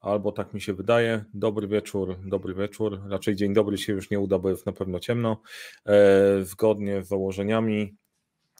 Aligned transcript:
albo 0.00 0.32
tak 0.32 0.54
mi 0.54 0.60
się 0.60 0.74
wydaje. 0.74 1.24
Dobry 1.34 1.68
wieczór, 1.68 2.16
dobry 2.24 2.54
wieczór. 2.54 3.00
Raczej 3.08 3.36
dzień 3.36 3.54
dobry 3.54 3.78
się 3.78 3.92
już 3.92 4.10
nie 4.10 4.20
uda, 4.20 4.38
bo 4.38 4.50
jest 4.50 4.66
na 4.66 4.72
pewno 4.72 5.00
ciemno. 5.00 5.42
E, 5.86 6.44
zgodnie 6.44 7.02
z 7.02 7.08
założeniami 7.08 7.96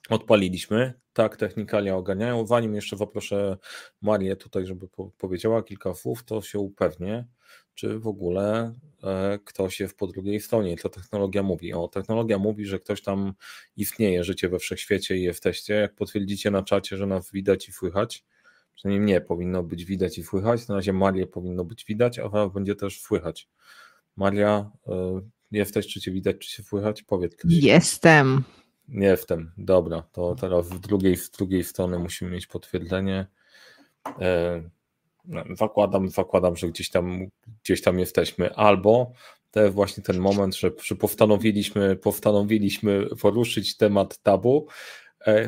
odpaliliśmy. 0.09 0.93
Tak, 1.13 1.37
technikalia 1.37 1.97
oganiają. 1.97 2.47
Zanim 2.47 2.75
jeszcze 2.75 2.97
poproszę 2.97 3.57
Marię 4.03 4.37
tutaj, 4.37 4.67
żeby 4.67 4.89
po 4.89 5.11
powiedziała 5.19 5.63
kilka 5.63 5.95
słów, 5.95 6.25
to 6.25 6.43
się 6.43 6.59
upewnię, 6.59 7.27
czy 7.75 7.99
w 7.99 8.07
ogóle 8.07 8.75
e, 9.03 9.39
ktoś 9.45 9.81
jest 9.81 9.97
po 9.97 10.07
drugiej 10.07 10.41
stronie. 10.41 10.77
Co 10.77 10.89
technologia 10.89 11.43
mówi? 11.43 11.73
O, 11.73 11.89
technologia 11.89 12.39
mówi, 12.39 12.67
że 12.67 12.79
ktoś 12.79 13.03
tam 13.03 13.33
istnieje, 13.77 14.25
życie 14.25 14.49
we 14.49 14.59
wszechświecie 14.59 15.17
i 15.17 15.23
jesteście. 15.23 15.75
Jak 15.75 15.95
potwierdzicie 15.95 16.51
na 16.51 16.63
czacie, 16.63 16.97
że 16.97 17.07
nas 17.07 17.33
widać 17.33 17.69
i 17.69 17.73
słychać, 17.73 18.25
przynajmniej 18.81 19.01
mnie 19.01 19.21
powinno 19.21 19.63
być 19.63 19.85
widać 19.85 20.19
i 20.19 20.23
słychać. 20.23 20.69
Na 20.69 20.75
razie 20.75 20.93
Marię 20.93 21.27
powinno 21.27 21.65
być 21.65 21.85
widać, 21.85 22.19
a 22.19 22.49
będzie 22.49 22.75
też 22.75 23.01
słychać. 23.01 23.49
Maria, 24.17 24.71
y, 24.89 24.91
jesteś, 25.51 25.87
czy 25.87 26.01
cię 26.01 26.11
widać, 26.11 26.39
czy 26.39 26.51
się 26.51 26.63
słychać? 26.63 27.03
Powiedz 27.03 27.37
coś. 27.37 27.53
Jestem. 27.53 28.45
Nie 28.89 29.07
jestem. 29.07 29.53
Dobra, 29.59 30.03
to 30.13 30.35
teraz 30.35 30.67
z 30.69 30.81
drugiej, 30.81 31.17
z 31.17 31.31
drugiej 31.31 31.65
strony 31.65 31.99
musimy 31.99 32.31
mieć 32.31 32.47
potwierdzenie. 32.47 33.27
E, 34.21 34.63
no, 35.25 35.45
zakładam, 35.57 36.09
zakładam, 36.09 36.57
że 36.57 36.69
gdzieś 36.69 36.91
tam, 36.91 37.27
gdzieś 37.65 37.83
tam 37.83 37.99
jesteśmy. 37.99 38.55
Albo 38.55 39.13
to 39.51 39.61
jest 39.61 39.75
właśnie 39.75 40.03
ten 40.03 40.19
moment, 40.19 40.57
że, 40.57 40.71
postanowiliśmy, 40.99 41.97
postanowiliśmy 41.97 43.07
poruszyć 43.07 43.77
temat 43.77 44.19
tabu, 44.23 44.67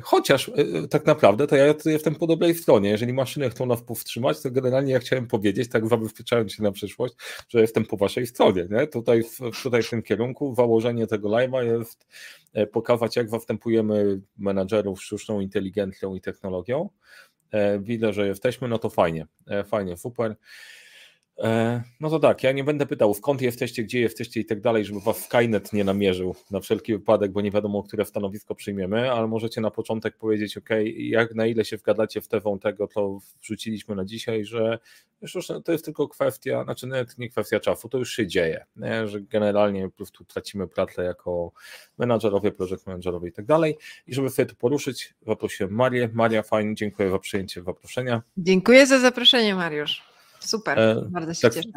chociaż 0.02 0.48
e, 0.48 0.52
e, 0.52 0.88
tak 0.88 1.06
naprawdę 1.06 1.46
to 1.46 1.56
ja 1.56 1.74
jestem 1.84 2.14
po 2.14 2.26
dobrej 2.26 2.54
stronie. 2.54 2.90
Jeżeli 2.90 3.12
maszyny 3.12 3.50
chcą 3.50 3.66
nas 3.66 3.82
powstrzymać, 3.82 4.42
to 4.42 4.50
generalnie 4.50 4.92
ja 4.92 4.98
chciałem 4.98 5.26
powiedzieć, 5.26 5.70
tak 5.70 5.88
zabezpieczając 5.88 6.52
się 6.52 6.62
na 6.62 6.72
przyszłość, 6.72 7.14
że 7.48 7.60
jestem 7.60 7.84
po 7.84 7.96
waszej 7.96 8.26
stronie. 8.26 8.66
Nie? 8.70 8.86
Tutaj, 8.86 9.22
w, 9.22 9.62
tutaj 9.62 9.82
w 9.82 9.90
tym 9.90 10.02
kierunku 10.02 10.54
założenie 10.54 11.06
tego 11.06 11.28
live'a 11.28 11.62
jest 11.62 12.06
pokazać, 12.72 13.16
jak 13.16 13.30
zastępujemy 13.30 14.20
menadżerów 14.38 15.02
sztuczną 15.02 15.40
inteligencją 15.40 16.14
i 16.14 16.20
technologią. 16.20 16.88
Widzę, 17.80 18.12
że 18.12 18.26
jesteśmy, 18.26 18.68
no 18.68 18.78
to 18.78 18.90
fajnie, 18.90 19.26
fajnie, 19.64 19.96
super. 19.96 20.36
E, 21.42 21.82
no 22.00 22.10
to 22.10 22.18
tak, 22.18 22.42
ja 22.42 22.52
nie 22.52 22.64
będę 22.64 22.86
pytał 22.86 23.14
skąd 23.14 23.42
jesteście, 23.42 23.82
gdzie 23.82 24.00
jesteście 24.00 24.40
i 24.40 24.44
tak 24.44 24.60
dalej, 24.60 24.84
żeby 24.84 25.00
was 25.00 25.24
Skynet 25.24 25.72
nie 25.72 25.84
namierzył 25.84 26.34
na 26.50 26.60
wszelki 26.60 26.92
wypadek, 26.92 27.32
bo 27.32 27.40
nie 27.40 27.50
wiadomo, 27.50 27.82
które 27.82 28.04
stanowisko 28.04 28.54
przyjmiemy, 28.54 29.12
ale 29.12 29.26
możecie 29.26 29.60
na 29.60 29.70
początek 29.70 30.16
powiedzieć, 30.16 30.56
ok, 30.56 30.68
jak 30.96 31.34
na 31.34 31.46
ile 31.46 31.64
się 31.64 31.76
wgadacie 31.76 32.20
w 32.20 32.28
tewą 32.28 32.58
tego, 32.58 32.88
co 32.88 33.18
wrzuciliśmy 33.40 33.94
na 33.94 34.04
dzisiaj, 34.04 34.44
że 34.44 34.78
już 35.22 35.46
to 35.64 35.72
jest 35.72 35.84
tylko 35.84 36.08
kwestia, 36.08 36.64
znaczy 36.64 36.86
nawet 36.86 37.18
nie 37.18 37.28
kwestia 37.28 37.60
czasu, 37.60 37.88
to 37.88 37.98
już 37.98 38.12
się 38.12 38.26
dzieje, 38.26 38.66
nie? 38.76 39.08
że 39.08 39.20
generalnie 39.20 39.88
po 39.88 39.96
prostu 39.96 40.24
tracimy 40.24 40.68
pracę 40.68 41.04
jako 41.04 41.52
menadżerowie, 41.98 42.52
project 42.52 42.86
menadżerowie 42.86 43.28
i 43.28 43.32
tak 43.32 43.44
dalej 43.44 43.76
i 44.06 44.14
żeby 44.14 44.30
sobie 44.30 44.46
to 44.46 44.54
poruszyć, 44.54 45.14
zaprosiłem 45.26 45.72
Marię. 45.72 46.08
Maria, 46.12 46.42
fajnie, 46.42 46.74
dziękuję 46.74 47.10
za 47.10 47.18
przyjęcie 47.18 47.62
zaproszenia. 47.62 48.22
Dziękuję 48.36 48.86
za 48.86 48.98
zaproszenie, 48.98 49.54
Mariusz. 49.54 50.11
Super, 50.46 50.78
e, 50.78 51.08
bardzo 51.10 51.34
się 51.34 51.40
tak, 51.40 51.54
cieszę. 51.54 51.68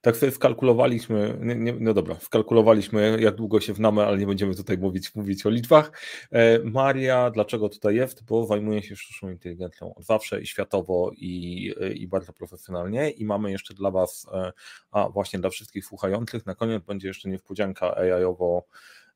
Tak 0.00 0.16
sobie 0.16 0.32
wkalkulowaliśmy, 0.32 1.38
nie, 1.40 1.54
nie, 1.54 1.72
no 1.72 1.94
dobra, 1.94 2.14
wkalkulowaliśmy 2.14 3.18
jak 3.20 3.34
długo 3.34 3.60
się 3.60 3.72
wnamy, 3.72 4.04
ale 4.04 4.18
nie 4.18 4.26
będziemy 4.26 4.54
tutaj 4.54 4.78
mówić, 4.78 5.14
mówić 5.14 5.46
o 5.46 5.50
liczbach. 5.50 5.92
E, 6.32 6.58
Maria, 6.58 7.30
dlaczego 7.30 7.68
tutaj 7.68 7.94
jest? 7.94 8.24
Bo 8.24 8.46
zajmuje 8.46 8.82
się 8.82 8.96
sztuczną 8.96 9.30
inteligencją 9.30 9.94
od 9.94 10.04
zawsze 10.04 10.40
i 10.40 10.46
światowo 10.46 11.10
i, 11.16 11.74
i 11.94 12.08
bardzo 12.08 12.32
profesjonalnie 12.32 13.10
i 13.10 13.24
mamy 13.24 13.50
jeszcze 13.50 13.74
dla 13.74 13.90
Was, 13.90 14.26
e, 14.32 14.52
a 14.90 15.08
właśnie 15.08 15.38
dla 15.38 15.50
wszystkich 15.50 15.84
słuchających, 15.84 16.46
na 16.46 16.54
koniec 16.54 16.84
będzie 16.84 17.08
jeszcze 17.08 17.28
niespodzianka 17.28 17.96
AI-owo, 17.96 18.66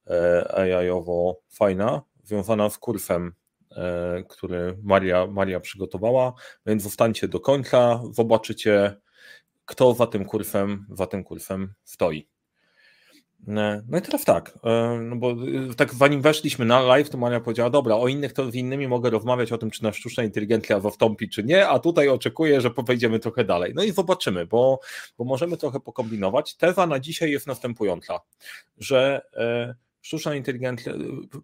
e, 0.07 0.55
AI-owo 0.55 1.41
fajna, 1.49 2.03
związana 2.25 2.71
z 2.71 2.79
kursem 2.79 3.33
który 4.29 4.79
Maria, 4.83 5.27
Maria 5.27 5.61
przygotowała, 5.61 6.33
więc 6.67 6.83
zostańcie 6.83 7.29
do 7.29 7.41
końca, 7.41 8.03
zobaczycie, 8.11 8.97
kto 9.65 9.95
za 9.95 10.07
tym 10.07 10.25
kursem, 10.25 10.87
za 10.91 11.07
tym 11.07 11.25
kursem 11.25 11.75
stoi. 11.85 12.29
E, 13.49 13.83
no 13.89 13.99
i 13.99 14.03
teraz 14.03 14.25
tak, 14.25 14.59
e, 14.65 14.99
no 15.03 15.17
bo 15.17 15.37
tak 15.77 15.95
zanim 15.95 16.23
weszliśmy 16.23 16.65
na 16.65 16.81
live, 16.81 17.11
to 17.11 17.19
Maria 17.19 17.41
powiedziała, 17.41 17.71
dobra, 17.71 17.97
o 17.97 18.09
innych 18.09 18.33
to 18.33 18.51
z 18.51 18.55
innymi 18.55 18.89
mogę 18.89 19.11
rozmawiać 19.11 19.53
o 19.53 19.59
tym, 19.59 19.71
czy 19.71 19.83
na 19.83 19.93
sztuczna 19.93 20.23
inteligencja 20.23 20.81
zastąpi, 20.81 21.29
czy 21.29 21.45
nie, 21.45 21.69
a 21.69 21.79
tutaj 21.79 22.09
oczekuję, 22.09 22.61
że 22.61 22.71
wejdziemy 22.87 23.19
trochę 23.19 23.45
dalej. 23.45 23.73
No 23.77 23.83
i 23.83 23.93
zobaczymy, 23.93 24.47
bo, 24.47 24.81
bo 25.19 25.25
możemy 25.25 25.57
trochę 25.57 25.81
pokombinować. 25.81 26.57
Teza 26.57 26.87
na 26.87 27.01
dzisiaj 27.01 27.31
jest 27.31 27.47
następująca, 27.47 28.21
że 28.79 29.23
sztuczna 30.03 30.35
inteligencja, 30.35 30.95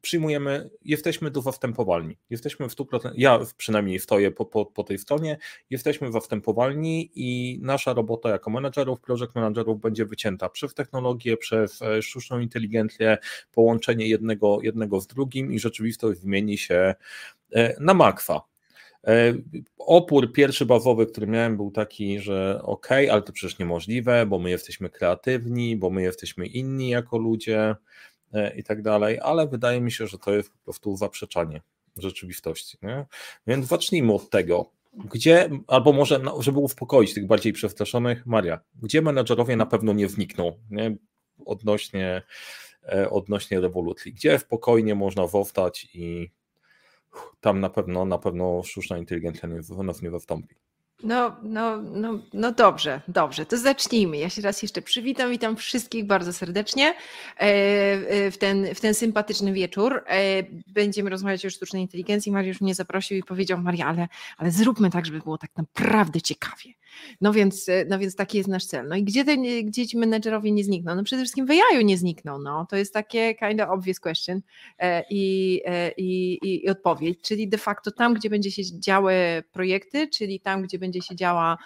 przyjmujemy, 0.03 0.71
jesteśmy 0.85 1.31
tu 1.31 1.43
wstępowalni. 1.53 2.17
Jesteśmy 2.31 2.69
w 2.69 2.77
100%, 2.77 3.11
ja 3.15 3.39
przynajmniej 3.57 3.99
stoję 3.99 4.31
po, 4.31 4.45
po, 4.45 4.67
po 4.67 4.85
tej 4.85 4.99
stronie, 4.99 5.39
jesteśmy 5.71 6.21
wstępowalni 6.21 7.11
i 7.15 7.59
nasza 7.63 7.93
robota 7.93 8.29
jako 8.29 8.51
menedżerów, 8.51 9.01
project 9.01 9.35
managerów 9.35 9.81
będzie 9.81 10.05
wycięta 10.05 10.49
przez 10.49 10.75
technologię, 10.75 11.37
przez 11.37 11.83
e, 11.83 12.03
sztuczną 12.03 12.39
inteligencję, 12.39 13.19
połączenie 13.53 14.09
jednego, 14.09 14.59
jednego 14.63 15.01
z 15.01 15.07
drugim 15.07 15.53
i 15.53 15.59
rzeczywistość 15.59 16.21
zmieni 16.21 16.59
się 16.59 16.95
e, 17.53 17.77
na 17.81 17.95
makwa. 17.95 18.43
E, 19.07 19.35
opór 19.79 20.33
pierwszy 20.33 20.67
bazowy, 20.67 21.07
który 21.07 21.27
miałem, 21.27 21.57
był 21.57 21.71
taki, 21.71 22.21
że 22.21 22.61
ok, 22.63 22.89
ale 22.93 23.23
to 23.23 23.33
przecież 23.33 23.59
niemożliwe, 23.59 24.27
bo 24.27 24.39
my 24.39 24.51
jesteśmy 24.51 24.91
kreatywni, 24.91 25.77
bo 25.77 25.91
my 25.91 26.03
jesteśmy 26.03 26.47
inni 26.47 26.89
jako 26.89 27.19
ludzie. 27.19 27.75
E, 28.33 28.57
i 28.57 28.63
tak 28.63 28.83
dalej, 28.83 29.19
ale 29.23 29.49
wydaje 29.49 29.81
mi 29.81 29.93
się, 29.93 30.07
że 30.07 30.19
to 30.19 30.35
jest 30.35 30.53
po 30.53 30.59
prostu 30.59 30.97
zaprzeczanie 30.97 31.61
rzeczywistości. 31.97 32.79
Nie? 32.83 33.07
Więc 33.47 33.67
zacznijmy 33.67 34.13
od 34.13 34.31
tego, 34.31 34.71
gdzie, 34.95 35.51
albo 35.67 35.93
może, 35.93 36.19
no, 36.19 36.43
żeby 36.43 36.59
uspokoić 36.59 37.15
tych 37.15 37.27
bardziej 37.27 37.53
przestraszonych, 37.53 38.27
Maria, 38.27 38.61
gdzie 38.83 39.03
menedżerowie 39.03 39.57
na 39.57 39.67
pewno 39.67 39.93
nie 39.93 40.07
wnikną 40.07 40.53
nie? 40.71 40.97
Odnośnie, 41.47 42.23
e, 42.89 43.11
odnośnie 43.11 43.61
rewolucji, 43.61 44.13
gdzie 44.13 44.39
spokojnie 44.39 44.95
można 44.95 45.27
wowtać 45.27 45.89
i 45.95 46.31
tam 47.41 47.61
na 47.61 47.71
pewno, 47.71 48.05
na 48.05 48.19
pewno 48.19 48.63
sztuczna 48.63 48.99
inteligencja 48.99 49.49
nas 49.83 50.03
nie. 50.03 50.66
No, 51.03 51.37
no, 51.43 51.77
no, 51.83 52.19
no 52.33 52.53
dobrze, 52.53 53.01
dobrze, 53.09 53.47
to 53.47 53.59
zacznijmy. 53.59 54.17
Ja 54.17 54.31
się 54.31 54.43
raz 54.43 54.63
jeszcze 54.63 54.83
przywitam, 54.83 55.31
witam 55.31 55.57
wszystkich 55.57 56.07
bardzo 56.07 56.33
serdecznie 56.33 56.85
e, 56.87 56.95
e, 57.41 58.31
w 58.31 58.39
ten, 58.39 58.75
w 58.75 58.81
ten 58.81 58.95
sympatyczny 58.95 59.53
wieczór. 59.53 60.05
E, 60.07 60.43
będziemy 60.67 61.11
rozmawiać 61.11 61.47
o 61.47 61.51
sztucznej 61.51 61.83
inteligencji. 61.83 62.33
Mariusz 62.33 62.61
mnie 62.61 62.75
zaprosił 62.75 63.17
i 63.17 63.23
powiedział, 63.23 63.59
Maria, 63.59 63.87
ale, 63.87 64.09
ale 64.37 64.51
zróbmy 64.51 64.91
tak, 64.91 65.07
żeby 65.07 65.19
było 65.19 65.39
tak 65.39 65.51
naprawdę 65.57 66.21
ciekawie. 66.21 66.73
No 67.21 67.33
więc, 67.33 67.69
e, 67.69 67.85
no 67.89 67.99
więc 67.99 68.17
taki 68.17 68.39
jest 68.39 68.49
nasz 68.49 68.65
cel. 68.65 68.89
No 68.89 68.97
i 68.97 69.05
gdzie, 69.05 69.25
te, 69.25 69.37
gdzie 69.65 69.87
ci 69.87 69.99
menedżerowie 69.99 70.53
nie 70.53 70.65
znikną? 70.65 70.95
No 70.95 71.03
przede 71.05 71.23
wszystkim 71.23 71.47
w 71.47 71.51
AI 71.51 71.85
nie 71.85 71.99
znikną. 71.99 72.39
No. 72.39 72.67
To 72.71 72.77
jest 72.77 72.95
takie 72.95 73.35
kind 73.35 73.61
of 73.61 73.69
obvious 73.69 74.01
question 74.01 74.41
e, 74.79 75.05
i, 75.11 75.61
e, 75.65 75.91
i, 75.91 76.39
i 76.43 76.69
odpowiedź, 76.69 77.21
czyli 77.23 77.49
de 77.49 77.59
facto 77.59 77.91
tam, 77.91 78.15
gdzie 78.15 78.31
będzie 78.31 78.51
się 78.51 78.63
działy 78.81 79.15
projekty, 79.53 80.09
czyli 80.09 80.41
tam, 80.41 80.63
gdzie 80.63 80.79
będzie 80.79 81.03
się 81.03 81.17
działa 81.17 81.59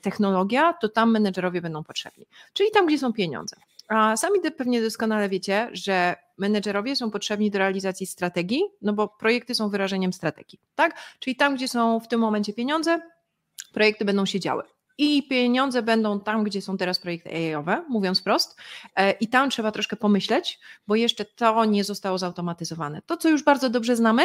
technologia, 0.00 0.72
to 0.72 0.88
tam 0.88 1.10
menedżerowie 1.10 1.60
będą 1.60 1.84
potrzebni. 1.84 2.26
Czyli 2.52 2.70
tam, 2.70 2.86
gdzie 2.86 2.98
są 2.98 3.12
pieniądze. 3.12 3.56
A 3.90 4.16
sami 4.16 4.40
pewnie 4.56 4.82
doskonale 4.82 5.28
wiecie, 5.28 5.68
że 5.72 6.16
menedżerowie 6.38 6.96
są 6.96 7.10
potrzebni 7.10 7.50
do 7.50 7.58
realizacji 7.58 8.06
strategii, 8.06 8.62
no 8.82 8.92
bo 8.92 9.08
projekty 9.08 9.54
są 9.54 9.68
wyrażeniem 9.68 10.12
strategii, 10.12 10.60
tak? 10.74 10.98
Czyli 11.18 11.36
tam, 11.36 11.54
gdzie 11.54 11.68
są 11.68 12.00
w 12.00 12.08
tym 12.08 12.20
momencie 12.20 12.52
pieniądze, 12.52 13.00
projekty 13.72 14.04
będą 14.04 14.26
się 14.26 14.40
działy. 14.40 14.62
I 14.98 15.28
pieniądze 15.28 15.82
będą 15.82 16.20
tam, 16.20 16.44
gdzie 16.44 16.62
są 16.62 16.76
teraz 16.76 16.98
projekty 16.98 17.30
AI-owe, 17.30 17.84
mówiąc 17.88 18.22
prost, 18.22 18.56
e, 18.96 19.12
i 19.12 19.28
tam 19.28 19.50
trzeba 19.50 19.72
troszkę 19.72 19.96
pomyśleć, 19.96 20.58
bo 20.86 20.96
jeszcze 20.96 21.24
to 21.24 21.64
nie 21.64 21.84
zostało 21.84 22.18
zautomatyzowane. 22.18 23.02
To, 23.06 23.16
co 23.16 23.28
już 23.28 23.44
bardzo 23.44 23.70
dobrze 23.70 23.96
znamy, 23.96 24.22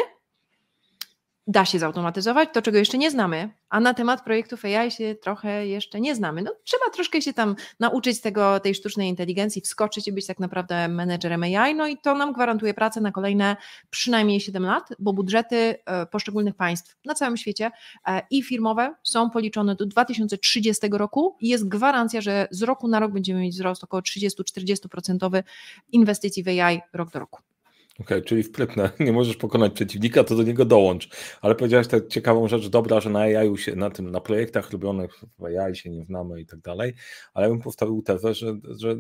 da 1.48 1.66
się 1.66 1.80
zautomatyzować, 1.80 2.50
to 2.54 2.62
czego 2.62 2.78
jeszcze 2.78 2.98
nie 2.98 3.12
znamy, 3.12 3.50
a 3.70 3.80
na 3.80 3.94
temat 3.94 4.24
projektów 4.24 4.66
AI 4.66 4.92
się 4.92 5.16
trochę 5.16 5.68
jeszcze 5.68 6.02
nie 6.02 6.16
znamy. 6.16 6.42
No, 6.42 6.56
trzeba 6.64 6.90
troszkę 6.94 7.22
się 7.22 7.34
tam 7.34 7.56
nauczyć 7.80 8.22
tego, 8.22 8.60
tej 8.60 8.76
sztucznej 8.76 9.10
inteligencji, 9.10 9.62
wskoczyć 9.62 10.08
i 10.08 10.12
być 10.12 10.26
tak 10.26 10.40
naprawdę 10.40 10.88
menedżerem 10.88 11.44
AI, 11.44 11.76
no 11.76 11.88
i 11.88 11.98
to 11.98 12.16
nam 12.16 12.34
gwarantuje 12.34 12.74
pracę 12.74 13.02
na 13.02 13.12
kolejne 13.12 13.56
przynajmniej 13.90 14.40
7 14.40 14.64
lat, 14.64 14.90
bo 15.00 15.14
budżety 15.14 15.76
e, 15.86 16.06
poszczególnych 16.06 16.56
państw 16.56 16.98
na 17.06 17.14
całym 17.14 17.38
świecie 17.38 17.72
e, 18.08 18.22
i 18.30 18.44
firmowe 18.44 18.96
są 19.04 19.30
policzone 19.30 19.76
do 19.76 19.86
2030 19.86 20.88
roku 20.92 21.36
i 21.40 21.50
jest 21.50 21.68
gwarancja, 21.68 22.22
że 22.22 22.48
z 22.52 22.62
roku 22.62 22.88
na 22.88 23.00
rok 23.00 23.12
będziemy 23.12 23.42
mieć 23.42 23.56
wzrost 23.56 23.84
około 23.84 24.02
30-40% 24.02 25.44
inwestycji 25.92 26.44
w 26.44 26.48
AI 26.48 26.82
rok 26.94 27.12
do 27.12 27.20
roku. 27.20 27.55
Okej, 28.00 28.18
okay, 28.18 28.22
czyli 28.22 28.44
wprytne, 28.44 28.90
nie 29.00 29.12
możesz 29.12 29.38
pokonać 29.38 29.74
przeciwnika, 29.74 30.24
to 30.24 30.36
do 30.36 30.44
niego 30.44 30.66
dołącz. 30.66 31.10
Ale 31.42 31.56
powiedziałeś 31.56 31.88
tę 31.88 32.08
ciekawą 32.08 32.48
rzecz, 32.48 32.68
dobra, 32.68 33.00
że 33.02 33.10
na 33.10 33.20
AI 33.20 33.58
się, 33.58 33.76
na 33.76 33.90
tym, 33.90 34.12
na 34.12 34.22
projektach 34.22 34.72
robionych 34.72 35.24
w 35.40 35.46
AI 35.46 35.76
się 35.76 35.90
nie 35.90 36.06
znamy 36.06 36.42
i 36.42 36.46
tak 36.46 36.60
dalej, 36.60 36.94
ale 37.34 37.50
bym 37.50 37.62
postawił 37.62 38.02
tezę, 38.02 38.34
że, 38.34 38.58
że, 38.64 38.96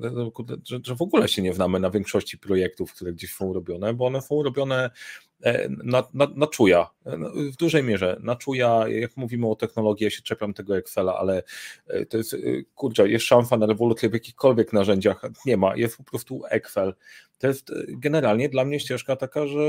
że, 0.63 0.79
że 0.83 0.95
w 0.95 1.01
ogóle 1.01 1.27
się 1.27 1.41
nie 1.41 1.53
znamy 1.53 1.79
na 1.79 1.89
większości 1.89 2.37
projektów, 2.37 2.93
które 2.93 3.13
gdzieś 3.13 3.33
są 3.33 3.53
robione, 3.53 3.93
bo 3.93 4.05
one 4.05 4.21
są 4.21 4.43
robione 4.43 4.89
E, 5.43 5.69
na, 5.69 6.03
na, 6.13 6.27
na 6.35 6.47
czuja, 6.47 6.89
e, 7.05 7.17
no, 7.17 7.29
w 7.29 7.55
dużej 7.55 7.83
mierze 7.83 8.17
na 8.23 8.35
czuja, 8.35 8.87
jak 8.87 9.17
mówimy 9.17 9.47
o 9.47 9.55
technologii, 9.55 10.03
ja 10.03 10.09
się 10.09 10.21
czepiam 10.21 10.53
tego 10.53 10.77
Excela, 10.77 11.17
ale 11.17 11.43
e, 11.87 12.05
to 12.05 12.17
jest, 12.17 12.35
kurczę, 12.75 13.09
jest 13.09 13.25
szansa 13.25 13.57
na 13.57 13.65
rewolucję 13.65 14.09
w 14.09 14.13
jakichkolwiek 14.13 14.73
narzędziach, 14.73 15.21
nie 15.45 15.57
ma, 15.57 15.75
jest 15.75 15.97
po 15.97 16.03
prostu 16.03 16.41
Excel. 16.49 16.93
To 17.37 17.47
jest 17.47 17.71
generalnie 17.87 18.49
dla 18.49 18.65
mnie 18.65 18.79
ścieżka 18.79 19.15
taka, 19.15 19.47
że 19.47 19.59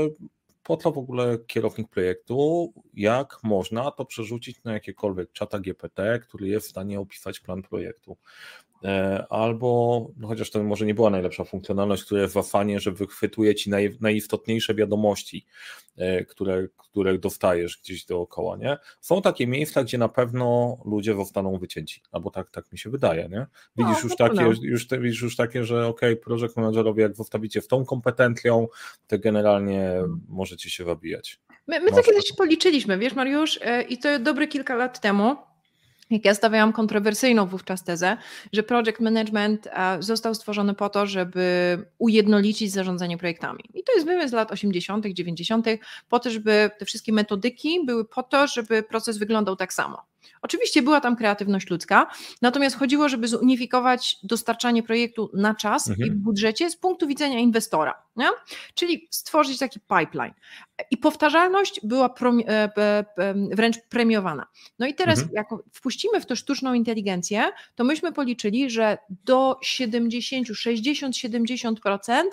po 0.63 0.77
co 0.77 0.91
w 0.91 0.97
ogóle 0.97 1.37
kierownik 1.47 1.89
projektu, 1.89 2.73
jak 2.93 3.39
można 3.43 3.91
to 3.91 4.05
przerzucić 4.05 4.63
na 4.63 4.73
jakiekolwiek 4.73 5.31
czata 5.31 5.59
GPT, 5.59 6.19
który 6.19 6.47
jest 6.47 6.67
w 6.67 6.69
stanie 6.69 6.99
opisać 6.99 7.39
plan 7.39 7.61
projektu. 7.61 8.17
E, 8.83 9.25
albo, 9.29 10.07
no 10.17 10.27
chociaż 10.27 10.51
to 10.51 10.63
może 10.63 10.85
nie 10.85 10.93
była 10.93 11.09
najlepsza 11.09 11.43
funkcjonalność, 11.43 12.03
która 12.03 12.21
jest 12.21 12.33
w 12.33 12.37
Afanie, 12.37 12.79
że 12.79 12.91
wychwytuje 12.91 13.55
ci 13.55 13.69
naj, 13.69 13.97
najistotniejsze 14.01 14.75
wiadomości, 14.75 15.45
e, 15.97 16.25
które, 16.25 16.67
które 16.77 17.17
dostajesz 17.17 17.79
gdzieś 17.83 18.05
dookoła, 18.05 18.57
nie? 18.57 18.77
Są 19.01 19.21
takie 19.21 19.47
miejsca, 19.47 19.83
gdzie 19.83 19.97
na 19.97 20.09
pewno 20.09 20.77
ludzie 20.85 21.15
zostaną 21.15 21.57
wycięci, 21.57 22.01
albo 22.11 22.31
tak, 22.31 22.49
tak 22.49 22.71
mi 22.71 22.77
się 22.77 22.89
wydaje, 22.89 23.29
nie? 23.29 23.45
Widzisz, 23.77 24.03
no, 24.03 24.09
już, 24.09 24.15
takie, 24.15 24.41
już, 24.61 24.87
widzisz 24.87 25.21
już 25.21 25.35
takie, 25.35 25.63
że 25.63 25.87
ok, 25.87 26.01
project 26.23 26.57
managerowie, 26.57 27.03
jak 27.03 27.15
zostawicie 27.15 27.61
w 27.61 27.67
tą 27.67 27.85
kompetencją, 27.85 28.67
to 29.07 29.19
generalnie 29.19 29.93
możecie 30.27 30.69
się 30.69 30.83
wybijać. 30.83 31.39
My, 31.67 31.79
my 31.79 31.91
to 31.91 32.03
kiedyś 32.03 32.33
policzyliśmy, 32.33 32.97
wiesz 32.97 33.13
Mariusz, 33.13 33.59
e, 33.61 33.81
i 33.81 33.97
to 33.97 34.19
dobre 34.19 34.47
kilka 34.47 34.75
lat 34.75 35.01
temu, 35.01 35.35
jak 36.09 36.25
ja 36.25 36.35
stawiałam 36.35 36.73
kontrowersyjną 36.73 37.45
wówczas 37.45 37.83
tezę, 37.83 38.17
że 38.53 38.63
project 38.63 38.99
management 38.99 39.67
e, 39.67 39.97
został 39.99 40.35
stworzony 40.35 40.73
po 40.73 40.89
to, 40.89 41.05
żeby 41.05 41.77
ujednolicić 41.97 42.71
zarządzanie 42.71 43.17
projektami. 43.17 43.63
I 43.73 43.83
to 43.83 43.93
jest 43.93 44.05
wymysł 44.05 44.35
lat 44.35 44.51
80., 44.51 45.05
90., 45.05 45.67
po 46.09 46.19
to, 46.19 46.29
żeby 46.29 46.69
te 46.79 46.85
wszystkie 46.85 47.13
metodyki 47.13 47.85
były 47.85 48.05
po 48.05 48.23
to, 48.23 48.47
żeby 48.47 48.83
proces 48.83 49.17
wyglądał 49.17 49.55
tak 49.55 49.73
samo. 49.73 50.01
Oczywiście 50.41 50.81
była 50.81 51.01
tam 51.01 51.15
kreatywność 51.15 51.69
ludzka, 51.69 52.07
natomiast 52.41 52.75
chodziło, 52.75 53.09
żeby 53.09 53.27
zunifikować 53.27 54.17
dostarczanie 54.23 54.83
projektu 54.83 55.31
na 55.33 55.55
czas 55.55 55.89
mhm. 55.89 56.07
i 56.07 56.11
w 56.11 56.15
budżecie 56.15 56.69
z 56.69 56.77
punktu 56.77 57.07
widzenia 57.07 57.39
inwestora, 57.39 58.03
nie? 58.15 58.27
czyli 58.73 59.07
stworzyć 59.11 59.59
taki 59.59 59.79
pipeline. 59.79 60.33
I 60.91 60.97
powtarzalność 60.97 61.79
była 61.83 62.13
e, 62.47 63.05
wręcz 63.51 63.77
premiowana. 63.89 64.47
No 64.79 64.87
i 64.87 64.93
teraz, 64.93 65.19
mhm. 65.19 65.35
jak 65.35 65.47
wpuścimy 65.73 66.21
w 66.21 66.25
to 66.25 66.35
sztuczną 66.35 66.73
inteligencję, 66.73 67.51
to 67.75 67.83
myśmy 67.83 68.11
policzyli, 68.11 68.69
że 68.69 68.97
do 69.25 69.57
70, 69.61 70.47
60-70% 70.47 72.13
E, 72.13 72.29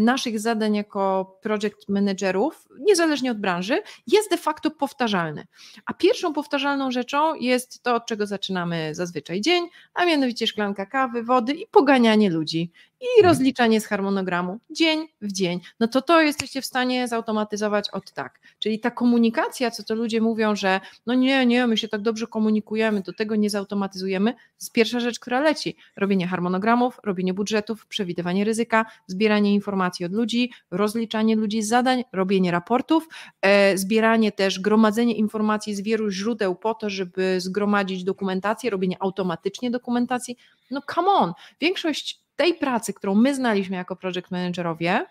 naszych 0.00 0.40
zadań 0.40 0.74
jako 0.74 1.36
project 1.42 1.88
managerów, 1.88 2.68
niezależnie 2.80 3.30
od 3.30 3.40
branży, 3.40 3.82
jest 4.06 4.30
de 4.30 4.36
facto 4.36 4.70
powtarzalny. 4.70 5.46
A 5.86 5.94
pierwszą 5.94 6.32
powtarzalną 6.32 6.90
rzeczą 6.90 7.34
jest 7.34 7.82
to, 7.82 7.94
od 7.94 8.06
czego 8.06 8.26
zaczynamy 8.26 8.94
zazwyczaj 8.94 9.40
dzień, 9.40 9.68
a 9.94 10.04
mianowicie 10.04 10.46
szklanka 10.46 10.86
kawy, 10.86 11.22
wody 11.22 11.52
i 11.52 11.66
poganianie 11.66 12.30
ludzi 12.30 12.72
i 13.00 13.06
mhm. 13.16 13.26
rozliczanie 13.26 13.80
z 13.80 13.86
harmonogramu 13.86 14.58
dzień 14.70 15.08
w 15.20 15.32
dzień, 15.32 15.60
no 15.80 15.88
to 15.88 16.02
to 16.02 16.22
jesteście 16.22 16.62
w 16.62 16.66
stanie 16.66 17.08
zautomatyzować 17.08 17.90
od 17.90 18.12
tak. 18.12 18.40
Czyli 18.58 18.80
ta 18.80 18.90
komunikacja, 18.90 19.70
co 19.70 19.82
to 19.82 19.94
ludzie 19.94 20.20
mówią, 20.20 20.56
że 20.56 20.80
no 21.06 21.14
nie, 21.14 21.46
nie, 21.46 21.66
my 21.66 21.76
się 21.76 21.88
tak 21.88 22.02
dobrze 22.02 22.26
komunikujemy, 22.26 23.02
to 23.02 23.12
tego 23.12 23.36
nie 23.36 23.50
zautomatyzujemy, 23.50 24.34
jest 24.60 24.72
pierwsza 24.72 25.00
rzecz, 25.00 25.20
która 25.20 25.40
leci. 25.40 25.76
Robienie 25.96 26.26
harmonogramów, 26.26 27.00
robienie 27.04 27.34
budżetów, 27.34 27.86
przewidywanie 27.86 28.44
ryzyka, 28.44 28.86
zbieranie 29.06 29.54
informacji 29.54 30.06
od 30.06 30.12
ludzi, 30.12 30.50
rozliczanie 30.70 31.36
ludzi 31.36 31.62
z 31.62 31.68
zadań, 31.68 32.04
robienie 32.12 32.50
raportów, 32.50 33.08
e, 33.42 33.78
zbieranie 33.78 34.32
też, 34.32 34.60
gromadzenie 34.60 35.14
informacji 35.14 35.74
z 35.74 35.80
wielu 35.80 36.10
źródeł 36.10 36.54
po 36.54 36.74
to, 36.74 36.90
żeby 36.90 37.40
zgromadzić 37.40 38.04
dokumentację, 38.04 38.70
robienie 38.70 38.96
automatycznie 39.00 39.70
dokumentacji. 39.70 40.36
No 40.70 40.82
come 40.94 41.08
on, 41.08 41.32
większość 41.60 42.27
tej 42.38 42.54
pracy, 42.54 42.92
którą 42.92 43.14
my 43.14 43.34
znaliśmy 43.34 43.76
jako 43.76 43.96
project 43.96 44.30
managerowie, 44.30 45.06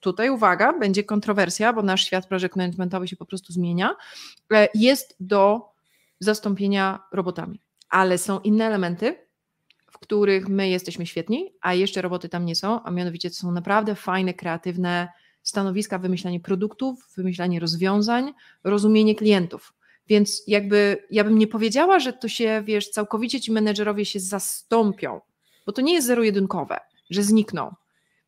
tutaj 0.00 0.30
uwaga, 0.30 0.72
będzie 0.78 1.04
kontrowersja, 1.04 1.72
bo 1.72 1.82
nasz 1.82 2.04
świat 2.04 2.26
project 2.26 2.56
managementowy 2.56 3.08
się 3.08 3.16
po 3.16 3.26
prostu 3.26 3.52
zmienia, 3.52 3.96
e, 4.52 4.68
jest 4.74 5.16
do 5.20 5.72
zastąpienia 6.20 7.02
robotami. 7.12 7.60
Ale 7.88 8.18
są 8.18 8.40
inne 8.40 8.66
elementy, 8.66 9.16
w 9.90 9.98
których 9.98 10.48
my 10.48 10.68
jesteśmy 10.68 11.06
świetni, 11.06 11.52
a 11.60 11.74
jeszcze 11.74 12.02
roboty 12.02 12.28
tam 12.28 12.46
nie 12.46 12.56
są, 12.56 12.82
a 12.82 12.90
mianowicie 12.90 13.30
to 13.30 13.36
są 13.36 13.52
naprawdę 13.52 13.94
fajne, 13.94 14.34
kreatywne 14.34 15.08
stanowiska, 15.42 15.98
wymyślanie 15.98 16.40
produktów, 16.40 17.08
wymyślanie 17.16 17.60
rozwiązań, 17.60 18.32
rozumienie 18.64 19.14
klientów. 19.14 19.72
Więc 20.08 20.42
jakby 20.46 21.06
ja 21.10 21.24
bym 21.24 21.38
nie 21.38 21.46
powiedziała, 21.46 21.98
że 21.98 22.12
to 22.12 22.28
się, 22.28 22.62
wiesz, 22.64 22.90
całkowicie 22.90 23.40
ci 23.40 23.52
menedżerowie 23.52 24.04
się 24.04 24.20
zastąpią 24.20 25.20
bo 25.66 25.72
to 25.72 25.82
nie 25.82 25.94
jest 25.94 26.06
zero-jedynkowe, 26.06 26.80
że 27.10 27.22
znikną. 27.22 27.74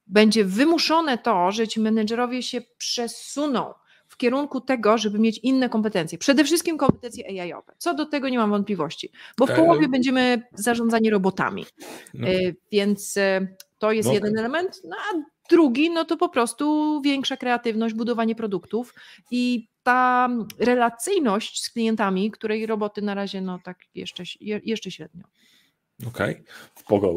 Będzie 0.06 0.44
wymuszone 0.44 1.18
to, 1.18 1.52
że 1.52 1.68
ci 1.68 1.80
menedżerowie 1.80 2.42
się 2.42 2.60
przesuną 2.78 3.74
w 4.08 4.16
kierunku 4.16 4.60
tego, 4.60 4.98
żeby 4.98 5.18
mieć 5.18 5.38
inne 5.38 5.68
kompetencje. 5.68 6.18
Przede 6.18 6.44
wszystkim 6.44 6.78
kompetencje 6.78 7.26
AI-owe. 7.28 7.72
Co 7.78 7.94
do 7.94 8.06
tego 8.06 8.28
nie 8.28 8.38
mam 8.38 8.50
wątpliwości, 8.50 9.10
bo 9.38 9.46
w 9.46 9.50
e, 9.50 9.56
połowie 9.56 9.88
będziemy 9.88 10.42
zarządzani 10.52 11.10
robotami. 11.10 11.66
No. 12.14 12.28
E, 12.28 12.32
więc 12.72 13.16
e, 13.16 13.48
to 13.78 13.92
jest 13.92 14.08
no. 14.08 14.14
jeden 14.14 14.38
element. 14.38 14.80
No, 14.84 14.96
a 14.96 15.22
drugi, 15.50 15.90
no 15.90 16.04
to 16.04 16.16
po 16.16 16.28
prostu 16.28 17.00
większa 17.04 17.36
kreatywność, 17.36 17.94
budowanie 17.94 18.34
produktów 18.34 18.94
i 19.30 19.68
ta 19.82 20.28
relacyjność 20.58 21.62
z 21.62 21.70
klientami, 21.70 22.30
której 22.30 22.66
roboty 22.66 23.02
na 23.02 23.14
razie 23.14 23.40
no 23.40 23.58
tak 23.64 23.78
jeszcze, 23.94 24.22
jeszcze 24.40 24.90
średnio. 24.90 25.24
Okej, 26.00 26.32
okay. 26.32 26.44
spoko. 26.76 27.14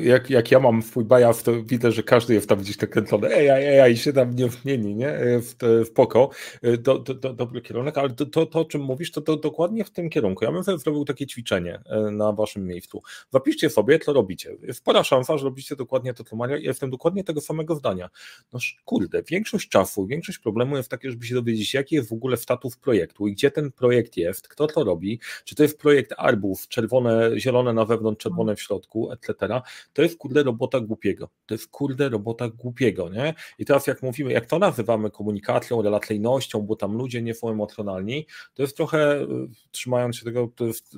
Jak, 0.00 0.30
jak 0.30 0.50
ja 0.50 0.60
mam 0.60 0.82
swój 0.82 1.04
bajaw, 1.04 1.42
to 1.42 1.62
widzę, 1.62 1.92
że 1.92 2.02
każdy 2.02 2.34
jest 2.34 2.48
tam 2.48 2.58
gdzieś 2.58 2.80
nakręcony. 2.80 3.34
Ej, 3.34 3.48
ej, 3.48 3.78
ej, 3.78 3.96
się 3.96 4.12
tam 4.12 4.36
nie 4.36 4.48
wmieni, 4.48 4.94
nie? 4.94 5.18
W, 5.40 5.54
w 5.86 5.92
poko. 5.92 6.30
Do, 6.78 6.98
do, 6.98 7.14
do, 7.14 7.34
dobry 7.34 7.62
kierunek, 7.62 7.98
ale 7.98 8.10
to, 8.10 8.26
to, 8.26 8.46
to, 8.46 8.60
o 8.60 8.64
czym 8.64 8.80
mówisz, 8.80 9.12
to, 9.12 9.20
to 9.20 9.36
dokładnie 9.36 9.84
w 9.84 9.90
tym 9.90 10.10
kierunku. 10.10 10.44
Ja 10.44 10.52
bym 10.52 10.64
sobie 10.64 10.78
zrobił 10.78 11.04
takie 11.04 11.26
ćwiczenie 11.26 11.80
e, 11.86 12.00
na 12.00 12.32
waszym 12.32 12.66
miejscu. 12.66 13.02
Zapiszcie 13.30 13.70
sobie, 13.70 13.98
co 13.98 14.12
robicie. 14.12 14.56
Spora 14.72 15.04
szansa, 15.04 15.38
że 15.38 15.44
robicie 15.44 15.76
dokładnie 15.76 16.14
to, 16.14 16.24
co 16.24 16.36
Maria. 16.36 16.56
Ja 16.56 16.62
jestem 16.62 16.90
dokładnie 16.90 17.24
tego 17.24 17.40
samego 17.40 17.74
zdania. 17.74 18.10
No 18.52 18.58
kurde, 18.84 19.22
większość 19.22 19.68
czasu, 19.68 20.06
większość 20.06 20.38
problemu 20.38 20.76
jest 20.76 20.88
takie, 20.88 21.10
żeby 21.10 21.26
się 21.26 21.34
dowiedzieć, 21.34 21.74
jaki 21.74 21.94
jest 21.94 22.08
w 22.08 22.12
ogóle 22.12 22.36
status 22.36 22.76
projektu 22.76 23.26
i 23.26 23.32
gdzie 23.32 23.50
ten 23.50 23.72
projekt 23.72 24.16
jest, 24.16 24.48
kto 24.48 24.66
to 24.66 24.84
robi, 24.84 25.20
czy 25.44 25.54
to 25.54 25.62
jest 25.62 25.78
projekt 25.78 26.14
arbów, 26.16 26.68
czerwone, 26.68 27.30
zielone 27.40 27.72
na 27.72 27.84
wewnątrz, 27.84 28.05
wewnątrz, 28.06 28.22
czerwone 28.22 28.56
w 28.56 28.60
środku, 28.60 29.12
etc., 29.12 29.60
to 29.92 30.02
jest 30.02 30.18
kurde 30.18 30.42
robota 30.42 30.80
głupiego. 30.80 31.28
To 31.46 31.54
jest 31.54 31.68
kurde 31.68 32.08
robota 32.08 32.48
głupiego, 32.48 33.08
nie? 33.08 33.34
I 33.58 33.64
teraz 33.64 33.86
jak 33.86 34.02
mówimy, 34.02 34.32
jak 34.32 34.46
to 34.46 34.58
nazywamy 34.58 35.10
komunikacją, 35.10 35.82
relacyjnością, 35.82 36.62
bo 36.62 36.76
tam 36.76 36.96
ludzie 36.96 37.22
nie 37.22 37.34
są 37.34 37.50
emocjonalni, 37.50 38.26
to 38.54 38.62
jest 38.62 38.76
trochę, 38.76 39.22
y, 39.22 39.26
trzymając 39.70 40.16
się 40.16 40.24
tego, 40.24 40.48
to 40.56 40.66
jest, 40.66 40.96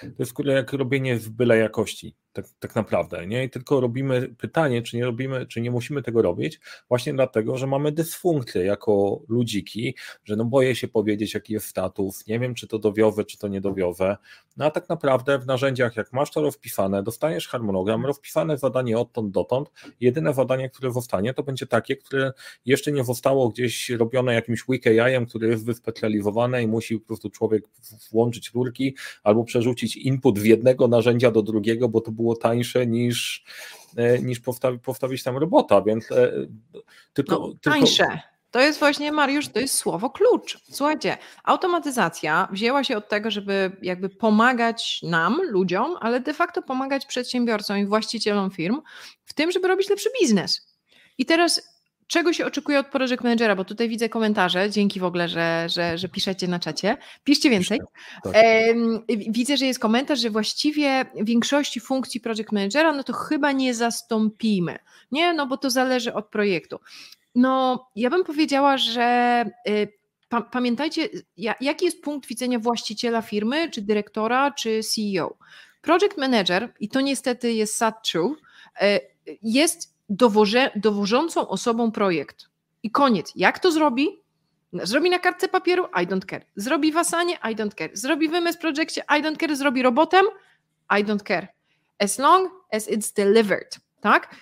to 0.00 0.18
jest 0.18 0.32
kurde 0.32 0.52
jak 0.52 0.72
robienie 0.72 1.16
w 1.16 1.30
byle 1.30 1.58
jakości 1.58 2.14
tak, 2.42 2.52
tak 2.58 2.74
naprawdę, 2.74 3.26
nie? 3.26 3.44
I 3.44 3.50
tylko 3.50 3.80
robimy 3.80 4.28
pytanie, 4.38 4.82
czy 4.82 4.96
nie 4.96 5.04
robimy, 5.04 5.46
czy 5.46 5.60
nie 5.60 5.70
musimy 5.70 6.02
tego 6.02 6.22
robić, 6.22 6.60
właśnie 6.88 7.14
dlatego, 7.14 7.56
że 7.56 7.66
mamy 7.66 7.92
dysfunkcję 7.92 8.64
jako 8.64 9.20
ludziki, 9.28 9.94
że 10.24 10.36
no 10.36 10.44
boję 10.44 10.74
się 10.74 10.88
powiedzieć, 10.88 11.34
jaki 11.34 11.52
jest 11.52 11.66
status, 11.66 12.26
nie 12.26 12.38
wiem, 12.38 12.54
czy 12.54 12.68
to 12.68 12.78
dowiowe, 12.78 13.24
czy 13.24 13.38
to 13.38 13.48
niedowiowe, 13.48 14.16
no 14.56 14.64
a 14.64 14.70
tak 14.70 14.88
naprawdę 14.88 15.38
w 15.38 15.46
narzędziach, 15.46 15.96
jak 15.96 16.12
masz 16.12 16.30
to 16.30 16.42
rozpisane, 16.42 17.02
dostaniesz 17.02 17.48
harmonogram, 17.48 18.06
rozpisane 18.06 18.58
zadanie 18.58 18.98
odtąd 18.98 19.30
dotąd, 19.30 19.70
jedyne 20.00 20.34
zadanie, 20.34 20.70
które 20.70 20.92
zostanie, 20.92 21.34
to 21.34 21.42
będzie 21.42 21.66
takie, 21.66 21.96
które 21.96 22.32
jeszcze 22.64 22.92
nie 22.92 23.04
zostało 23.04 23.48
gdzieś 23.48 23.90
robione 23.90 24.34
jakimś 24.34 24.64
wiki 24.68 24.90
który 25.28 25.48
jest 25.48 25.66
wyspecjalizowany 25.66 26.62
i 26.62 26.66
musi 26.66 26.98
po 26.98 27.06
prostu 27.06 27.30
człowiek 27.30 27.64
włączyć 28.12 28.50
rurki 28.54 28.96
albo 29.22 29.44
przerzucić 29.44 29.96
input 29.96 30.38
w 30.38 30.44
jednego 30.44 30.88
narzędzia 30.88 31.30
do 31.30 31.42
drugiego, 31.42 31.88
bo 31.88 32.00
to 32.00 32.12
było 32.12 32.27
tańsze 32.36 32.86
niż, 32.86 33.44
e, 33.96 34.18
niż 34.18 34.40
postawi, 34.40 34.78
postawić 34.78 35.22
tam 35.22 35.36
robota, 35.36 35.82
więc 35.82 36.12
e, 36.12 36.32
tylko, 37.12 37.38
no, 37.38 37.52
tańsze. 37.62 38.04
Tylko... 38.04 38.38
To 38.50 38.60
jest 38.60 38.78
właśnie, 38.78 39.12
Mariusz, 39.12 39.48
to 39.48 39.60
jest 39.60 39.74
słowo 39.74 40.10
klucz. 40.10 40.58
Słuchajcie, 40.70 41.16
automatyzacja 41.44 42.48
wzięła 42.52 42.84
się 42.84 42.96
od 42.96 43.08
tego, 43.08 43.30
żeby 43.30 43.76
jakby 43.82 44.08
pomagać 44.08 45.00
nam, 45.02 45.40
ludziom, 45.50 45.96
ale 46.00 46.20
de 46.20 46.34
facto 46.34 46.62
pomagać 46.62 47.06
przedsiębiorcom 47.06 47.78
i 47.78 47.86
właścicielom 47.86 48.50
firm 48.50 48.82
w 49.24 49.32
tym, 49.32 49.52
żeby 49.52 49.68
robić 49.68 49.90
lepszy 49.90 50.08
biznes. 50.20 50.76
I 51.18 51.26
teraz 51.26 51.77
czego 52.08 52.32
się 52.32 52.46
oczekuje 52.46 52.78
od 52.78 52.86
project 52.86 53.22
managera, 53.22 53.56
bo 53.56 53.64
tutaj 53.64 53.88
widzę 53.88 54.08
komentarze, 54.08 54.70
dzięki 54.70 55.00
w 55.00 55.04
ogóle, 55.04 55.28
że, 55.28 55.66
że, 55.68 55.98
że 55.98 56.08
piszecie 56.08 56.48
na 56.48 56.58
czacie. 56.58 56.96
Piszcie 57.24 57.50
więcej. 57.50 57.80
Tak. 58.22 58.34
Widzę, 59.08 59.56
że 59.56 59.66
jest 59.66 59.80
komentarz, 59.80 60.20
że 60.20 60.30
właściwie 60.30 61.04
większości 61.14 61.80
funkcji 61.80 62.20
project 62.20 62.52
managera, 62.52 62.92
no 62.92 63.04
to 63.04 63.12
chyba 63.12 63.52
nie 63.52 63.74
zastąpimy, 63.74 64.78
nie? 65.12 65.32
No 65.32 65.46
bo 65.46 65.56
to 65.56 65.70
zależy 65.70 66.14
od 66.14 66.28
projektu. 66.28 66.80
No, 67.34 67.86
ja 67.96 68.10
bym 68.10 68.24
powiedziała, 68.24 68.78
że 68.78 69.44
y, 69.68 69.88
pamiętajcie, 70.50 71.08
jaki 71.60 71.84
jest 71.84 72.02
punkt 72.02 72.28
widzenia 72.28 72.58
właściciela 72.58 73.22
firmy, 73.22 73.70
czy 73.70 73.82
dyrektora, 73.82 74.50
czy 74.50 74.80
CEO. 74.82 75.36
Project 75.80 76.16
manager, 76.16 76.72
i 76.80 76.88
to 76.88 77.00
niestety 77.00 77.52
jest 77.52 77.76
sad 77.76 78.08
true, 78.08 78.34
y, 78.82 79.00
jest 79.42 79.97
dowoże, 80.08 80.70
dowożącą 80.76 81.48
osobą 81.48 81.92
projekt. 81.92 82.48
I 82.82 82.90
koniec. 82.90 83.32
Jak 83.36 83.58
to 83.58 83.72
zrobi? 83.72 84.08
Zrobi 84.72 85.10
na 85.10 85.18
kartce 85.18 85.48
papieru? 85.48 85.84
I 85.84 86.06
don't 86.06 86.26
care. 86.26 86.44
Zrobi 86.56 86.92
w 86.92 86.96
Asanie? 86.96 87.34
I 87.34 87.56
don't 87.56 87.74
care. 87.74 87.90
Zrobi 87.92 88.28
w 88.28 88.34
MS 88.34 88.56
Projectie? 88.56 89.00
I 89.00 89.22
don't 89.22 89.36
care. 89.36 89.56
Zrobi 89.56 89.82
robotem? 89.82 90.26
I 90.98 91.04
don't 91.04 91.22
care. 91.22 91.48
As 91.98 92.18
long 92.18 92.50
as 92.72 92.88
it's 92.88 93.16
delivered. 93.16 93.78
Tak? 94.00 94.34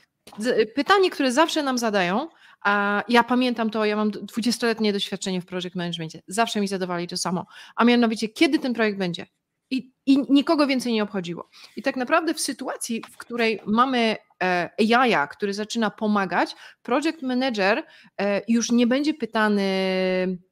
Pytanie, 0.74 1.10
które 1.10 1.32
zawsze 1.32 1.62
nam 1.62 1.78
zadają, 1.78 2.28
a 2.60 3.02
ja 3.08 3.24
pamiętam 3.24 3.70
to, 3.70 3.84
ja 3.84 3.96
mam 3.96 4.10
20-letnie 4.10 4.92
doświadczenie 4.92 5.40
w 5.40 5.46
project 5.46 5.76
managementie. 5.76 6.22
Zawsze 6.26 6.60
mi 6.60 6.68
zadawali 6.68 7.08
to 7.08 7.16
samo. 7.16 7.46
A 7.76 7.84
mianowicie, 7.84 8.28
kiedy 8.28 8.58
ten 8.58 8.74
projekt 8.74 8.98
będzie? 8.98 9.26
I, 9.70 9.92
I 10.06 10.32
nikogo 10.32 10.66
więcej 10.66 10.92
nie 10.92 11.02
obchodziło. 11.02 11.48
I 11.76 11.82
tak 11.82 11.96
naprawdę 11.96 12.34
w 12.34 12.40
sytuacji, 12.40 13.02
w 13.10 13.16
której 13.16 13.60
mamy 13.66 14.16
e, 14.42 14.70
AI, 14.96 15.28
który 15.30 15.54
zaczyna 15.54 15.90
pomagać, 15.90 16.56
project 16.82 17.22
manager 17.22 17.82
e, 18.20 18.42
już 18.48 18.70
nie 18.70 18.86
będzie 18.86 19.14
pytany, 19.14 19.62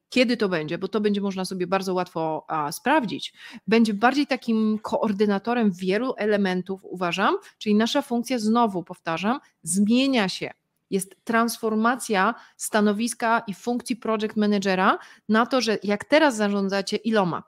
kiedy 0.09 0.37
to 0.37 0.49
będzie, 0.49 0.77
bo 0.77 0.87
to 0.87 1.01
będzie 1.01 1.21
można 1.21 1.45
sobie 1.45 1.67
bardzo 1.67 1.93
łatwo 1.93 2.45
a, 2.47 2.71
sprawdzić. 2.71 3.33
Będzie 3.67 3.93
bardziej 3.93 4.27
takim 4.27 4.79
koordynatorem 4.81 5.71
wielu 5.71 6.13
elementów, 6.17 6.81
uważam, 6.83 7.35
czyli 7.57 7.75
nasza 7.75 8.01
funkcja, 8.01 8.39
znowu 8.39 8.83
powtarzam, 8.83 9.39
zmienia 9.63 10.29
się 10.29 10.51
jest 10.89 11.15
transformacja 11.23 12.35
stanowiska 12.57 13.43
i 13.47 13.53
funkcji 13.53 13.95
project 13.95 14.35
managera 14.35 14.97
na 15.29 15.45
to, 15.45 15.61
że 15.61 15.77
jak 15.83 16.05
teraz 16.05 16.35
zarządzacie 16.35 16.97
iloma, 16.97 17.43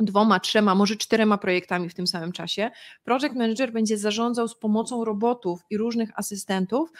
dwoma, 0.00 0.40
trzema, 0.40 0.74
może 0.74 0.96
czterema 0.96 1.38
projektami 1.38 1.88
w 1.88 1.94
tym 1.94 2.06
samym 2.06 2.32
czasie, 2.32 2.70
project 3.04 3.34
manager 3.34 3.72
będzie 3.72 3.98
zarządzał 3.98 4.48
z 4.48 4.58
pomocą 4.58 5.04
robotów 5.04 5.60
i 5.70 5.76
różnych 5.76 6.18
asystentów. 6.18 6.92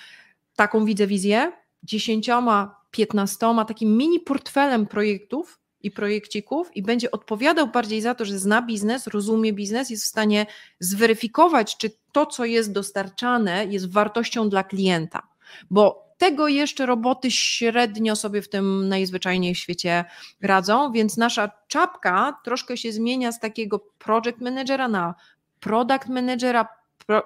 Taką 0.56 0.84
widzę 0.84 1.06
wizję, 1.06 1.52
dziesięcioma, 1.82 2.80
piętnastoma, 2.90 3.64
takim 3.64 3.96
mini 3.96 4.20
portfelem 4.20 4.86
projektów 4.86 5.60
i 5.80 5.90
projekcików 5.90 6.76
i 6.76 6.82
będzie 6.82 7.10
odpowiadał 7.10 7.68
bardziej 7.68 8.00
za 8.00 8.14
to, 8.14 8.24
że 8.24 8.38
zna 8.38 8.62
biznes, 8.62 9.06
rozumie 9.06 9.52
biznes, 9.52 9.90
jest 9.90 10.04
w 10.04 10.06
stanie 10.06 10.46
zweryfikować, 10.80 11.76
czy 11.76 11.90
to, 12.12 12.26
co 12.26 12.44
jest 12.44 12.72
dostarczane, 12.72 13.66
jest 13.66 13.92
wartością 13.92 14.48
dla 14.48 14.64
klienta. 14.64 15.22
Bo 15.70 16.07
tego 16.18 16.48
jeszcze 16.48 16.86
roboty 16.86 17.30
średnio 17.30 18.16
sobie 18.16 18.42
w 18.42 18.48
tym 18.48 18.88
najzwyczajniej 18.88 19.54
w 19.54 19.58
świecie 19.58 20.04
radzą, 20.42 20.92
więc 20.92 21.16
nasza 21.16 21.50
czapka 21.68 22.38
troszkę 22.44 22.76
się 22.76 22.92
zmienia 22.92 23.32
z 23.32 23.40
takiego 23.40 23.78
project 23.98 24.40
managera 24.40 24.88
na 24.88 25.14
product 25.60 26.08
managera, 26.08 26.68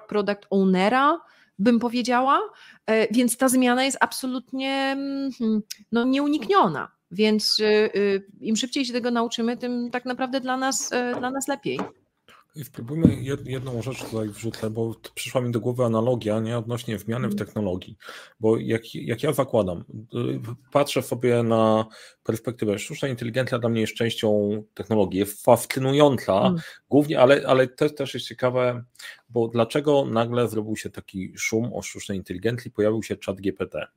product 0.07 0.45
ownera, 0.49 1.21
bym 1.59 1.79
powiedziała, 1.79 2.39
e, 2.85 3.13
więc 3.13 3.37
ta 3.37 3.49
zmiana 3.49 3.83
jest 3.83 3.97
absolutnie 4.01 4.71
mm, 4.71 5.31
no, 5.91 6.03
nieunikniona. 6.03 6.91
Więc 7.11 7.59
y, 7.59 7.63
y, 7.95 8.25
im 8.41 8.55
szybciej 8.55 8.85
się 8.85 8.93
tego 8.93 9.11
nauczymy, 9.11 9.57
tym 9.57 9.91
tak 9.91 10.05
naprawdę 10.05 10.39
dla 10.39 10.57
nas, 10.57 10.93
e, 10.93 11.15
dla 11.19 11.31
nas 11.31 11.47
lepiej. 11.47 11.79
I 12.55 12.63
spróbujmy 12.63 13.07
jedną 13.45 13.81
rzecz 13.81 14.03
tutaj 14.03 14.29
wrzucę, 14.29 14.69
bo 14.69 14.95
przyszła 15.15 15.41
mi 15.41 15.51
do 15.51 15.59
głowy 15.59 15.83
analogia 15.83 16.39
nie 16.39 16.57
odnośnie 16.57 16.99
zmiany 16.99 17.27
w 17.27 17.31
mhm. 17.31 17.47
technologii. 17.47 17.97
Bo 18.39 18.57
jak, 18.57 18.95
jak 18.95 19.23
ja 19.23 19.33
zakładam, 19.33 19.83
y, 20.13 20.39
patrzę 20.71 21.01
sobie 21.01 21.43
na 21.43 21.85
perspektywę, 22.23 22.79
sztuczna 22.79 23.07
inteligencja 23.07 23.59
dla 23.59 23.69
mnie 23.69 23.81
jest 23.81 23.93
częścią 23.93 24.63
technologii, 24.73 25.19
jest 25.19 25.43
fascynująca, 25.45 26.41
mm. 26.41 26.61
głównie, 26.89 27.19
ale, 27.19 27.41
ale 27.47 27.67
też, 27.67 27.95
też 27.95 28.13
jest 28.13 28.27
ciekawe, 28.27 28.83
bo 29.29 29.47
dlaczego 29.47 30.05
nagle 30.05 30.47
zrobił 30.47 30.75
się 30.75 30.89
taki 30.89 31.33
szum 31.37 31.73
o 31.73 31.81
sztucznej 31.81 32.17
inteligencji, 32.17 32.71
pojawił 32.71 33.03
się 33.03 33.17
chat 33.25 33.41
GPT. 33.41 33.87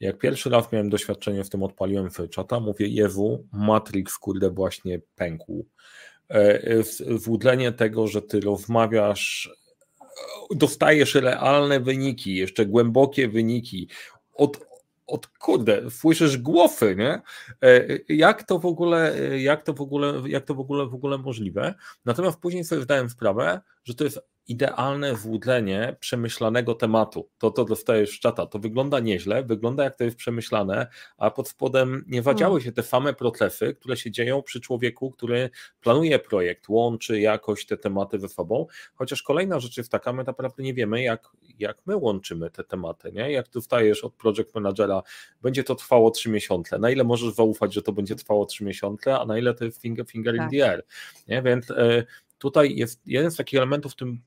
Jak 0.00 0.18
pierwszy 0.18 0.50
raz 0.50 0.72
miałem 0.72 0.90
doświadczenie 0.90 1.44
w 1.44 1.50
tym, 1.50 1.62
odpaliłem 1.62 2.08
czata, 2.30 2.60
mówię, 2.60 2.88
Jewu, 2.88 3.46
Matrix, 3.52 4.18
kurde, 4.18 4.50
właśnie 4.50 5.00
pękł 5.14 5.66
E, 6.30 6.60
włódlenie 7.06 7.72
tego, 7.72 8.06
że 8.06 8.22
ty 8.22 8.40
rozmawiasz, 8.40 9.50
dostajesz 10.50 11.14
realne 11.14 11.80
wyniki, 11.80 12.36
jeszcze 12.36 12.66
głębokie 12.66 13.28
wyniki 13.28 13.88
od, 14.34 14.66
od 15.06 15.26
kurde, 15.26 15.90
słyszysz 15.90 16.38
głowy, 16.38 16.96
nie? 16.96 17.22
E, 17.62 17.98
jak 18.08 18.42
to 18.42 18.58
w 18.58 18.66
ogóle, 18.66 19.14
jak 19.38 19.62
to 19.62 19.72
w 19.72 19.80
ogóle, 19.80 20.22
jak 20.26 20.44
to 20.44 20.54
w 20.54 20.60
ogóle 20.60 20.86
w 20.86 20.94
ogóle 20.94 21.18
możliwe? 21.18 21.74
Natomiast 22.04 22.38
później 22.38 22.64
sobie 22.64 22.82
zdałem 22.82 23.10
sprawę, 23.10 23.60
że 23.84 23.94
to 23.94 24.04
jest 24.04 24.20
idealne 24.48 25.14
włódlenie 25.14 25.96
przemyślanego 26.00 26.74
tematu. 26.74 27.28
To, 27.38 27.50
to 27.50 27.64
dostajesz 27.64 28.16
w 28.16 28.20
czata. 28.20 28.46
To 28.46 28.58
wygląda 28.58 29.00
nieźle, 29.00 29.42
wygląda 29.44 29.84
jak 29.84 29.96
to 29.96 30.04
jest 30.04 30.16
przemyślane, 30.16 30.86
a 31.18 31.30
pod 31.30 31.48
spodem 31.48 32.04
nie 32.06 32.22
wadziały 32.22 32.52
hmm. 32.52 32.64
się 32.64 32.72
te 32.72 32.82
same 32.82 33.14
procesy, 33.14 33.74
które 33.74 33.96
się 33.96 34.10
dzieją 34.10 34.42
przy 34.42 34.60
człowieku, 34.60 35.10
który 35.10 35.50
planuje 35.80 36.18
projekt, 36.18 36.68
łączy 36.68 37.20
jakoś 37.20 37.66
te 37.66 37.76
tematy 37.76 38.18
ze 38.18 38.28
sobą. 38.28 38.66
Chociaż 38.94 39.22
kolejna 39.22 39.60
rzecz 39.60 39.76
jest 39.76 39.92
taka, 39.92 40.12
my 40.12 40.24
naprawdę 40.24 40.62
nie 40.62 40.74
wiemy, 40.74 41.02
jak, 41.02 41.28
jak 41.58 41.78
my 41.86 41.96
łączymy 41.96 42.50
te 42.50 42.64
tematy. 42.64 43.12
Nie? 43.12 43.32
Jak 43.32 43.50
dostajesz 43.50 44.04
od 44.04 44.14
project 44.14 44.54
managera, 44.54 45.02
będzie 45.42 45.64
to 45.64 45.74
trwało 45.74 46.10
trzy 46.10 46.30
miesiące. 46.30 46.78
Na 46.78 46.90
ile 46.90 47.04
możesz 47.04 47.34
zaufać, 47.34 47.74
że 47.74 47.82
to 47.82 47.92
będzie 47.92 48.14
trwało 48.14 48.46
trzy 48.46 48.64
miesiące, 48.64 49.18
a 49.18 49.26
na 49.26 49.38
ile 49.38 49.54
to 49.54 49.64
jest 49.64 49.82
finger, 49.82 50.06
finger 50.06 50.36
tak. 50.36 50.52
in 50.52 50.58
the 50.58 50.70
air. 50.70 50.84
Nie? 51.28 51.42
Więc 51.42 51.70
y, 51.70 52.06
tutaj 52.38 52.76
jest 52.76 53.06
jeden 53.06 53.30
z 53.30 53.36
takich 53.36 53.58
elementów 53.58 53.92
w 53.92 53.96
tym, 53.96 54.22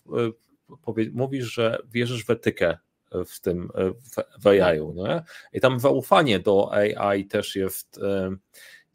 e, 0.88 1.12
mówisz, 1.12 1.54
że 1.54 1.78
wierzysz 1.92 2.26
w 2.26 2.30
etykę 2.30 2.78
w 3.12 3.40
tym 3.42 3.70
e, 3.76 3.92
w, 3.92 4.44
w 4.44 4.48
AI, 4.48 4.80
nie? 4.96 5.24
I 5.54 5.60
tam 5.62 5.80
zaufanie 5.80 6.40
do 6.40 6.74
AI 6.74 7.26
też 7.26 7.56
jest 7.56 7.98
e, 7.98 8.36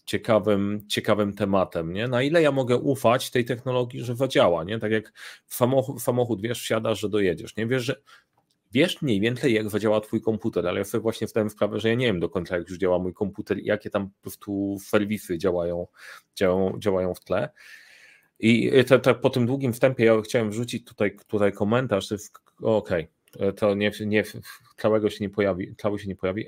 ciekawym, 0.05 0.85
ciekawym 0.89 1.33
tematem, 1.35 1.93
nie? 1.93 2.09
Na 2.09 2.23
ile 2.23 2.43
ja 2.43 2.53
mogę 2.53 2.77
ufać 2.77 3.31
tej 3.31 3.45
technologii, 3.45 4.01
że 4.01 4.17
zadziała, 4.17 4.65
nie? 4.65 4.79
Tak 4.79 4.93
jak 4.93 5.13
samochód, 5.47 6.03
samochód 6.03 6.43
wiesz, 6.43 6.63
wsiadasz, 6.63 7.01
że 7.01 7.09
dojedziesz, 7.09 7.57
nie? 7.57 7.67
Wiesz, 7.67 7.83
że 7.85 7.97
wiesz 8.73 9.03
mniej 9.03 9.21
więcej, 9.21 9.55
jak 9.55 9.71
zadziała 9.71 10.01
twój 10.01 10.21
komputer, 10.21 10.67
ale 10.67 10.79
ja 10.79 10.85
sobie 10.85 11.03
właśnie 11.03 11.29
zdałem 11.29 11.51
sprawę, 11.51 11.81
że 11.81 11.89
ja 11.89 11.95
nie 11.95 12.07
wiem 12.07 12.21
do 12.21 12.29
końca, 12.29 12.57
jak 12.57 12.69
już 12.69 12.79
działa 12.79 12.99
mój 12.99 13.15
komputer 13.15 13.59
jakie 13.59 13.91
tam 13.91 14.11
po 14.11 14.23
prostu 14.23 14.79
serwisy 14.85 15.39
działają, 15.39 15.87
działają, 16.37 16.79
działają 16.79 17.15
w 17.15 17.21
tle. 17.21 17.49
I 18.47 18.85
te, 18.85 18.99
te, 18.99 19.15
po 19.15 19.31
tym 19.31 19.47
długim 19.47 19.73
wstępie 19.73 20.05
ja 20.05 20.21
chciałem 20.21 20.51
wrzucić 20.51 20.85
tutaj, 20.85 21.17
tutaj 21.27 21.53
komentarz, 21.53 22.09
okej, 22.63 23.09
okay, 23.37 23.53
to 23.53 23.75
nie, 23.75 23.93
nie, 24.07 24.25
całego 24.77 25.11
się 25.11 25.25
nie 25.25 25.31
pojawi, 25.31 25.75
cały 25.77 25.99
się 25.99 26.09
nie 26.09 26.17
pojawi, 26.17 26.47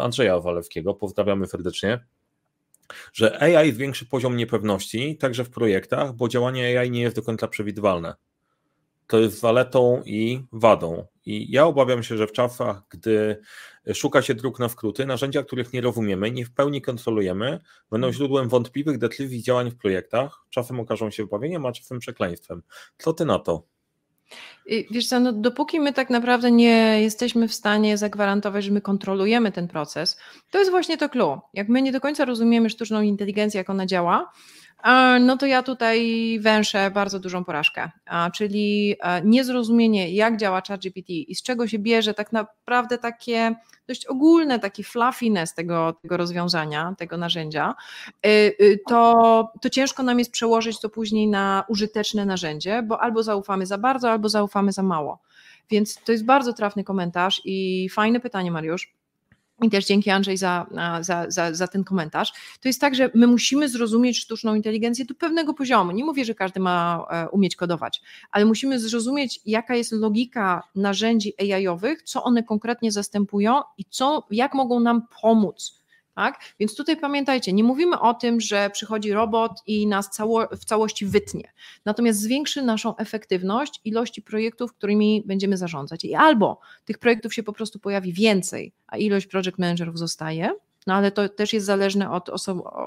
Andrzeja 0.00 0.40
Walewskiego, 0.40 0.94
pozdrawiamy 0.94 1.46
serdecznie, 1.46 2.04
że 3.12 3.42
AI 3.42 3.72
zwiększy 3.72 4.06
poziom 4.06 4.36
niepewności 4.36 5.16
także 5.16 5.44
w 5.44 5.50
projektach, 5.50 6.14
bo 6.14 6.28
działanie 6.28 6.80
AI 6.80 6.90
nie 6.90 7.00
jest 7.00 7.16
do 7.16 7.22
końca 7.22 7.48
przewidywalne 7.48 8.14
to 9.10 9.18
jest 9.18 9.40
zaletą 9.40 10.02
i 10.06 10.42
wadą. 10.52 11.06
I 11.30 11.50
ja 11.50 11.66
obawiam 11.66 12.02
się, 12.02 12.16
że 12.16 12.26
w 12.26 12.32
czasach, 12.32 12.82
gdy 12.88 13.40
szuka 13.94 14.22
się 14.22 14.34
dróg 14.34 14.58
na 14.58 14.68
skróty, 14.68 15.06
narzędzia, 15.06 15.42
których 15.42 15.72
nie 15.72 15.80
rozumiemy, 15.80 16.30
nie 16.30 16.44
w 16.44 16.52
pełni 16.52 16.82
kontrolujemy, 16.82 17.60
będą 17.90 18.12
źródłem 18.12 18.48
wątpliwych, 18.48 18.98
decyzji 18.98 19.42
działań 19.42 19.70
w 19.70 19.76
projektach, 19.76 20.44
czasem 20.50 20.80
okażą 20.80 21.10
się 21.10 21.22
wybawieniem, 21.22 21.66
a 21.66 21.72
czasem 21.72 21.98
przekleństwem. 21.98 22.62
Co 22.98 23.12
ty 23.12 23.24
na 23.24 23.38
to? 23.38 23.62
Wiesz 24.90 25.06
co, 25.06 25.20
no 25.20 25.32
dopóki 25.32 25.80
my 25.80 25.92
tak 25.92 26.10
naprawdę 26.10 26.50
nie 26.50 27.02
jesteśmy 27.02 27.48
w 27.48 27.54
stanie 27.54 27.98
zagwarantować, 27.98 28.64
że 28.64 28.70
my 28.70 28.80
kontrolujemy 28.80 29.52
ten 29.52 29.68
proces, 29.68 30.18
to 30.50 30.58
jest 30.58 30.70
właśnie 30.70 30.98
to 30.98 31.08
clue. 31.08 31.40
Jak 31.54 31.68
my 31.68 31.82
nie 31.82 31.92
do 31.92 32.00
końca 32.00 32.24
rozumiemy 32.24 32.70
sztuczną 32.70 33.02
inteligencję, 33.02 33.58
jak 33.58 33.70
ona 33.70 33.86
działa, 33.86 34.32
no 35.20 35.36
to 35.36 35.46
ja 35.46 35.62
tutaj 35.62 36.38
węszę 36.40 36.90
bardzo 36.90 37.18
dużą 37.18 37.44
porażkę, 37.44 37.90
czyli 38.34 38.96
e, 39.00 39.22
niezrozumienie, 39.24 40.10
jak 40.10 40.36
działa 40.36 40.62
ChatGPT 40.68 41.10
i 41.10 41.34
z 41.34 41.42
czego 41.42 41.68
się 41.68 41.78
bierze 41.78 42.14
tak 42.14 42.32
naprawdę 42.32 42.98
takie 42.98 43.54
dość 43.88 44.06
ogólne, 44.06 44.58
taki 44.58 44.84
fluffiness 44.84 45.54
tego, 45.54 45.92
tego 46.02 46.16
rozwiązania, 46.16 46.94
tego 46.98 47.16
narzędzia, 47.16 47.74
y, 48.26 48.80
to, 48.88 49.52
to 49.60 49.70
ciężko 49.70 50.02
nam 50.02 50.18
jest 50.18 50.32
przełożyć 50.32 50.80
to 50.80 50.88
później 50.88 51.28
na 51.28 51.64
użyteczne 51.68 52.26
narzędzie, 52.26 52.82
bo 52.82 53.00
albo 53.00 53.22
zaufamy 53.22 53.66
za 53.66 53.78
bardzo, 53.78 54.10
albo 54.10 54.28
zaufamy 54.28 54.72
za 54.72 54.82
mało. 54.82 55.18
Więc 55.70 56.04
to 56.04 56.12
jest 56.12 56.24
bardzo 56.24 56.52
trafny 56.52 56.84
komentarz 56.84 57.42
i 57.44 57.88
fajne 57.88 58.20
pytanie, 58.20 58.50
Mariusz. 58.50 58.99
I 59.62 59.70
też 59.70 59.86
dzięki 59.86 60.10
Andrzej 60.10 60.36
za, 60.36 60.66
za, 61.00 61.26
za, 61.28 61.54
za, 61.54 61.68
ten 61.68 61.84
komentarz, 61.84 62.32
to 62.60 62.68
jest 62.68 62.80
tak, 62.80 62.94
że 62.94 63.10
my 63.14 63.26
musimy 63.26 63.68
zrozumieć 63.68 64.18
sztuczną 64.18 64.54
inteligencję 64.54 65.04
do 65.04 65.14
pewnego 65.14 65.54
poziomu. 65.54 65.92
Nie 65.92 66.04
mówię, 66.04 66.24
że 66.24 66.34
każdy 66.34 66.60
ma 66.60 67.06
e, 67.10 67.28
umieć 67.28 67.56
kodować, 67.56 68.02
ale 68.30 68.44
musimy 68.44 68.78
zrozumieć, 68.78 69.40
jaka 69.46 69.76
jest 69.76 69.92
logika 69.92 70.62
narzędzi 70.74 71.34
AI-owych, 71.38 72.02
co 72.02 72.24
one 72.24 72.42
konkretnie 72.42 72.92
zastępują 72.92 73.60
i 73.78 73.84
co, 73.84 74.26
jak 74.30 74.54
mogą 74.54 74.80
nam 74.80 75.06
pomóc 75.22 75.79
tak? 76.14 76.40
Więc 76.60 76.76
tutaj 76.76 76.96
pamiętajcie, 76.96 77.52
nie 77.52 77.64
mówimy 77.64 78.00
o 78.00 78.14
tym, 78.14 78.40
że 78.40 78.70
przychodzi 78.70 79.12
robot 79.12 79.52
i 79.66 79.86
nas 79.86 80.10
cało, 80.10 80.46
w 80.52 80.64
całości 80.64 81.06
wytnie, 81.06 81.52
natomiast 81.84 82.20
zwiększy 82.20 82.62
naszą 82.62 82.96
efektywność 82.96 83.80
ilości 83.84 84.22
projektów, 84.22 84.74
którymi 84.74 85.22
będziemy 85.26 85.56
zarządzać. 85.56 86.04
I 86.04 86.14
albo 86.14 86.60
tych 86.84 86.98
projektów 86.98 87.34
się 87.34 87.42
po 87.42 87.52
prostu 87.52 87.78
pojawi 87.78 88.12
więcej, 88.12 88.72
a 88.86 88.96
ilość 88.96 89.26
project 89.26 89.58
managerów 89.58 89.98
zostaje, 89.98 90.50
no 90.86 90.94
ale 90.94 91.10
to 91.10 91.28
też 91.28 91.52
jest 91.52 91.66
zależne 91.66 92.10
od 92.10 92.30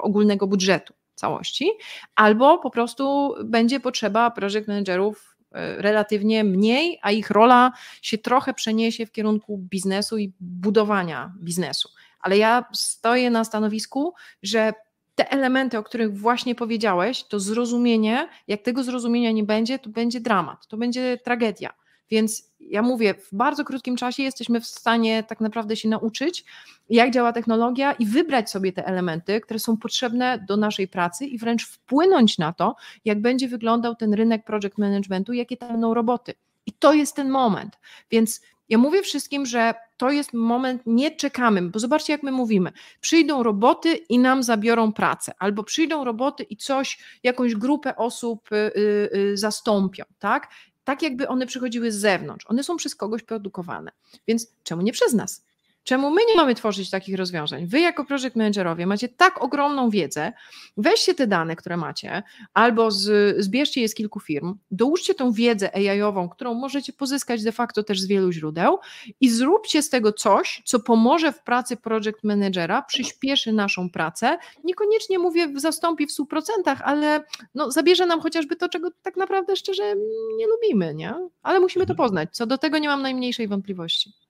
ogólnego 0.02 0.46
budżetu 0.46 0.94
całości, 1.14 1.70
albo 2.14 2.58
po 2.58 2.70
prostu 2.70 3.34
będzie 3.44 3.80
potrzeba 3.80 4.30
project 4.30 4.68
managerów 4.68 5.36
e, 5.52 5.82
relatywnie 5.82 6.44
mniej, 6.44 6.98
a 7.02 7.10
ich 7.10 7.30
rola 7.30 7.72
się 8.02 8.18
trochę 8.18 8.54
przeniesie 8.54 9.06
w 9.06 9.12
kierunku 9.12 9.58
biznesu 9.58 10.18
i 10.18 10.32
budowania 10.40 11.32
biznesu 11.40 11.88
ale 12.24 12.38
ja 12.38 12.64
stoję 12.72 13.30
na 13.30 13.44
stanowisku, 13.44 14.14
że 14.42 14.72
te 15.14 15.30
elementy, 15.30 15.78
o 15.78 15.82
których 15.82 16.18
właśnie 16.18 16.54
powiedziałeś, 16.54 17.24
to 17.24 17.40
zrozumienie, 17.40 18.28
jak 18.48 18.62
tego 18.62 18.84
zrozumienia 18.84 19.32
nie 19.32 19.44
będzie, 19.44 19.78
to 19.78 19.90
będzie 19.90 20.20
dramat, 20.20 20.66
to 20.66 20.76
będzie 20.76 21.18
tragedia. 21.24 21.72
Więc 22.10 22.52
ja 22.60 22.82
mówię, 22.82 23.14
w 23.14 23.28
bardzo 23.32 23.64
krótkim 23.64 23.96
czasie 23.96 24.22
jesteśmy 24.22 24.60
w 24.60 24.66
stanie 24.66 25.22
tak 25.22 25.40
naprawdę 25.40 25.76
się 25.76 25.88
nauczyć, 25.88 26.44
jak 26.90 27.10
działa 27.10 27.32
technologia 27.32 27.92
i 27.92 28.06
wybrać 28.06 28.50
sobie 28.50 28.72
te 28.72 28.86
elementy, 28.86 29.40
które 29.40 29.58
są 29.58 29.76
potrzebne 29.76 30.44
do 30.48 30.56
naszej 30.56 30.88
pracy 30.88 31.26
i 31.26 31.38
wręcz 31.38 31.66
wpłynąć 31.66 32.38
na 32.38 32.52
to, 32.52 32.76
jak 33.04 33.20
będzie 33.20 33.48
wyglądał 33.48 33.94
ten 33.94 34.14
rynek 34.14 34.44
project 34.44 34.78
managementu, 34.78 35.32
jakie 35.32 35.56
tam 35.56 35.68
będą 35.68 35.94
roboty. 35.94 36.34
I 36.66 36.72
to 36.72 36.92
jest 36.92 37.16
ten 37.16 37.30
moment. 37.30 37.78
Więc 38.10 38.40
ja 38.68 38.78
mówię 38.78 39.02
wszystkim, 39.02 39.46
że 39.46 39.74
to 39.96 40.10
jest 40.10 40.32
moment, 40.32 40.82
nie 40.86 41.10
czekamy, 41.10 41.62
bo 41.62 41.78
zobaczcie, 41.78 42.12
jak 42.12 42.22
my 42.22 42.32
mówimy. 42.32 42.72
Przyjdą 43.00 43.42
roboty 43.42 43.94
i 43.94 44.18
nam 44.18 44.42
zabiorą 44.42 44.92
pracę, 44.92 45.32
albo 45.38 45.64
przyjdą 45.64 46.04
roboty 46.04 46.42
i 46.42 46.56
coś, 46.56 46.98
jakąś 47.22 47.54
grupę 47.54 47.96
osób 47.96 48.52
y, 48.52 48.56
y, 48.56 49.10
y, 49.16 49.36
zastąpią, 49.36 50.04
tak? 50.18 50.48
Tak 50.84 51.02
jakby 51.02 51.28
one 51.28 51.46
przychodziły 51.46 51.92
z 51.92 51.96
zewnątrz. 51.96 52.46
One 52.48 52.64
są 52.64 52.76
przez 52.76 52.94
kogoś 52.94 53.22
produkowane. 53.22 53.90
Więc 54.28 54.52
czemu 54.62 54.82
nie 54.82 54.92
przez 54.92 55.12
nas? 55.12 55.44
Czemu 55.84 56.10
my 56.10 56.20
nie 56.28 56.36
mamy 56.36 56.54
tworzyć 56.54 56.90
takich 56.90 57.16
rozwiązań? 57.16 57.66
Wy 57.66 57.80
jako 57.80 58.04
project 58.04 58.36
managerowie 58.36 58.86
macie 58.86 59.08
tak 59.08 59.42
ogromną 59.42 59.90
wiedzę, 59.90 60.32
weźcie 60.76 61.14
te 61.14 61.26
dane, 61.26 61.56
które 61.56 61.76
macie, 61.76 62.22
albo 62.54 62.90
z, 62.90 63.36
zbierzcie 63.44 63.80
je 63.80 63.88
z 63.88 63.94
kilku 63.94 64.20
firm, 64.20 64.54
dołóżcie 64.70 65.14
tą 65.14 65.32
wiedzę 65.32 65.76
AI-ową, 65.76 66.28
którą 66.28 66.54
możecie 66.54 66.92
pozyskać 66.92 67.42
de 67.42 67.52
facto 67.52 67.82
też 67.82 68.00
z 68.00 68.06
wielu 68.06 68.32
źródeł 68.32 68.78
i 69.20 69.30
zróbcie 69.30 69.82
z 69.82 69.90
tego 69.90 70.12
coś, 70.12 70.62
co 70.64 70.80
pomoże 70.80 71.32
w 71.32 71.42
pracy 71.42 71.76
project 71.76 72.24
managera, 72.24 72.82
przyspieszy 72.82 73.52
naszą 73.52 73.90
pracę, 73.90 74.38
niekoniecznie 74.64 75.18
mówię 75.18 75.52
zastąpi 75.56 76.06
w 76.06 76.10
100%, 76.10 76.42
ale 76.84 77.24
no, 77.54 77.70
zabierze 77.70 78.06
nam 78.06 78.20
chociażby 78.20 78.56
to, 78.56 78.68
czego 78.68 78.90
tak 79.02 79.16
naprawdę 79.16 79.56
szczerze 79.56 79.94
nie 80.36 80.46
lubimy, 80.46 80.94
nie? 80.94 81.14
Ale 81.42 81.60
musimy 81.60 81.86
to 81.86 81.92
mhm. 81.92 82.06
poznać. 82.06 82.28
Co 82.32 82.46
do 82.46 82.58
tego 82.58 82.78
nie 82.78 82.88
mam 82.88 83.02
najmniejszej 83.02 83.48
wątpliwości 83.48 84.23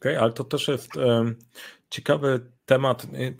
okay, 0.00 0.20
ale 0.20 0.32
to 0.32 0.44
też 0.44 0.68
jest 0.68 0.96
um, 0.96 1.36
ciekawy 1.90 2.40
temat, 2.66 3.04
y, 3.04 3.36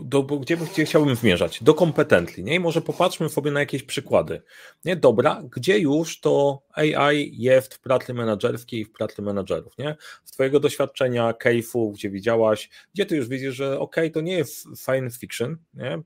do, 0.00 0.22
gdzie, 0.22 0.56
gdzie 0.56 0.84
chciałbym 0.84 1.16
zmierzać? 1.16 1.62
Do 1.62 1.74
kompetentli, 1.74 2.44
nie? 2.44 2.54
I 2.54 2.60
może 2.60 2.80
popatrzmy 2.80 3.28
sobie 3.28 3.50
na 3.50 3.60
jakieś 3.60 3.82
przykłady. 3.82 4.42
Nie? 4.84 4.96
Dobra, 4.96 5.42
gdzie 5.56 5.78
już 5.78 6.20
to 6.20 6.62
AI 6.72 7.30
jest 7.32 7.74
w 7.74 7.80
pracy 7.80 8.14
menedżerskiej 8.14 8.80
i 8.80 8.84
w 8.84 8.92
pracy 8.92 9.22
menedżerów, 9.22 9.78
nie? 9.78 9.96
Z 10.24 10.30
twojego 10.30 10.60
doświadczenia, 10.60 11.32
case'u, 11.32 11.92
gdzie 11.92 12.10
widziałaś, 12.10 12.70
gdzie 12.94 13.06
ty 13.06 13.16
już 13.16 13.28
widzisz, 13.28 13.54
że 13.54 13.78
ok, 13.78 13.96
to 14.12 14.20
nie 14.20 14.36
jest 14.36 14.66
science 14.84 15.18
fiction, 15.18 15.56
nie? 15.74 16.02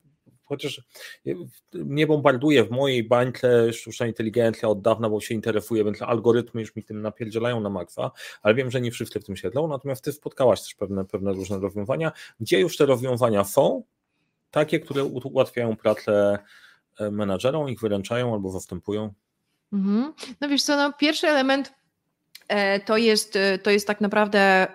Chociaż 0.49 0.83
mnie 1.75 2.07
bombarduje 2.07 2.65
w 2.65 2.71
mojej 2.71 3.05
bańce 3.05 3.73
sztuczna 3.73 4.07
inteligencja 4.07 4.69
od 4.69 4.81
dawna, 4.83 5.11
bo 5.11 5.21
się 5.21 5.35
interesuje, 5.35 5.85
więc 5.85 6.03
algorytmy 6.03 6.61
już 6.61 6.77
mi 6.77 6.85
tym 6.85 7.03
napierdzielają 7.03 7.61
na 7.61 7.71
maksa, 7.71 8.11
ale 8.43 8.55
wiem, 8.55 8.71
że 8.71 8.81
nie 8.81 8.91
wszyscy 8.91 9.21
w 9.21 9.25
tym 9.25 9.37
siedzą, 9.37 9.69
natomiast 9.69 10.05
ty 10.05 10.13
spotkałaś 10.13 10.63
też 10.63 10.75
pewne, 10.75 11.05
pewne 11.05 11.33
różne 11.33 11.59
rozwiązania, 11.59 12.13
gdzie 12.41 12.61
już 12.61 12.77
te 12.77 12.87
rozwiązania 12.87 13.45
są, 13.45 13.83
takie, 14.51 14.81
które 14.81 15.05
ułatwiają 15.05 15.77
pracę 15.77 16.39
e, 16.99 17.11
menadżerom, 17.11 17.69
ich 17.69 17.81
wyręczają 17.81 18.35
albo 18.35 18.51
zastępują? 18.51 19.13
Mhm. 19.73 20.13
No 20.41 20.49
wiesz 20.49 20.63
co, 20.63 20.77
no, 20.77 20.93
pierwszy 20.93 21.29
element 21.29 21.73
E, 21.73 21.78
to 22.85 22.97
jest, 22.97 23.37
e, 23.37 23.59
to 23.59 23.71
jest 23.71 23.87
tak 23.87 24.01
naprawdę 24.01 24.67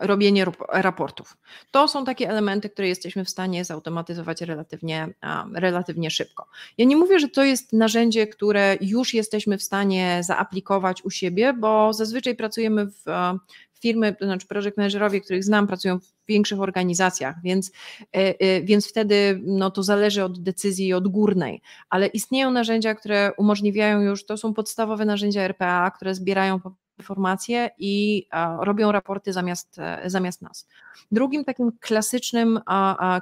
robienie 0.00 0.46
raportów. 0.72 1.36
To 1.70 1.88
są 1.88 2.04
takie 2.04 2.30
elementy, 2.30 2.70
które 2.70 2.88
jesteśmy 2.88 3.24
w 3.24 3.30
stanie 3.30 3.64
zautomatyzować 3.64 4.40
relatywnie, 4.40 5.08
relatywnie 5.54 6.10
szybko. 6.10 6.46
Ja 6.78 6.84
nie 6.84 6.96
mówię, 6.96 7.18
że 7.18 7.28
to 7.28 7.44
jest 7.44 7.72
narzędzie, 7.72 8.26
które 8.26 8.76
już 8.80 9.14
jesteśmy 9.14 9.58
w 9.58 9.62
stanie 9.62 10.20
zaaplikować 10.22 11.04
u 11.04 11.10
siebie, 11.10 11.52
bo 11.52 11.92
zazwyczaj 11.92 12.36
pracujemy 12.36 12.86
w 12.86 13.04
firmy, 13.80 14.14
to 14.14 14.24
znaczy 14.24 14.46
project 14.46 14.76
managerowie, 14.76 15.20
których 15.20 15.44
znam, 15.44 15.66
pracują 15.66 15.98
w 15.98 16.12
większych 16.28 16.60
organizacjach, 16.60 17.36
więc, 17.42 17.72
e, 18.12 18.62
więc 18.62 18.88
wtedy 18.88 19.40
no, 19.44 19.70
to 19.70 19.82
zależy 19.82 20.24
od 20.24 20.42
decyzji 20.42 20.92
odgórnej, 20.92 21.62
ale 21.90 22.06
istnieją 22.06 22.50
narzędzia, 22.50 22.94
które 22.94 23.32
umożliwiają 23.36 24.00
już, 24.00 24.26
to 24.26 24.36
są 24.36 24.54
podstawowe 24.54 25.04
narzędzia 25.04 25.42
RPA, 25.42 25.90
które 25.90 26.14
zbierają 26.14 26.60
po 26.60 26.72
informacje 26.98 27.70
i 27.78 28.26
robią 28.60 28.92
raporty 28.92 29.32
zamiast, 29.32 29.78
e, 29.78 30.10
zamiast 30.10 30.42
nas. 30.42 30.66
Drugim 31.12 31.44
takim 31.44 31.72
klasycznym, 31.80 32.60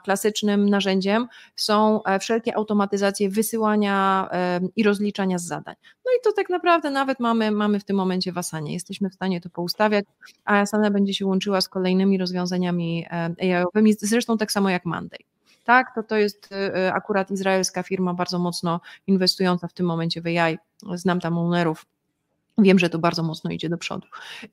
klasycznym 0.04 0.68
narzędziem 0.68 1.28
są 1.56 2.02
e, 2.04 2.18
wszelkie 2.18 2.56
automatyzacje 2.56 3.30
wysyłania 3.30 4.28
e, 4.32 4.60
i 4.76 4.82
rozliczania 4.82 5.38
z 5.38 5.44
zadań. 5.44 5.74
No 6.06 6.12
i 6.18 6.22
to 6.24 6.32
tak 6.32 6.48
naprawdę 6.48 6.90
nawet 6.90 7.20
mamy, 7.20 7.50
mamy 7.50 7.80
w 7.80 7.84
tym 7.84 7.96
momencie 7.96 8.32
w 8.32 8.38
Asanie. 8.38 8.72
Jesteśmy 8.72 9.10
w 9.10 9.14
stanie 9.14 9.40
to 9.40 9.50
poustawiać, 9.50 10.04
a 10.44 10.60
Asana 10.60 10.90
będzie 10.90 11.14
się 11.14 11.26
łączyła 11.26 11.60
z 11.60 11.68
kolejnymi 11.68 12.18
rozwiązaniami 12.18 13.06
AI-owymi, 13.10 13.94
zresztą 14.00 14.38
tak 14.38 14.52
samo 14.52 14.70
jak 14.70 14.84
Monday. 14.84 15.18
Tak, 15.64 15.94
to 15.94 16.02
to 16.02 16.16
jest 16.16 16.48
akurat 16.92 17.30
izraelska 17.30 17.82
firma 17.82 18.14
bardzo 18.14 18.38
mocno 18.38 18.80
inwestująca 19.06 19.68
w 19.68 19.72
tym 19.72 19.86
momencie 19.86 20.22
w 20.22 20.26
AI. 20.26 20.58
Znam 20.94 21.20
tam 21.20 21.38
ownerów 21.38 21.86
Wiem, 22.58 22.78
że 22.78 22.90
to 22.90 22.98
bardzo 22.98 23.22
mocno 23.22 23.50
idzie 23.50 23.68
do 23.68 23.78
przodu. 23.78 24.06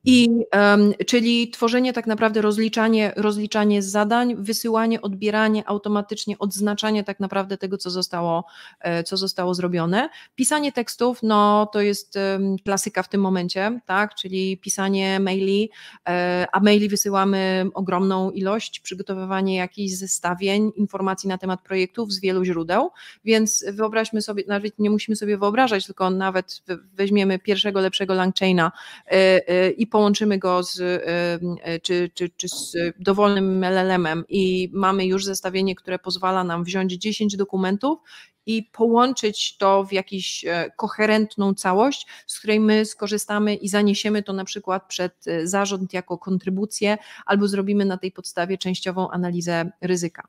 I, 0.04 0.30
um, 0.54 0.94
czyli 1.08 1.50
tworzenie 1.50 1.94
tak 1.94 2.08
naprawdę 2.08 2.42
rozliczanie, 2.42 3.14
rozliczanie 3.16 3.82
zadań, 3.82 4.36
wysyłanie, 4.36 5.02
odbieranie, 5.02 5.68
automatycznie 5.68 6.40
odznaczanie 6.40 7.04
tak 7.04 7.20
naprawdę 7.20 7.58
tego, 7.58 7.78
co 7.78 7.90
zostało, 7.90 8.46
e, 8.80 9.04
co 9.04 9.18
zostało 9.18 9.54
zrobione. 9.54 10.10
Pisanie 10.36 10.72
tekstów, 10.72 11.20
no 11.24 11.70
to 11.74 11.82
jest 11.82 12.16
um, 12.16 12.56
klasyka 12.66 13.04
w 13.04 13.10
tym 13.10 13.22
momencie, 13.22 13.80
tak, 13.86 14.16
czyli 14.16 14.58
pisanie 14.58 15.20
maili, 15.20 15.70
e, 16.10 16.48
a 16.52 16.60
maili 16.60 16.90
wysyłamy 16.90 17.66
ogromną 17.74 18.32
ilość, 18.32 18.80
przygotowywanie 18.80 19.56
jakichś 19.56 19.94
zestawień, 19.94 20.72
informacji 20.76 21.30
na 21.30 21.38
temat 21.38 21.62
projektów 21.62 22.12
z 22.12 22.20
wielu 22.20 22.46
źródeł, 22.46 22.90
więc 23.26 23.66
wyobraźmy 23.72 24.22
sobie, 24.22 24.44
nawet 24.48 24.80
nie 24.80 24.90
musimy 24.90 25.16
sobie 25.16 25.38
wyobrażać, 25.38 25.86
tylko 25.86 26.10
nawet 26.10 26.64
weźmiemy 26.94 27.40
pierwszego 27.40 27.80
lepszego 27.80 27.91
langchaina 28.00 28.72
e, 29.08 29.12
e, 29.48 29.70
i 29.70 29.88
połączymy 29.88 30.38
go 30.38 30.64
z, 30.64 30.80
e, 30.80 31.80
czy, 31.80 32.10
czy, 32.14 32.30
czy 32.30 32.50
z 32.50 32.76
dowolnym 33.00 33.64
LLM-em 33.64 34.24
i 34.30 34.70
mamy 34.74 35.06
już 35.06 35.26
zestawienie, 35.26 35.76
które 35.76 36.00
pozwala 36.00 36.44
nam 36.44 36.64
wziąć 36.64 36.94
10 36.94 37.38
dokumentów 37.38 38.00
i 38.46 38.64
połączyć 38.64 39.58
to 39.58 39.84
w 39.84 39.94
jakąś 39.94 40.46
koherentną 40.78 41.54
całość, 41.54 42.08
z 42.28 42.40
której 42.40 42.60
my 42.60 42.86
skorzystamy 42.86 43.56
i 43.56 43.70
zaniesiemy 43.70 44.24
to 44.24 44.34
na 44.34 44.46
przykład 44.46 44.88
przed 44.88 45.26
zarząd 45.44 45.94
jako 45.94 46.18
kontrybucję, 46.18 46.98
albo 47.26 47.48
zrobimy 47.48 47.86
na 47.86 47.98
tej 47.98 48.12
podstawie 48.12 48.58
częściową 48.58 49.10
analizę 49.10 49.72
ryzyka 49.82 50.28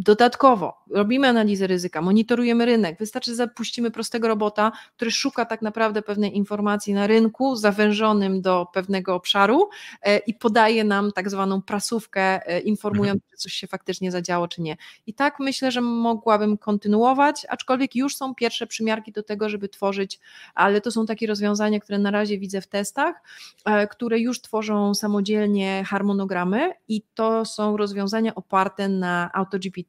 Dodatkowo 0.00 0.74
robimy 0.90 1.28
analizę 1.28 1.66
ryzyka, 1.66 2.02
monitorujemy 2.02 2.66
rynek. 2.66 2.98
Wystarczy, 2.98 3.30
że 3.30 3.34
zapuścimy 3.34 3.90
prostego 3.90 4.28
robota, 4.28 4.72
który 4.96 5.10
szuka 5.10 5.44
tak 5.44 5.62
naprawdę 5.62 6.02
pewnej 6.02 6.36
informacji 6.36 6.94
na 6.94 7.06
rynku, 7.06 7.56
zawężonym 7.56 8.42
do 8.42 8.66
pewnego 8.72 9.14
obszaru 9.14 9.68
e, 10.02 10.18
i 10.18 10.34
podaje 10.34 10.84
nam 10.84 11.12
tak 11.12 11.30
zwaną 11.30 11.62
prasówkę, 11.62 12.46
e, 12.46 12.60
informując, 12.60 13.22
czy 13.30 13.36
coś 13.36 13.52
się 13.52 13.66
faktycznie 13.66 14.10
zadziało, 14.10 14.48
czy 14.48 14.62
nie. 14.62 14.76
I 15.06 15.14
tak 15.14 15.40
myślę, 15.40 15.70
że 15.70 15.80
mogłabym 15.80 16.58
kontynuować, 16.58 17.46
aczkolwiek 17.48 17.96
już 17.96 18.16
są 18.16 18.34
pierwsze 18.34 18.66
przymiarki 18.66 19.12
do 19.12 19.22
tego, 19.22 19.48
żeby 19.48 19.68
tworzyć, 19.68 20.20
ale 20.54 20.80
to 20.80 20.90
są 20.90 21.06
takie 21.06 21.26
rozwiązania, 21.26 21.80
które 21.80 21.98
na 21.98 22.10
razie 22.10 22.38
widzę 22.38 22.60
w 22.60 22.66
testach, 22.66 23.22
e, 23.64 23.86
które 23.86 24.18
już 24.18 24.40
tworzą 24.40 24.94
samodzielnie 24.94 25.84
harmonogramy 25.86 26.72
i 26.88 27.02
to 27.14 27.44
są 27.44 27.76
rozwiązania 27.76 28.34
oparte 28.34 28.88
na 28.88 29.30
AutoGPT 29.32 29.87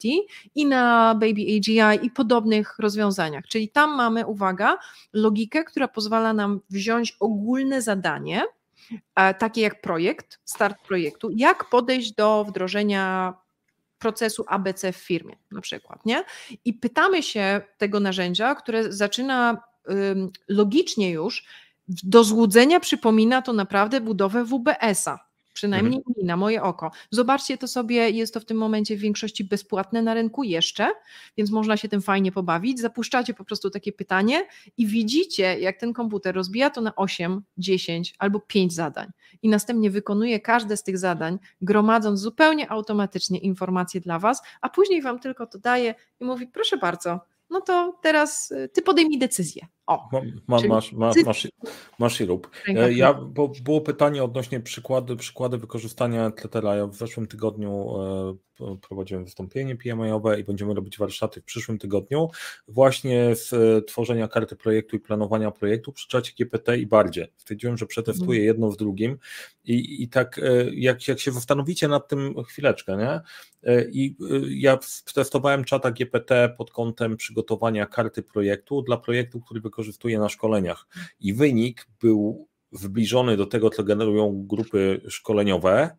i 0.55 0.65
na 0.65 1.15
Baby 1.15 1.41
AGI 1.57 2.05
i 2.05 2.11
podobnych 2.11 2.79
rozwiązaniach. 2.79 3.47
Czyli 3.47 3.69
tam 3.69 3.95
mamy, 3.95 4.25
uwaga, 4.25 4.77
logikę, 5.13 5.63
która 5.63 5.87
pozwala 5.87 6.33
nam 6.33 6.59
wziąć 6.69 7.17
ogólne 7.19 7.81
zadanie, 7.81 8.43
e, 9.15 9.33
takie 9.33 9.61
jak 9.61 9.81
projekt, 9.81 10.39
start 10.45 10.77
projektu, 10.87 11.29
jak 11.35 11.69
podejść 11.69 12.11
do 12.11 12.45
wdrożenia 12.47 13.33
procesu 13.99 14.45
ABC 14.47 14.91
w 14.91 14.95
firmie 14.97 15.35
na 15.51 15.61
przykład, 15.61 16.05
nie? 16.05 16.23
I 16.65 16.73
pytamy 16.73 17.23
się 17.23 17.61
tego 17.77 17.99
narzędzia, 17.99 18.55
które 18.55 18.93
zaczyna 18.93 19.57
logicznie 20.47 21.11
już 21.11 21.45
do 21.87 22.23
złudzenia 22.23 22.79
przypomina 22.79 23.41
to 23.41 23.53
naprawdę 23.53 24.01
budowę 24.01 24.45
WBS-a 24.45 25.28
przynajmniej 25.59 26.01
mhm. 26.07 26.27
na 26.27 26.37
moje 26.37 26.63
oko. 26.63 26.91
Zobaczcie 27.11 27.57
to 27.57 27.67
sobie, 27.67 28.09
jest 28.09 28.33
to 28.33 28.39
w 28.39 28.45
tym 28.45 28.57
momencie 28.57 28.95
w 28.95 28.99
większości 28.99 29.43
bezpłatne 29.43 30.01
na 30.01 30.13
rynku 30.13 30.43
jeszcze, 30.43 30.91
więc 31.37 31.51
można 31.51 31.77
się 31.77 31.89
tym 31.89 32.01
fajnie 32.01 32.31
pobawić. 32.31 32.79
Zapuszczacie 32.79 33.33
po 33.33 33.43
prostu 33.45 33.69
takie 33.69 33.91
pytanie 33.91 34.47
i 34.77 34.87
widzicie, 34.87 35.59
jak 35.59 35.77
ten 35.77 35.93
komputer 35.93 36.35
rozbija 36.35 36.69
to 36.69 36.81
na 36.81 36.95
8, 36.95 37.41
10 37.57 38.15
albo 38.19 38.39
5 38.39 38.73
zadań 38.73 39.07
i 39.41 39.49
następnie 39.49 39.91
wykonuje 39.91 40.39
każde 40.39 40.77
z 40.77 40.83
tych 40.83 40.97
zadań, 40.97 41.39
gromadząc 41.61 42.19
zupełnie 42.19 42.71
automatycznie 42.71 43.39
informacje 43.39 44.01
dla 44.01 44.19
Was, 44.19 44.41
a 44.61 44.69
później 44.69 45.01
Wam 45.01 45.19
tylko 45.19 45.47
to 45.47 45.59
daje 45.59 45.95
i 46.19 46.25
mówi, 46.25 46.47
proszę 46.47 46.77
bardzo, 46.77 47.19
no 47.49 47.61
to 47.61 47.99
teraz 48.01 48.51
y, 48.51 48.69
Ty 48.73 48.81
podejmij 48.81 49.19
decyzję. 49.19 49.67
O, 49.89 50.09
ma, 50.11 50.21
masz, 50.47 50.91
ma, 50.93 51.11
masz, 51.25 51.47
masz 51.99 52.21
i 52.21 52.25
rób. 52.25 52.49
E, 52.67 52.93
ja, 52.93 53.13
bo 53.13 53.51
było 53.63 53.81
pytanie 53.81 54.23
odnośnie 54.23 54.59
przykłady, 54.59 55.15
przykłady 55.15 55.57
wykorzystania 55.57 56.31
Tletera. 56.31 56.75
Ja 56.75 56.87
w 56.87 56.95
zeszłym 56.95 57.27
tygodniu 57.27 57.89
e, 58.59 58.77
prowadziłem 58.87 59.25
wystąpienie 59.25 59.75
PMI-owe 59.75 60.39
i 60.39 60.43
będziemy 60.43 60.73
robić 60.73 60.97
warsztaty 60.97 61.41
w 61.41 61.43
przyszłym 61.43 61.77
tygodniu 61.77 62.29
właśnie 62.67 63.35
z 63.35 63.53
e, 63.53 63.81
tworzenia 63.81 64.27
karty 64.27 64.55
projektu 64.55 64.95
i 64.95 64.99
planowania 64.99 65.51
projektu 65.51 65.91
przy 65.91 66.07
czacie 66.07 66.33
GPT 66.39 66.77
i 66.77 66.87
bardziej. 66.87 67.33
Stwierdziłem, 67.37 67.77
że 67.77 67.85
przetestuję 67.85 68.39
mhm. 68.39 68.45
jedno 68.45 68.71
z 68.71 68.77
drugim 68.77 69.17
i, 69.63 70.03
i 70.03 70.09
tak 70.09 70.41
jak, 70.71 71.07
jak 71.07 71.19
się 71.19 71.31
zastanowicie 71.31 71.87
nad 71.87 72.07
tym 72.07 72.43
chwileczkę, 72.43 72.97
nie? 72.97 73.21
I 73.91 74.15
ja 74.49 74.79
testowałem 75.13 75.63
czata 75.63 75.91
GPT 75.91 76.55
pod 76.57 76.71
kątem 76.71 77.17
przygotowania 77.17 77.85
karty 77.85 78.23
projektu 78.23 78.81
dla 78.81 78.97
projektu, 78.97 79.39
który 79.39 79.61
wykorzystuje 79.61 79.78
wykorzystuje 79.79 80.19
na 80.19 80.29
szkoleniach. 80.29 80.87
I 81.19 81.33
wynik 81.33 81.87
był 82.01 82.47
zbliżony 82.71 83.37
do 83.37 83.45
tego, 83.45 83.69
co 83.69 83.83
generują 83.83 84.45
grupy 84.47 85.01
szkoleniowe, 85.09 85.97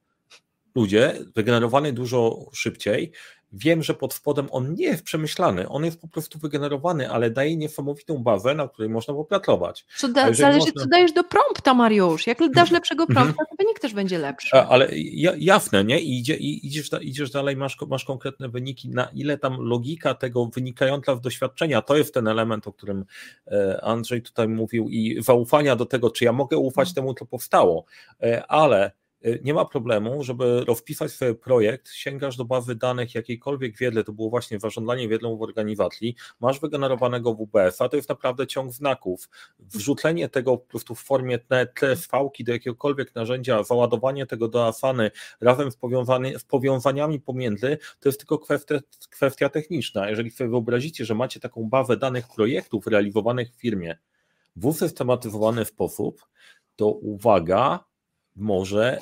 ludzie, 0.74 1.18
wygenerowany 1.34 1.92
dużo 1.92 2.50
szybciej, 2.52 3.12
wiem, 3.52 3.82
że 3.82 3.94
pod 3.94 4.14
spodem 4.14 4.48
on 4.50 4.74
nie 4.74 4.84
jest 4.84 5.02
przemyślany, 5.02 5.68
on 5.68 5.84
jest 5.84 6.00
po 6.00 6.08
prostu 6.08 6.38
wygenerowany, 6.38 7.10
ale 7.10 7.30
daje 7.30 7.56
niesamowitą 7.56 8.18
bazę, 8.18 8.54
na 8.54 8.68
której 8.68 8.90
można 8.90 9.14
popracować. 9.14 9.86
Co 9.96 10.08
da, 10.08 10.34
zależy, 10.34 10.58
można... 10.58 10.82
co 10.82 10.88
dajesz 10.88 11.12
do 11.12 11.24
prompta, 11.24 11.74
Mariusz. 11.74 12.26
Jak 12.26 12.38
dasz 12.54 12.70
lepszego 12.70 13.04
mhm. 13.04 13.26
prompta, 13.26 13.44
to 13.44 13.56
wynik 13.58 13.78
też 13.78 13.94
będzie 13.94 14.18
lepszy. 14.18 14.56
Ale 14.56 14.88
jasne, 15.38 15.84
nie? 15.84 16.00
I 16.00 16.18
idzie, 16.18 16.36
idziesz, 16.36 16.90
idziesz 17.00 17.30
dalej, 17.30 17.56
masz, 17.56 17.76
masz 17.88 18.04
konkretne 18.04 18.48
wyniki, 18.48 18.88
na 18.88 19.04
ile 19.14 19.38
tam 19.38 19.56
logika 19.60 20.14
tego 20.14 20.46
wynikająca 20.46 21.16
z 21.16 21.20
doświadczenia, 21.20 21.82
to 21.82 21.96
jest 21.96 22.14
ten 22.14 22.28
element, 22.28 22.66
o 22.66 22.72
którym 22.72 23.04
e, 23.46 23.80
Andrzej 23.84 24.22
tutaj 24.22 24.48
mówił 24.48 24.88
i 24.88 25.22
zaufania 25.22 25.76
do 25.76 25.86
tego, 25.86 26.10
czy 26.10 26.24
ja 26.24 26.32
mogę 26.32 26.56
ufać 26.56 26.88
mhm. 26.88 26.94
temu, 26.94 27.14
co 27.14 27.26
powstało, 27.26 27.84
e, 28.22 28.46
ale 28.46 28.99
nie 29.42 29.54
ma 29.54 29.64
problemu, 29.64 30.24
żeby 30.24 30.64
rozpisać 30.64 31.12
swój 31.12 31.34
projekt, 31.34 31.90
sięgasz 31.90 32.36
do 32.36 32.44
bazy 32.44 32.74
danych 32.74 33.14
jakiejkolwiek 33.14 33.78
wiedzy, 33.78 34.04
to 34.04 34.12
było 34.12 34.30
właśnie 34.30 34.60
zarządzanie 34.60 35.08
wiedlą 35.08 35.36
w 35.36 35.42
organizacji, 35.42 36.14
masz 36.40 36.60
wygenerowanego 36.60 37.34
WBF-a, 37.34 37.88
to 37.88 37.96
jest 37.96 38.08
naprawdę 38.08 38.46
ciąg 38.46 38.72
znaków. 38.72 39.28
Wrzucenie 39.58 40.28
tego 40.28 40.58
po 40.58 40.66
prostu 40.66 40.94
w 40.94 41.00
formie 41.00 41.38
TSV-ki 41.74 42.44
do 42.44 42.52
jakiegokolwiek 42.52 43.14
narzędzia, 43.14 43.62
załadowanie 43.62 44.26
tego 44.26 44.48
do 44.48 44.66
Asany 44.66 45.10
razem 45.40 45.70
z, 45.70 45.78
z 46.38 46.44
powiązaniami 46.44 47.20
pomiędzy, 47.20 47.78
to 48.00 48.08
jest 48.08 48.18
tylko 48.18 48.38
kwestia, 48.38 48.80
kwestia 49.10 49.48
techniczna. 49.48 50.10
Jeżeli 50.10 50.30
sobie 50.30 50.50
wyobrazicie, 50.50 51.04
że 51.04 51.14
macie 51.14 51.40
taką 51.40 51.68
bazę 51.68 51.96
danych 51.96 52.28
projektów 52.28 52.86
realizowanych 52.86 53.50
w 53.52 53.60
firmie 53.60 53.98
w 54.56 54.66
usystematyzowany 54.66 55.64
sposób, 55.64 56.26
to 56.76 56.86
uwaga, 56.86 57.89
może 58.40 58.98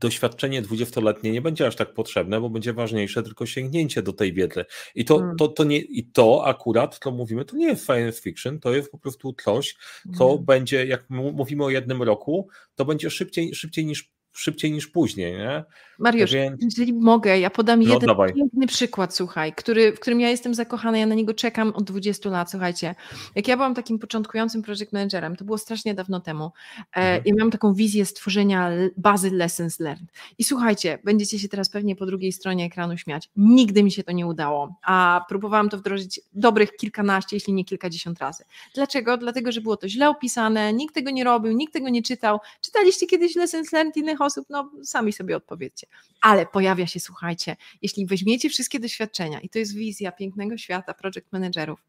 doświadczenie 0.00 0.62
dwudziestoletnie 0.62 1.32
nie 1.32 1.42
będzie 1.42 1.66
aż 1.66 1.76
tak 1.76 1.94
potrzebne, 1.94 2.40
bo 2.40 2.50
będzie 2.50 2.72
ważniejsze 2.72 3.22
tylko 3.22 3.46
sięgnięcie 3.46 4.02
do 4.02 4.12
tej 4.12 4.32
wiedzy. 4.32 4.64
I 4.94 5.04
to, 5.04 5.18
hmm. 5.18 5.36
to, 5.36 5.48
to, 5.48 5.64
nie, 5.64 5.78
i 5.78 6.04
to 6.04 6.46
akurat, 6.46 6.98
to 7.00 7.10
mówimy, 7.10 7.44
to 7.44 7.56
nie 7.56 7.66
jest 7.66 7.86
science 7.86 8.22
fiction, 8.22 8.60
to 8.60 8.74
jest 8.74 8.90
po 8.90 8.98
prostu 8.98 9.34
coś, 9.44 9.76
co 10.18 10.26
hmm. 10.28 10.44
będzie, 10.44 10.86
jak 10.86 11.10
mówimy 11.10 11.64
o 11.64 11.70
jednym 11.70 12.02
roku, 12.02 12.48
to 12.74 12.84
będzie 12.84 13.10
szybciej, 13.10 13.54
szybciej 13.54 13.86
niż 13.86 14.12
szybciej 14.32 14.72
niż 14.72 14.86
później, 14.86 15.32
nie? 15.32 15.64
Mariusz, 16.00 16.32
Więc... 16.32 16.62
jeżeli 16.62 16.92
mogę, 16.92 17.38
ja 17.38 17.50
podam 17.50 17.82
no, 17.82 17.94
jeden 17.94 18.06
dawaj. 18.06 18.34
piękny 18.34 18.66
przykład, 18.66 19.14
słuchaj, 19.14 19.52
który, 19.52 19.92
w 19.92 20.00
którym 20.00 20.20
ja 20.20 20.30
jestem 20.30 20.54
zakochana, 20.54 20.98
ja 20.98 21.06
na 21.06 21.14
niego 21.14 21.34
czekam 21.34 21.72
od 21.74 21.84
20 21.84 22.30
lat, 22.30 22.50
słuchajcie. 22.50 22.94
Jak 23.34 23.48
ja 23.48 23.56
byłam 23.56 23.74
takim 23.74 23.98
początkującym 23.98 24.62
project 24.62 24.92
managerem, 24.92 25.36
to 25.36 25.44
było 25.44 25.58
strasznie 25.58 25.94
dawno 25.94 26.20
temu, 26.20 26.44
e, 26.44 26.96
mhm. 26.96 27.24
i 27.24 27.32
miałam 27.32 27.50
taką 27.50 27.74
wizję 27.74 28.06
stworzenia 28.06 28.70
bazy 28.96 29.30
lessons 29.30 29.80
learned. 29.80 30.12
I 30.38 30.44
słuchajcie, 30.44 30.98
będziecie 31.04 31.38
się 31.38 31.48
teraz 31.48 31.68
pewnie 31.68 31.96
po 31.96 32.06
drugiej 32.06 32.32
stronie 32.32 32.64
ekranu 32.64 32.96
śmiać. 32.96 33.30
Nigdy 33.36 33.82
mi 33.82 33.92
się 33.92 34.04
to 34.04 34.12
nie 34.12 34.26
udało, 34.26 34.74
a 34.82 35.24
próbowałam 35.28 35.68
to 35.68 35.78
wdrożyć 35.78 36.20
dobrych 36.32 36.76
kilkanaście, 36.76 37.36
jeśli 37.36 37.52
nie 37.52 37.64
kilkadziesiąt 37.64 38.18
razy. 38.18 38.44
Dlaczego? 38.74 39.16
Dlatego, 39.16 39.52
że 39.52 39.60
było 39.60 39.76
to 39.76 39.88
źle 39.88 40.08
opisane, 40.08 40.72
nikt 40.72 40.94
tego 40.94 41.10
nie 41.10 41.24
robił, 41.24 41.52
nikt 41.52 41.72
tego 41.72 41.88
nie 41.88 42.02
czytał. 42.02 42.38
Czytaliście 42.60 43.06
kiedyś 43.06 43.36
lessons 43.36 43.72
learned 43.72 43.96
innych 43.96 44.19
osób? 44.20 44.46
No 44.50 44.70
sami 44.84 45.12
sobie 45.12 45.36
odpowiedzcie. 45.36 45.86
Ale 46.20 46.46
pojawia 46.46 46.86
się, 46.86 47.00
słuchajcie, 47.00 47.56
jeśli 47.82 48.06
weźmiecie 48.06 48.50
wszystkie 48.50 48.80
doświadczenia, 48.80 49.40
i 49.40 49.48
to 49.48 49.58
jest 49.58 49.74
wizja 49.74 50.12
pięknego 50.12 50.58
świata 50.58 50.94
project 50.94 51.32
managerów, 51.32 51.80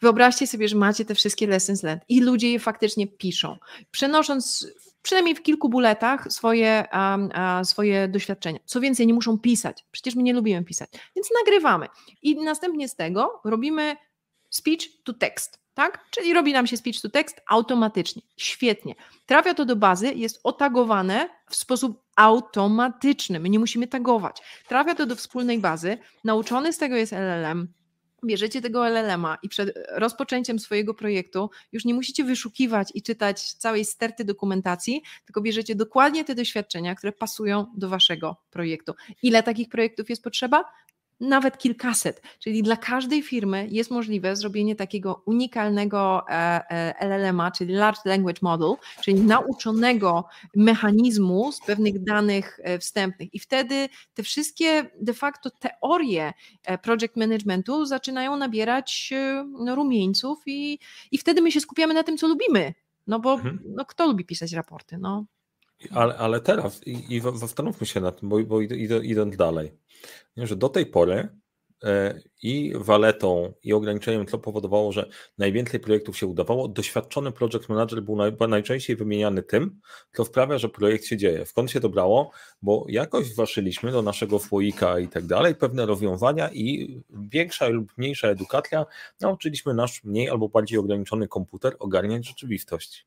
Wyobraźcie 0.00 0.46
sobie, 0.46 0.68
że 0.68 0.76
macie 0.76 1.04
te 1.04 1.14
wszystkie 1.14 1.46
lessons 1.46 1.82
learned 1.82 2.04
i 2.08 2.20
ludzie 2.20 2.52
je 2.52 2.58
faktycznie 2.58 3.06
piszą, 3.06 3.56
przenosząc 3.90 4.66
przynajmniej 5.02 5.34
w 5.34 5.42
kilku 5.42 5.68
buletach 5.68 6.32
swoje, 6.32 6.84
um, 6.92 7.30
swoje 7.64 8.08
doświadczenia. 8.08 8.58
Co 8.64 8.80
więcej, 8.80 9.06
nie 9.06 9.14
muszą 9.14 9.38
pisać, 9.38 9.84
przecież 9.90 10.14
my 10.14 10.22
nie 10.22 10.32
lubimy 10.32 10.64
pisać, 10.64 10.90
więc 11.16 11.28
nagrywamy. 11.44 11.86
I 12.22 12.36
następnie 12.36 12.88
z 12.88 12.96
tego 12.96 13.40
robimy 13.44 13.96
speech 14.50 15.02
to 15.04 15.12
text 15.12 15.59
tak? 15.80 16.04
Czyli 16.10 16.34
robi 16.34 16.52
nam 16.52 16.66
się 16.66 16.76
speech 16.76 17.00
to 17.00 17.10
text 17.10 17.40
automatycznie. 17.48 18.22
Świetnie. 18.36 18.94
Trafia 19.26 19.54
to 19.54 19.64
do 19.64 19.76
bazy, 19.76 20.12
jest 20.14 20.40
otagowane 20.44 21.28
w 21.50 21.56
sposób 21.56 22.02
automatyczny. 22.16 23.40
My 23.40 23.48
nie 23.48 23.58
musimy 23.58 23.86
tagować. 23.86 24.42
Trafia 24.68 24.94
to 24.94 25.06
do 25.06 25.16
wspólnej 25.16 25.58
bazy. 25.58 25.98
Nauczony 26.24 26.72
z 26.72 26.78
tego 26.78 26.96
jest 26.96 27.12
LLM. 27.12 27.68
Bierzecie 28.24 28.60
tego 28.60 28.88
LLM-a 28.88 29.38
i 29.42 29.48
przed 29.48 29.78
rozpoczęciem 29.88 30.58
swojego 30.58 30.94
projektu 30.94 31.50
już 31.72 31.84
nie 31.84 31.94
musicie 31.94 32.24
wyszukiwać 32.24 32.88
i 32.94 33.02
czytać 33.02 33.52
całej 33.52 33.84
sterty 33.84 34.24
dokumentacji, 34.24 35.02
tylko 35.24 35.40
bierzecie 35.40 35.74
dokładnie 35.74 36.24
te 36.24 36.34
doświadczenia, 36.34 36.94
które 36.94 37.12
pasują 37.12 37.66
do 37.76 37.88
waszego 37.88 38.36
projektu. 38.50 38.94
Ile 39.22 39.42
takich 39.42 39.68
projektów 39.68 40.10
jest 40.10 40.24
potrzeba? 40.24 40.64
Nawet 41.20 41.58
kilkaset. 41.58 42.22
Czyli 42.38 42.62
dla 42.62 42.76
każdej 42.76 43.22
firmy 43.22 43.66
jest 43.70 43.90
możliwe 43.90 44.36
zrobienie 44.36 44.76
takiego 44.76 45.22
unikalnego 45.26 46.24
e, 46.28 46.32
e, 46.70 47.06
LLM-a, 47.06 47.50
czyli 47.50 47.74
Large 47.74 48.00
Language 48.04 48.38
Model, 48.42 48.74
czyli 49.02 49.20
nauczonego 49.20 50.24
mechanizmu 50.56 51.52
z 51.52 51.60
pewnych 51.60 52.04
danych 52.04 52.60
e, 52.62 52.78
wstępnych. 52.78 53.34
I 53.34 53.38
wtedy 53.38 53.88
te 54.14 54.22
wszystkie 54.22 54.90
de 55.00 55.14
facto 55.14 55.50
teorie 55.50 56.32
project 56.82 57.16
managementu 57.16 57.86
zaczynają 57.86 58.36
nabierać 58.36 59.12
no, 59.58 59.74
rumieńców 59.74 60.38
i, 60.46 60.78
i 61.10 61.18
wtedy 61.18 61.42
my 61.42 61.52
się 61.52 61.60
skupiamy 61.60 61.94
na 61.94 62.02
tym, 62.02 62.16
co 62.16 62.28
lubimy. 62.28 62.74
No 63.06 63.20
bo 63.20 63.32
mhm. 63.32 63.60
no, 63.66 63.84
kto 63.84 64.06
lubi 64.06 64.24
pisać 64.24 64.52
raporty? 64.52 64.98
No. 64.98 65.24
Ale, 65.90 66.16
ale 66.16 66.40
teraz 66.40 66.86
i, 66.86 67.16
i 67.16 67.20
zastanówmy 67.34 67.86
się 67.86 68.00
nad 68.00 68.20
tym, 68.20 68.28
bo, 68.28 68.38
bo 68.44 68.60
idąc 69.02 69.36
dalej, 69.36 69.72
że 70.36 70.56
do 70.56 70.68
tej 70.68 70.86
pory 70.86 71.28
e, 71.84 72.20
i 72.42 72.72
waletą, 72.74 73.52
i 73.62 73.72
ograniczeniem, 73.72 74.26
co 74.26 74.38
powodowało, 74.38 74.92
że 74.92 75.08
najwięcej 75.38 75.80
projektów 75.80 76.18
się 76.18 76.26
udawało. 76.26 76.68
Doświadczony 76.68 77.32
project 77.32 77.68
manager 77.68 78.02
był 78.02 78.16
najczęściej 78.48 78.96
wymieniany 78.96 79.42
tym, 79.42 79.80
co 80.12 80.24
sprawia, 80.24 80.58
że 80.58 80.68
projekt 80.68 81.04
się 81.04 81.16
dzieje. 81.16 81.46
Skąd 81.46 81.70
się 81.70 81.80
to 81.80 81.88
brało? 81.88 82.30
Bo 82.62 82.84
jakoś 82.88 83.34
waszyliśmy 83.34 83.92
do 83.92 84.02
naszego 84.02 84.38
słoika 84.38 84.98
i 84.98 85.08
tak 85.08 85.26
dalej 85.26 85.54
pewne 85.54 85.86
rozwiązania 85.86 86.50
i 86.52 86.96
większa 87.10 87.68
lub 87.68 87.92
mniejsza 87.98 88.28
edukacja 88.28 88.86
nauczyliśmy 89.20 89.74
nasz 89.74 90.04
mniej 90.04 90.30
albo 90.30 90.48
bardziej 90.48 90.78
ograniczony 90.78 91.28
komputer 91.28 91.76
ogarniać 91.78 92.26
rzeczywistość. 92.28 93.06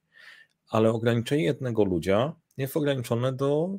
Ale 0.70 0.90
ograniczenie 0.90 1.44
jednego 1.44 1.84
ludzia 1.84 2.34
jest 2.58 2.78
ograniczone 2.78 3.34
do 3.34 3.70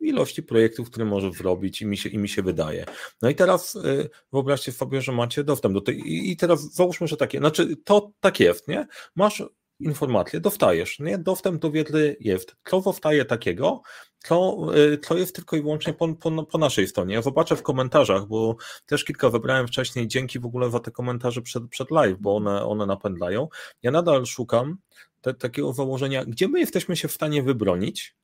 ilości 0.00 0.42
projektów, 0.42 0.90
które 0.90 1.04
może 1.04 1.32
zrobić 1.32 1.82
i 1.82 1.86
mi 1.86 1.96
się, 1.96 2.08
i 2.08 2.18
mi 2.18 2.28
się 2.28 2.42
wydaje. 2.42 2.84
No 3.22 3.28
i 3.28 3.34
teraz 3.34 3.74
y, 3.74 4.10
wyobraźcie 4.32 4.72
sobie, 4.72 5.02
że 5.02 5.12
macie 5.12 5.44
dostęp 5.44 5.74
do 5.74 5.80
tej 5.80 6.30
i 6.30 6.36
teraz 6.36 6.74
załóżmy, 6.74 7.08
że 7.08 7.16
takie, 7.16 7.38
znaczy 7.38 7.76
to 7.84 8.10
tak 8.20 8.40
jest, 8.40 8.68
nie? 8.68 8.86
Masz 9.16 9.42
informację, 9.80 10.40
dostajesz, 10.40 10.98
nie? 10.98 11.18
Dostęp 11.18 11.62
do 11.62 11.70
wiedzy 11.70 12.16
jest. 12.20 12.56
Co 12.64 12.82
powstaje 12.82 13.24
takiego, 13.24 13.82
co, 14.18 14.56
y, 14.76 14.98
co 14.98 15.16
jest 15.16 15.34
tylko 15.34 15.56
i 15.56 15.62
wyłącznie 15.62 15.92
po, 15.92 16.14
po, 16.14 16.44
po, 16.44 16.58
naszej 16.58 16.88
stronie. 16.88 17.14
Ja 17.14 17.22
zobaczę 17.22 17.56
w 17.56 17.62
komentarzach, 17.62 18.26
bo 18.26 18.56
też 18.86 19.04
kilka 19.04 19.30
wybrałem 19.30 19.68
wcześniej, 19.68 20.08
dzięki 20.08 20.38
w 20.38 20.46
ogóle 20.46 20.70
za 20.70 20.80
te 20.80 20.90
komentarze 20.90 21.42
przed, 21.42 21.68
przed 21.68 21.90
live, 21.90 22.18
bo 22.20 22.36
one, 22.36 22.64
one 22.64 22.86
napędlają. 22.86 23.48
Ja 23.82 23.90
nadal 23.90 24.26
szukam 24.26 24.78
te, 25.26 25.34
takiego 25.34 25.72
założenia, 25.72 26.24
gdzie 26.24 26.48
my 26.48 26.60
jesteśmy 26.60 26.96
się 26.96 27.08
w 27.08 27.12
stanie 27.12 27.42
wybronić, 27.42 28.16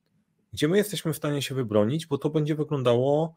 gdzie 0.53 0.67
my 0.67 0.77
jesteśmy 0.77 1.13
w 1.13 1.17
stanie 1.17 1.41
się 1.41 1.55
wybronić, 1.55 2.07
bo 2.07 2.17
to 2.17 2.29
będzie 2.29 2.55
wyglądało 2.55 3.35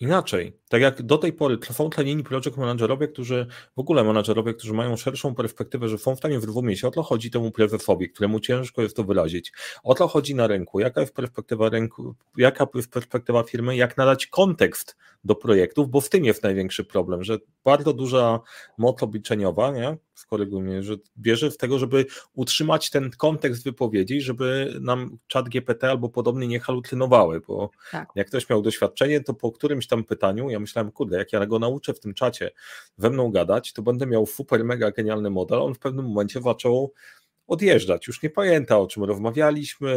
inaczej. 0.00 0.58
Tak 0.68 0.82
jak 0.82 1.02
do 1.02 1.18
tej 1.18 1.32
pory 1.32 1.58
są 1.72 1.90
tlenieni 1.90 2.24
project 2.24 2.56
managerowie, 2.56 3.08
którzy 3.08 3.46
w 3.76 3.78
ogóle 3.78 4.04
menadżerowie, 4.04 4.54
którzy 4.54 4.72
mają 4.72 4.96
szerszą 4.96 5.34
perspektywę, 5.34 5.88
że 5.88 5.98
są 5.98 6.16
w 6.16 6.18
stanie 6.18 6.40
zrozumieć, 6.40 6.84
o 6.84 6.90
co 6.90 7.02
chodzi 7.02 7.30
temu 7.30 7.50
prezesowi, 7.50 8.10
któremu 8.10 8.40
ciężko 8.40 8.82
jest 8.82 8.96
to 8.96 9.04
wyrazić, 9.04 9.52
o 9.82 9.94
co 9.94 10.08
chodzi 10.08 10.34
na 10.34 10.46
rynku, 10.46 10.80
jaka 10.80 11.00
jest 11.00 11.14
perspektywa 11.14 11.68
rynku, 11.68 12.14
jaka 12.36 12.66
jest 12.74 12.90
perspektywa 12.90 13.42
firmy, 13.42 13.76
jak 13.76 13.96
nadać 13.96 14.26
kontekst 14.26 14.96
do 15.24 15.34
projektów, 15.34 15.90
bo 15.90 16.00
w 16.00 16.08
tym 16.08 16.24
jest 16.24 16.42
największy 16.42 16.84
problem, 16.84 17.24
że 17.24 17.38
bardzo 17.64 17.92
duża 17.92 18.40
moc 18.78 19.02
obliczeniowa, 19.02 19.70
nie? 19.70 19.96
skoryguj 20.14 20.62
mnie, 20.62 20.82
że 20.82 20.94
bierze 21.18 21.50
z 21.50 21.56
tego, 21.56 21.78
żeby 21.78 22.06
utrzymać 22.34 22.90
ten 22.90 23.10
kontekst 23.10 23.64
wypowiedzi, 23.64 24.20
żeby 24.20 24.78
nam 24.80 25.18
czat 25.26 25.48
GPT 25.48 25.90
albo 25.90 26.08
podobnie 26.08 26.46
nie 26.46 26.60
halucynowały, 26.60 27.40
bo 27.40 27.70
tak. 27.90 28.08
jak 28.14 28.26
ktoś 28.26 28.48
miał 28.48 28.62
doświadczenie, 28.62 29.20
to 29.20 29.34
po 29.34 29.52
którymś 29.52 29.83
tam 29.86 30.04
pytaniu, 30.04 30.50
ja 30.50 30.60
myślałem, 30.60 30.92
kurde, 30.92 31.18
jak 31.18 31.32
ja 31.32 31.46
go 31.46 31.58
nauczę 31.58 31.94
w 31.94 32.00
tym 32.00 32.14
czacie 32.14 32.50
we 32.98 33.10
mną 33.10 33.30
gadać, 33.30 33.72
to 33.72 33.82
będę 33.82 34.06
miał 34.06 34.26
super 34.26 34.64
mega 34.64 34.90
genialny 34.90 35.30
model, 35.30 35.58
on 35.58 35.74
w 35.74 35.78
pewnym 35.78 36.04
momencie 36.04 36.40
zaczął 36.40 36.92
odjeżdżać, 37.46 38.06
już 38.06 38.22
nie 38.22 38.30
pamięta 38.30 38.78
o 38.78 38.86
czym 38.86 39.04
rozmawialiśmy, 39.04 39.96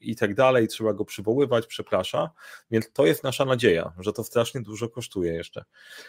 i 0.00 0.16
tak 0.16 0.34
dalej, 0.34 0.68
trzeba 0.68 0.92
go 0.92 1.04
przywoływać, 1.04 1.66
przeprasza, 1.66 2.30
więc 2.70 2.92
to 2.92 3.06
jest 3.06 3.24
nasza 3.24 3.44
nadzieja, 3.44 3.92
że 3.98 4.12
to 4.12 4.24
strasznie 4.24 4.60
dużo 4.60 4.88
kosztuje 4.88 5.32
jeszcze. 5.32 5.64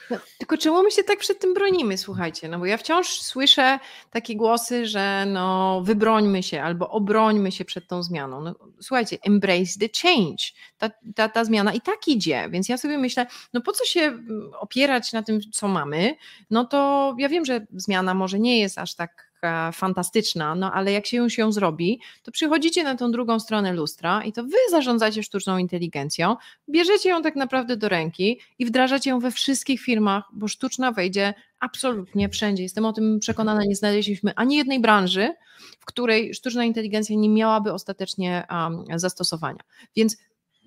No, 0.10 0.18
tylko 0.38 0.58
czemu 0.58 0.84
my 0.84 0.92
się 0.92 1.04
tak 1.04 1.20
przed 1.20 1.40
tym 1.40 1.54
bronimy, 1.54 1.98
słuchajcie, 1.98 2.50
no 2.50 2.60
bo 2.60 2.66
ja 2.66 2.78
wciąż 2.78 3.08
słyszę 3.08 3.80
takie 4.12 4.36
głosy, 4.36 4.86
że 4.86 5.26
no 5.28 5.82
wybrońmy 5.86 6.44
się 6.44 6.62
albo 6.62 6.90
obrońmy 6.90 7.52
się 7.52 7.66
przed 7.66 7.88
tą 7.88 8.04
zmianą. 8.04 8.42
No, 8.42 8.56
słuchajcie, 8.82 9.18
embrace 9.24 9.80
the 9.80 9.88
change, 10.02 10.44
ta, 10.78 10.90
ta, 11.16 11.30
ta 11.30 11.46
zmiana 11.46 11.74
i 11.74 11.82
tak 11.82 12.08
idzie, 12.08 12.50
więc 12.50 12.70
ja 12.70 12.78
sobie 12.78 12.98
myślę, 12.98 13.28
no 13.54 13.62
po 13.62 13.72
co 13.72 13.86
się 13.86 14.02
mm, 14.02 14.52
opierać 14.60 15.14
na 15.14 15.24
tym, 15.24 15.40
co 15.54 15.68
mamy, 15.68 16.16
no 16.50 16.66
to 16.66 17.16
ja 17.20 17.30
wiem, 17.30 17.46
że 17.46 17.66
zmiana 17.74 18.14
może 18.14 18.40
nie 18.40 18.60
jest 18.60 18.78
aż 18.78 18.96
tak 18.96 19.27
fantastyczna, 19.74 20.56
no 20.56 20.74
ale 20.74 20.92
jak 20.92 21.06
się 21.06 21.18
już 21.18 21.38
ją 21.38 21.52
zrobi, 21.52 22.00
to 22.24 22.32
przychodzicie 22.32 22.84
na 22.84 22.96
tą 22.96 23.12
drugą 23.12 23.40
stronę 23.40 23.74
lustra 23.74 24.24
i 24.24 24.34
to 24.34 24.44
wy 24.44 24.58
zarządzacie 24.72 25.24
sztuczną 25.24 25.58
inteligencją, 25.58 26.36
bierzecie 26.70 27.10
ją 27.10 27.22
tak 27.22 27.36
naprawdę 27.36 27.78
do 27.78 27.90
ręki 27.90 28.40
i 28.60 28.66
wdrażacie 28.66 29.10
ją 29.10 29.20
we 29.20 29.32
wszystkich 29.32 29.82
firmach, 29.82 30.24
bo 30.34 30.48
sztuczna 30.48 30.92
wejdzie 30.92 31.34
absolutnie 31.60 32.30
wszędzie. 32.30 32.64
Jestem 32.64 32.86
o 32.86 32.94
tym 32.94 33.20
przekonana, 33.20 33.64
nie 33.64 33.76
znaleźliśmy 33.76 34.32
ani 34.36 34.56
jednej 34.56 34.80
branży, 34.80 35.34
w 35.80 35.86
której 35.86 36.34
sztuczna 36.34 36.66
inteligencja 36.66 37.16
nie 37.16 37.30
miałaby 37.30 37.74
ostatecznie 37.74 38.48
um, 38.52 39.00
zastosowania. 39.00 39.64
Więc 39.96 40.18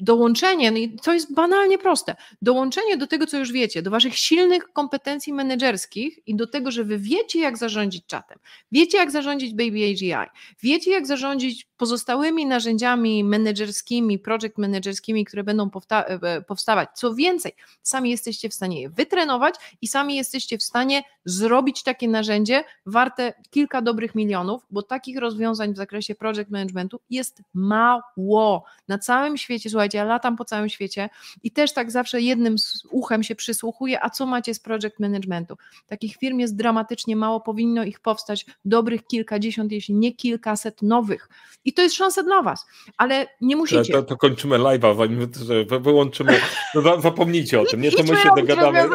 dołączenie, 0.01 0.71
no 0.71 0.79
i 0.79 0.97
to 0.99 1.15
jest 1.15 1.35
banalnie 1.35 1.79
proste, 1.79 2.17
dołączenie 2.43 2.97
do 2.97 3.07
tego, 3.07 3.27
co 3.27 3.39
już 3.39 3.53
wiecie, 3.53 3.83
do 3.83 3.91
waszych 3.91 4.17
silnych 4.17 4.73
kompetencji 4.73 5.33
menedżerskich 5.33 6.29
i 6.29 6.37
do 6.37 6.47
tego, 6.47 6.71
że 6.71 6.85
wy 6.85 6.99
wiecie, 6.99 7.41
jak 7.41 7.59
zarządzić 7.59 8.07
czatem, 8.07 8.39
wiecie, 8.73 8.99
jak 8.99 9.11
zarządzić 9.11 9.55
Baby 9.55 9.91
AGI, 9.91 10.31
wiecie, 10.63 10.91
jak 10.91 11.07
zarządzić 11.07 11.71
pozostałymi 11.77 12.47
narzędziami 12.47 13.25
menedżerskimi, 13.25 14.19
project 14.19 14.59
menedżerskimi, 14.59 15.25
które 15.25 15.45
będą 15.45 15.71
e, 15.91 16.07
e, 16.07 16.43
powstawać. 16.43 16.89
Co 16.95 17.15
więcej, 17.15 17.53
sami 17.83 18.11
jesteście 18.11 18.49
w 18.49 18.55
stanie 18.55 18.81
je 18.81 18.91
wytrenować 18.91 19.55
i 19.83 19.89
sami 19.89 20.17
jesteście 20.17 20.59
w 20.59 20.63
stanie 20.63 21.03
zrobić 21.25 21.83
takie 21.83 22.09
narzędzie 22.09 22.65
warte 22.87 23.35
kilka 23.51 23.83
dobrych 23.83 24.15
milionów, 24.15 24.63
bo 24.71 24.83
takich 24.83 25.19
rozwiązań 25.19 25.75
w 25.75 25.77
zakresie 25.77 26.15
project 26.15 26.51
managementu 26.51 27.01
jest 27.11 27.43
mało. 27.55 28.65
Na 28.89 28.99
całym 28.99 29.37
świecie, 29.37 29.71
słuchajcie, 29.71 29.90
ja 29.95 30.05
latam 30.05 30.37
po 30.37 30.45
całym 30.45 30.69
świecie 30.69 31.09
i 31.43 31.51
też 31.51 31.73
tak 31.73 31.91
zawsze 31.91 32.21
jednym 32.21 32.57
uchem 32.91 33.23
się 33.23 33.35
przysłuchuję, 33.35 34.05
a 34.05 34.11
co 34.11 34.27
macie 34.27 34.55
z 34.55 34.61
project 34.61 35.01
managementu? 35.01 35.57
Takich 35.87 36.17
firm 36.17 36.39
jest 36.39 36.57
dramatycznie 36.57 37.17
mało, 37.17 37.41
powinno 37.41 37.85
ich 37.85 38.01
powstać 38.01 38.47
dobrych 38.65 39.07
kilkadziesiąt, 39.07 39.73
jeśli 39.73 39.95
nie 39.95 40.15
kilkaset 40.15 40.83
nowych. 40.83 41.29
I 41.65 41.73
to 41.73 41.83
jest 41.83 41.95
szansa 41.95 42.23
dla 42.23 42.43
Was, 42.43 42.67
ale 42.97 43.27
nie 43.41 43.57
musicie. 43.57 43.93
To, 43.93 44.03
to 44.03 44.17
kończymy 44.17 44.59
live'a, 44.59 45.83
wyłączymy, 45.83 46.41
no, 46.75 47.01
zapomnijcie 47.01 47.61
o 47.61 47.65
tym, 47.65 47.81
nie, 47.81 47.93
to 47.93 48.03
my 48.03 48.17
się 48.17 48.29
dogadamy. 48.37 48.89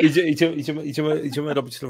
Idzie, 0.00 0.28
idziemy, 0.28 0.54
idziemy, 0.54 0.84
idziemy, 0.84 1.20
idziemy 1.20 1.54
robić 1.54 1.80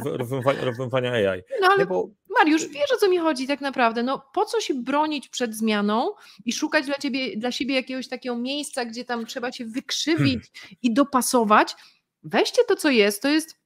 rozwiązania 0.60 1.12
AI. 1.12 1.42
No 1.60 1.68
ale 1.70 1.86
bo... 1.86 2.08
Mariusz, 2.38 2.66
wiesz 2.66 2.92
o 2.92 2.96
co 2.96 3.08
mi 3.08 3.18
chodzi 3.18 3.46
tak 3.46 3.60
naprawdę, 3.60 4.02
no 4.02 4.26
po 4.32 4.44
co 4.44 4.60
się 4.60 4.74
bronić 4.74 5.28
przed 5.28 5.54
zmianą 5.54 6.10
i 6.44 6.52
szukać 6.52 6.86
dla, 6.86 6.94
ciebie, 6.94 7.36
dla 7.36 7.52
siebie 7.52 7.74
jakiegoś 7.74 8.08
takiego 8.08 8.36
miejsca, 8.36 8.84
gdzie 8.84 9.04
tam 9.04 9.26
trzeba 9.26 9.52
się 9.52 9.64
wykrzywić 9.64 10.50
hmm. 10.58 10.76
i 10.82 10.94
dopasować. 10.94 11.76
Weźcie 12.22 12.64
to, 12.68 12.76
co 12.76 12.90
jest, 12.90 13.22
to 13.22 13.28
jest 13.28 13.58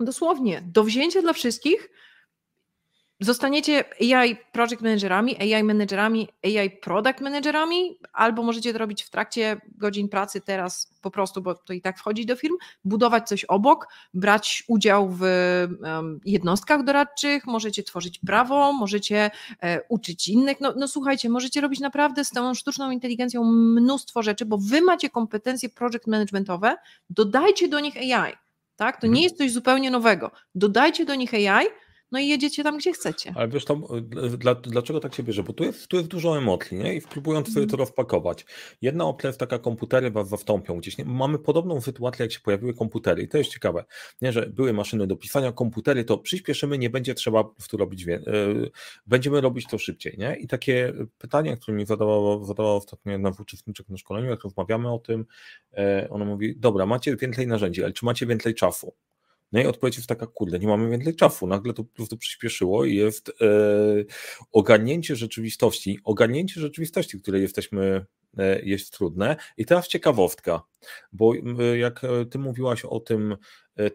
dosłownie 0.00 0.62
do 0.66 0.84
wzięcia 0.84 1.22
dla 1.22 1.32
wszystkich, 1.32 1.90
Zostaniecie 3.20 3.84
AI 4.00 4.36
project 4.52 4.82
managerami, 4.82 5.36
AI 5.54 5.64
managerami, 5.64 6.28
AI 6.44 6.70
product 6.70 7.20
managerami, 7.20 7.98
albo 8.12 8.42
możecie 8.42 8.72
to 8.72 8.78
robić 8.78 9.02
w 9.02 9.10
trakcie 9.10 9.60
godzin 9.76 10.08
pracy 10.08 10.40
teraz 10.40 10.90
po 11.02 11.10
prostu, 11.10 11.42
bo 11.42 11.54
to 11.54 11.72
i 11.72 11.80
tak 11.80 11.98
wchodzi 11.98 12.26
do 12.26 12.36
firm, 12.36 12.54
budować 12.84 13.28
coś 13.28 13.44
obok, 13.44 13.88
brać 14.14 14.64
udział 14.68 15.08
w 15.10 15.22
jednostkach 16.24 16.84
doradczych, 16.84 17.46
możecie 17.46 17.82
tworzyć 17.82 18.18
prawo, 18.18 18.72
możecie 18.72 19.30
e, 19.62 19.80
uczyć 19.88 20.28
innych. 20.28 20.60
No, 20.60 20.74
no 20.76 20.88
słuchajcie, 20.88 21.28
możecie 21.28 21.60
robić 21.60 21.80
naprawdę 21.80 22.24
z 22.24 22.30
tą 22.30 22.54
sztuczną 22.54 22.90
inteligencją 22.90 23.44
mnóstwo 23.44 24.22
rzeczy, 24.22 24.46
bo 24.46 24.58
wy 24.58 24.80
macie 24.80 25.10
kompetencje 25.10 25.68
project 25.68 26.06
managementowe, 26.06 26.76
dodajcie 27.10 27.68
do 27.68 27.80
nich 27.80 27.96
AI. 27.96 28.32
Tak? 28.76 29.00
To 29.00 29.06
nie 29.06 29.10
mhm. 29.10 29.22
jest 29.22 29.38
coś 29.38 29.52
zupełnie 29.52 29.90
nowego. 29.90 30.30
Dodajcie 30.54 31.04
do 31.04 31.14
nich 31.14 31.34
AI, 31.34 31.66
no 32.12 32.18
i 32.18 32.28
jedziecie 32.28 32.64
tam, 32.64 32.78
gdzie 32.78 32.92
chcecie. 32.92 33.32
Ale 33.36 33.48
wiesz, 33.48 33.64
tam, 33.64 33.84
dla, 34.38 34.54
dlaczego 34.54 35.00
tak 35.00 35.14
się 35.14 35.22
bierze? 35.22 35.42
Bo 35.42 35.52
tu 35.52 35.64
jest, 35.64 35.88
tu 35.88 35.96
jest 35.96 36.08
dużo 36.08 36.38
emocji, 36.38 36.78
nie? 36.78 36.94
I 36.94 37.00
próbując 37.00 37.48
sobie 37.48 37.58
mm. 37.58 37.70
to 37.70 37.76
rozpakować. 37.76 38.46
Jedna 38.82 39.04
opcja 39.04 39.28
jest 39.28 39.40
taka, 39.40 39.58
komputery 39.58 40.10
was 40.10 40.34
wstąpią 40.34 40.78
gdzieś. 40.78 40.98
Nie? 40.98 41.04
Mamy 41.04 41.38
podobną 41.38 41.80
sytuację, 41.80 42.24
jak 42.24 42.32
się 42.32 42.40
pojawiły 42.40 42.74
komputery 42.74 43.22
i 43.22 43.28
to 43.28 43.38
jest 43.38 43.50
ciekawe, 43.50 43.84
nie? 44.22 44.32
że 44.32 44.46
były 44.46 44.72
maszyny 44.72 45.06
do 45.06 45.16
pisania, 45.16 45.52
komputery, 45.52 46.04
to 46.04 46.18
przyspieszymy, 46.18 46.78
nie 46.78 46.90
będzie 46.90 47.14
trzeba 47.14 47.44
w 47.60 47.68
tu 47.68 47.76
robić, 47.76 48.02
yy, 48.02 48.70
będziemy 49.06 49.40
robić 49.40 49.66
to 49.66 49.78
szybciej, 49.78 50.14
nie? 50.18 50.36
I 50.36 50.46
takie 50.46 50.92
pytanie, 51.18 51.56
które 51.56 51.76
mi 51.76 51.86
zadawała 51.86 52.36
ostatnio 52.76 53.12
jedna 53.12 53.32
z 53.32 53.40
uczestniczek 53.40 53.88
na 53.88 53.96
szkoleniu, 53.96 54.30
jak 54.30 54.42
rozmawiamy 54.42 54.92
o 54.92 54.98
tym, 54.98 55.26
yy, 55.72 56.08
ona 56.10 56.24
mówi, 56.24 56.56
dobra, 56.56 56.86
macie 56.86 57.16
więcej 57.16 57.46
narzędzi, 57.46 57.84
ale 57.84 57.92
czy 57.92 58.04
macie 58.04 58.26
więcej 58.26 58.54
czasu? 58.54 58.92
No 59.52 59.60
i 59.60 59.66
odpowiedź 59.66 59.96
jest 59.96 60.08
taka, 60.08 60.26
kurde, 60.26 60.58
nie 60.58 60.66
mamy 60.66 60.90
więcej 60.90 61.16
czasu. 61.16 61.46
Nagle 61.46 61.72
to 61.72 61.84
po 61.84 61.94
prostu 61.94 62.16
przyspieszyło 62.16 62.84
i 62.84 62.94
jest 62.94 63.28
e, 63.28 63.34
ogarnięcie 64.52 65.16
rzeczywistości, 65.16 65.98
ogarnięcie 66.04 66.60
rzeczywistości, 66.60 67.18
w 67.18 67.22
której 67.22 67.42
jesteśmy 67.42 68.06
jest 68.62 68.92
trudne. 68.92 69.36
I 69.56 69.66
teraz 69.66 69.88
ciekawostka, 69.88 70.62
bo 71.12 71.32
jak 71.76 72.02
ty 72.30 72.38
mówiłaś 72.38 72.84
o 72.84 73.00
tym 73.00 73.36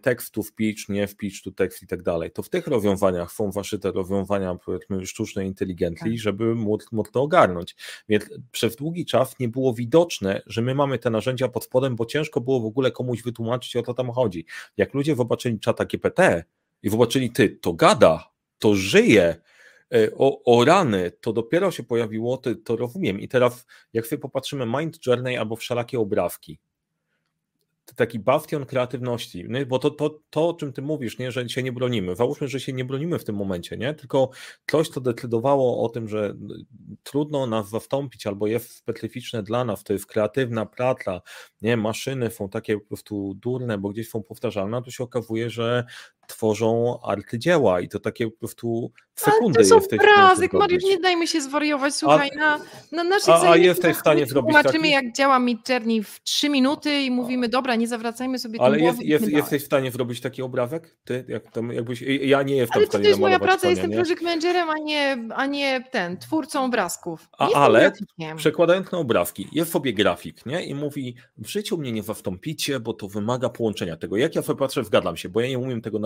tekst 0.01 0.33
to 0.33 0.41
pitch, 0.55 0.89
nie 0.89 1.07
w 1.07 1.17
pitch 1.17 1.43
to 1.43 1.51
tekst 1.51 1.83
i 1.83 1.87
tak 1.87 2.03
dalej, 2.03 2.31
to 2.31 2.43
w 2.43 2.49
tych 2.49 2.67
rozwiązaniach 2.67 3.31
są 3.31 3.51
wasze 3.51 3.79
te 3.79 3.91
rozwiązania 3.91 4.55
powiedzmy 4.65 5.05
sztucznej 5.05 5.47
inteligencji, 5.47 6.11
tak. 6.11 6.19
żeby 6.19 6.55
móc, 6.55 6.91
móc 6.91 7.11
to 7.11 7.21
ogarnąć. 7.21 7.75
Więc 8.09 8.29
przez 8.51 8.75
długi 8.75 9.05
czas 9.05 9.39
nie 9.39 9.49
było 9.49 9.73
widoczne, 9.73 10.41
że 10.45 10.61
my 10.61 10.75
mamy 10.75 10.99
te 10.99 11.09
narzędzia 11.09 11.47
pod 11.47 11.63
spodem, 11.63 11.95
bo 11.95 12.05
ciężko 12.05 12.41
było 12.41 12.59
w 12.59 12.65
ogóle 12.65 12.91
komuś 12.91 13.23
wytłumaczyć 13.23 13.75
o 13.75 13.83
co 13.83 13.93
tam 13.93 14.11
chodzi. 14.11 14.45
Jak 14.77 14.93
ludzie 14.93 15.15
zobaczyli 15.15 15.59
czata 15.59 15.85
GPT 15.85 16.43
i 16.83 16.89
zobaczyli 16.89 17.31
ty, 17.31 17.49
to 17.49 17.73
gada, 17.73 18.31
to 18.59 18.75
żyje, 18.75 19.23
e, 19.23 19.41
o, 20.17 20.43
o 20.43 20.65
rany, 20.65 21.11
to 21.21 21.33
dopiero 21.33 21.71
się 21.71 21.83
pojawiło, 21.83 22.37
to, 22.37 22.49
to 22.65 22.75
rozumiem. 22.75 23.19
I 23.19 23.27
teraz, 23.27 23.65
jak 23.93 24.07
sobie 24.07 24.19
popatrzymy, 24.19 24.65
Mind 24.65 25.05
Journey 25.07 25.37
albo 25.37 25.55
wszelakie 25.55 25.99
obrawki, 25.99 26.59
taki 27.95 28.19
bastion 28.19 28.65
kreatywności, 28.65 29.45
nie? 29.49 29.65
bo 29.65 29.79
to, 29.79 29.89
to, 29.89 30.19
to, 30.29 30.49
o 30.49 30.53
czym 30.53 30.73
ty 30.73 30.81
mówisz, 30.81 31.17
nie? 31.17 31.31
że 31.31 31.49
się 31.49 31.63
nie 31.63 31.71
bronimy, 31.71 32.15
załóżmy, 32.15 32.47
że 32.47 32.59
się 32.59 32.73
nie 32.73 32.85
bronimy 32.85 33.19
w 33.19 33.23
tym 33.23 33.35
momencie, 33.35 33.77
nie? 33.77 33.93
tylko 33.93 34.29
coś, 34.71 34.89
co 34.89 35.01
decydowało 35.01 35.83
o 35.83 35.89
tym, 35.89 36.07
że 36.07 36.35
trudno 37.03 37.47
nas 37.47 37.69
zastąpić 37.69 38.27
albo 38.27 38.47
jest 38.47 38.71
specyficzne 38.71 39.43
dla 39.43 39.65
nas, 39.65 39.83
to 39.83 39.93
jest 39.93 40.05
kreatywna 40.05 40.65
praca, 40.65 41.21
nie? 41.61 41.77
maszyny 41.77 42.31
są 42.31 42.49
takie 42.49 42.77
po 42.77 42.87
prostu 42.87 43.33
durne, 43.33 43.77
bo 43.77 43.89
gdzieś 43.89 44.09
są 44.09 44.23
powtarzalne, 44.23 44.81
to 44.81 44.91
się 44.91 45.03
okazuje, 45.03 45.49
że 45.49 45.85
tworzą 46.27 46.99
artydzieła 47.03 47.81
i 47.81 47.89
to 47.89 47.99
takie 47.99 48.27
po 48.27 48.37
prostu 48.37 48.91
sekundy 49.15 49.59
Ale 49.59 49.69
to 49.69 49.75
jest 49.75 49.93
obrazek, 49.93 50.53
Mariusz, 50.53 50.83
nie 50.83 50.99
dajmy 50.99 51.27
się 51.27 51.41
zwariować, 51.41 51.95
słuchaj, 51.95 52.29
a, 52.35 52.39
na, 52.39 52.59
na 52.91 53.03
naszych 53.03 53.29
a, 53.29 53.51
a 53.51 53.57
jesteś 53.57 53.95
w 53.95 53.99
stanie 53.99 54.25
zrobić 54.25 54.55
Zobaczymy, 54.55 54.83
taki... 54.83 54.91
jak 54.91 55.15
działa 55.15 55.39
Mid 55.39 55.69
Journey 55.69 56.03
w 56.03 56.23
trzy 56.23 56.49
minuty 56.49 57.01
i 57.01 57.11
mówimy, 57.11 57.49
dobra, 57.49 57.75
nie 57.75 57.87
zawracajmy 57.87 58.39
sobie 58.39 58.61
Ale 58.61 58.79
jest, 58.79 59.01
jest, 59.01 59.27
jesteś 59.27 59.63
w 59.63 59.65
stanie 59.65 59.91
zrobić 59.91 60.21
taki 60.21 60.41
obrazek? 60.41 60.97
Ty, 61.03 61.25
jak 61.27 61.51
tam, 61.51 61.71
jakbyś, 61.71 62.01
ja 62.01 62.43
nie 62.43 62.55
jestem 62.55 62.77
Ale 62.77 62.85
w 62.85 62.89
stanie 62.89 63.03
to 63.03 63.07
jest 63.07 63.19
moja 63.19 63.39
praca, 63.39 63.69
jestem 63.69 63.91
project 63.91 64.21
managerem, 64.21 64.69
a 64.69 64.77
nie, 64.77 65.17
a 65.35 65.45
nie 65.45 65.83
ten, 65.91 66.17
twórcą 66.17 66.65
obrazków. 66.65 67.29
A, 67.37 67.49
ale 67.53 67.91
przekładając 68.35 68.91
na 68.91 68.97
obrazki, 68.97 69.47
jest 69.51 69.71
sobie 69.71 69.93
grafik, 69.93 70.45
nie? 70.45 70.65
I 70.65 70.75
mówi, 70.75 71.15
w 71.37 71.47
życiu 71.47 71.77
mnie 71.77 71.91
nie 71.91 72.03
zastąpicie, 72.03 72.79
bo 72.79 72.93
to 72.93 73.07
wymaga 73.07 73.49
połączenia 73.49 73.97
tego. 73.97 74.17
Jak 74.17 74.35
ja 74.35 74.41
sobie 74.41 74.59
patrzę, 74.59 74.83
zgadzam 74.83 75.17
się, 75.17 75.29
bo 75.29 75.41
ja 75.41 75.47
nie 75.47 75.59
umiem 75.59 75.81
tego 75.81 75.99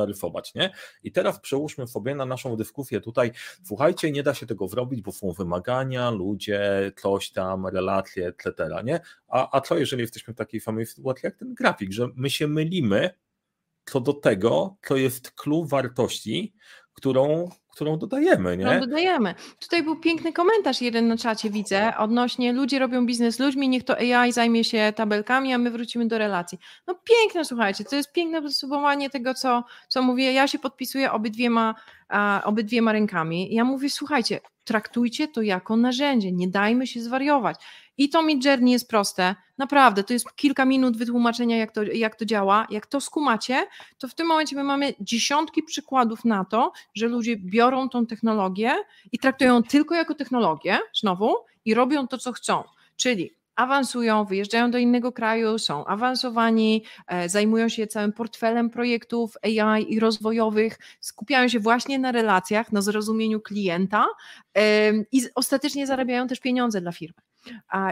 nie? 0.56 0.72
I 1.04 1.12
teraz 1.12 1.40
przełóżmy 1.40 1.88
sobie 1.88 2.16
na 2.16 2.26
naszą 2.26 2.56
dyskusję 2.56 3.02
tutaj, 3.02 3.32
słuchajcie, 3.64 4.12
nie 4.12 4.24
da 4.24 4.34
się 4.34 4.46
tego 4.46 4.68
zrobić, 4.68 5.02
bo 5.02 5.12
są 5.12 5.32
wymagania, 5.32 6.10
ludzie, 6.10 6.92
coś 6.96 7.32
tam, 7.32 7.68
relacje, 7.68 8.28
etc., 8.28 8.54
nie? 8.84 9.00
A, 9.28 9.58
a 9.58 9.62
co 9.62 9.78
jeżeli 9.78 10.02
jesteśmy 10.02 10.34
w 10.34 10.38
takiej 10.38 10.62
samej 10.62 10.86
sytuacji 10.86 11.22
jak 11.24 11.36
ten 11.36 11.54
grafik, 11.54 11.92
że 11.92 12.08
my 12.16 12.30
się 12.30 12.48
mylimy 12.48 13.10
co 13.86 14.02
do 14.02 14.14
tego, 14.14 14.78
co 14.88 14.96
jest 14.96 15.32
clue 15.32 15.66
wartości, 15.66 16.54
którą, 16.94 17.50
którą 17.78 17.98
dodajemy, 17.98 18.58
nie? 18.58 18.66
Którą 18.66 18.80
dodajemy. 18.80 19.36
Tutaj 19.60 19.84
był 19.84 19.96
piękny 19.96 20.34
komentarz 20.34 20.82
jeden 20.82 21.08
na 21.08 21.18
czacie, 21.18 21.50
widzę, 21.50 21.94
odnośnie 21.98 22.54
ludzie 22.54 22.80
robią 22.80 23.06
biznes 23.06 23.36
z 23.36 23.40
ludźmi, 23.40 23.70
niech 23.70 23.84
to 23.84 23.98
AI 23.98 24.32
zajmie 24.32 24.64
się 24.64 24.94
tabelkami, 24.96 25.54
a 25.54 25.58
my 25.58 25.72
wrócimy 25.72 26.08
do 26.08 26.18
relacji. 26.18 26.58
No 26.88 26.96
piękne, 26.96 27.46
słuchajcie, 27.46 27.84
to 27.84 27.96
jest 27.96 28.14
piękne 28.14 28.42
podsumowanie 28.42 29.10
tego, 29.10 29.34
co, 29.34 29.64
co 29.88 30.02
mówię. 30.02 30.34
Ja 30.34 30.48
się 30.48 30.60
podpisuję 30.60 31.12
obydwiema, 31.12 31.76
obydwiema 32.44 32.92
rękami. 32.92 33.54
Ja 33.56 33.64
mówię, 33.64 33.90
słuchajcie, 33.90 34.40
traktujcie 34.64 35.28
to 35.28 35.42
jako 35.42 35.76
narzędzie, 35.76 36.32
nie 36.32 36.48
dajmy 36.48 36.88
się 36.88 37.02
zwariować. 37.02 37.56
I 37.98 38.10
to 38.10 38.22
Mid 38.22 38.46
Journey 38.46 38.72
jest 38.72 38.90
proste, 38.90 39.36
naprawdę, 39.58 40.04
to 40.04 40.14
jest 40.14 40.36
kilka 40.36 40.66
minut 40.66 40.98
wytłumaczenia, 40.98 41.58
jak 41.58 41.72
to, 41.72 41.84
jak 41.84 42.16
to 42.16 42.26
działa. 42.26 42.68
Jak 42.70 42.86
to 42.86 43.02
skumacie, 43.02 43.68
to 43.98 44.08
w 44.08 44.16
tym 44.16 44.28
momencie 44.28 44.56
my 44.56 44.64
mamy 44.64 44.94
dziesiątki 45.00 45.64
przykładów 45.64 46.26
na 46.26 46.46
to, 46.46 46.72
że 46.96 47.08
ludzie 47.08 47.38
biorą 47.38 47.90
tą 47.90 48.06
technologię 48.06 48.76
i 49.12 49.20
traktują 49.20 49.54
ją 49.54 49.64
tylko 49.64 49.96
jako 49.96 50.16
technologię, 50.16 50.80
znowu, 51.02 51.36
i 51.66 51.74
robią 51.74 52.08
to, 52.08 52.18
co 52.18 52.34
chcą. 52.34 52.64
Czyli 52.96 53.38
awansują, 53.56 54.26
wyjeżdżają 54.26 54.72
do 54.72 54.78
innego 54.78 55.12
kraju, 55.12 55.60
są 55.60 55.86
awansowani, 55.86 56.84
e, 57.08 57.30
zajmują 57.30 57.70
się 57.70 57.88
całym 57.88 58.14
portfelem 58.14 58.70
projektów 58.70 59.34
AI 59.44 59.94
i 59.94 60.00
rozwojowych, 60.00 60.80
skupiają 61.00 61.48
się 61.48 61.60
właśnie 61.60 62.00
na 62.00 62.12
relacjach, 62.12 62.72
na 62.72 62.82
zrozumieniu 62.82 63.42
klienta 63.42 64.06
i 65.12 65.22
ostatecznie 65.36 65.88
zarabiają 65.88 66.28
też 66.28 66.40
pieniądze 66.40 66.82
dla 66.82 66.92
firmy. 66.92 67.27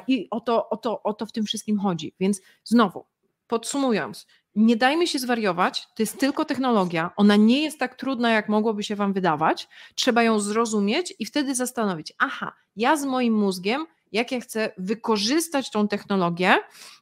I 0.08 0.28
o 0.32 0.40
to, 0.40 0.70
o, 0.70 0.78
to, 0.78 1.04
o 1.04 1.14
to 1.14 1.26
w 1.26 1.32
tym 1.32 1.46
wszystkim 1.46 1.80
chodzi. 1.80 2.14
Więc 2.20 2.42
znowu, 2.64 3.06
podsumując, 3.48 4.28
nie 4.56 4.76
dajmy 4.76 5.08
się 5.08 5.20
zwariować, 5.20 5.88
to 5.96 6.04
jest 6.04 6.20
tylko 6.20 6.46
technologia, 6.46 7.12
ona 7.16 7.36
nie 7.36 7.64
jest 7.64 7.80
tak 7.80 7.96
trudna, 7.96 8.32
jak 8.32 8.50
mogłoby 8.50 8.84
się 8.84 8.96
Wam 8.96 9.14
wydawać, 9.14 9.68
trzeba 9.96 10.24
ją 10.24 10.40
zrozumieć 10.40 11.14
i 11.20 11.26
wtedy 11.26 11.56
zastanowić, 11.56 12.14
aha, 12.18 12.54
ja 12.76 12.98
z 12.98 13.06
moim 13.06 13.34
mózgiem, 13.34 13.86
jak 14.12 14.32
ja 14.32 14.40
chcę 14.40 14.72
wykorzystać 14.78 15.72
tą 15.72 15.88
technologię 15.88 16.58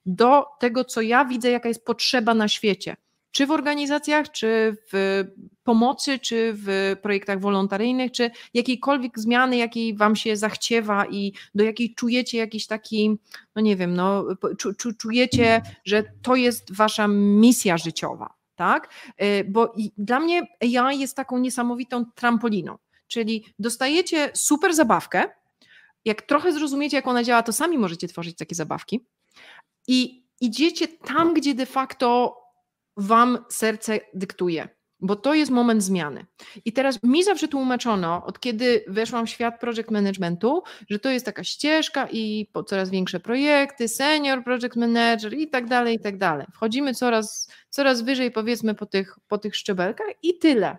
do 0.06 0.46
tego, 0.60 0.86
co 0.86 1.02
ja 1.02 1.26
widzę, 1.26 1.52
jaka 1.52 1.68
jest 1.68 1.86
potrzeba 1.86 2.34
na 2.34 2.48
świecie 2.48 2.96
czy 3.34 3.48
w 3.48 3.52
organizacjach, 3.52 4.32
czy 4.32 4.78
w 4.92 5.24
pomocy, 5.64 6.20
czy 6.20 6.54
w 6.56 6.96
projektach 7.02 7.40
wolontaryjnych, 7.40 8.12
czy 8.12 8.32
jakiejkolwiek 8.54 9.20
zmiany, 9.20 9.58
jakiej 9.58 9.98
Wam 9.98 10.16
się 10.16 10.38
zachciewa 10.38 11.06
i 11.06 11.34
do 11.56 11.64
jakiej 11.64 11.96
czujecie 11.96 12.38
jakiś 12.38 12.68
taki, 12.68 13.20
no 13.56 13.62
nie 13.62 13.76
wiem, 13.76 13.94
no, 13.94 14.26
czu, 14.58 14.74
czu, 14.74 14.94
czujecie, 14.94 15.62
że 15.86 16.04
to 16.22 16.36
jest 16.36 16.76
Wasza 16.76 17.08
misja 17.08 17.78
życiowa, 17.78 18.34
tak? 18.56 18.90
Y, 19.24 19.46
bo 19.50 19.74
dla 19.98 20.20
mnie 20.20 20.42
AI 20.62 21.00
jest 21.00 21.16
taką 21.16 21.38
niesamowitą 21.38 22.06
trampoliną, 22.16 22.78
czyli 23.08 23.46
dostajecie 23.60 24.32
super 24.34 24.74
zabawkę, 24.74 25.24
jak 26.06 26.22
trochę 26.22 26.54
zrozumiecie, 26.54 26.98
jak 26.98 27.08
ona 27.08 27.24
działa, 27.24 27.44
to 27.44 27.54
sami 27.54 27.78
możecie 27.78 28.08
tworzyć 28.08 28.38
takie 28.38 28.56
zabawki 28.56 29.06
i 29.88 30.24
idziecie 30.42 30.88
tam, 30.88 31.34
gdzie 31.34 31.54
de 31.54 31.66
facto 31.66 32.43
wam 32.98 33.38
serce 33.50 34.00
dyktuje, 34.14 34.68
bo 35.00 35.16
to 35.16 35.34
jest 35.34 35.52
moment 35.52 35.84
zmiany. 35.84 36.26
I 36.66 36.74
teraz 36.74 37.04
mi 37.04 37.24
zawsze 37.24 37.48
tłumaczono, 37.48 38.26
od 38.26 38.40
kiedy 38.40 38.84
weszłam 38.88 39.26
w 39.26 39.30
świat 39.30 39.60
project 39.60 39.92
managementu, 39.92 40.64
że 40.90 41.00
to 41.00 41.10
jest 41.10 41.26
taka 41.26 41.44
ścieżka 41.44 42.08
i 42.12 42.50
po 42.54 42.64
coraz 42.64 42.90
większe 42.90 43.20
projekty, 43.20 43.88
senior 43.88 44.44
project 44.44 44.76
manager 44.76 45.34
i 45.34 45.50
tak 45.50 45.68
dalej, 45.68 45.96
i 45.96 46.00
tak 46.00 46.18
dalej. 46.18 46.48
Wchodzimy 46.54 46.94
coraz, 46.94 47.52
coraz 47.70 48.02
wyżej 48.02 48.32
powiedzmy 48.32 48.76
po 48.76 48.86
tych, 48.86 49.16
po 49.28 49.38
tych 49.38 49.56
szczebelkach 49.56 50.08
i 50.24 50.38
tyle. 50.38 50.78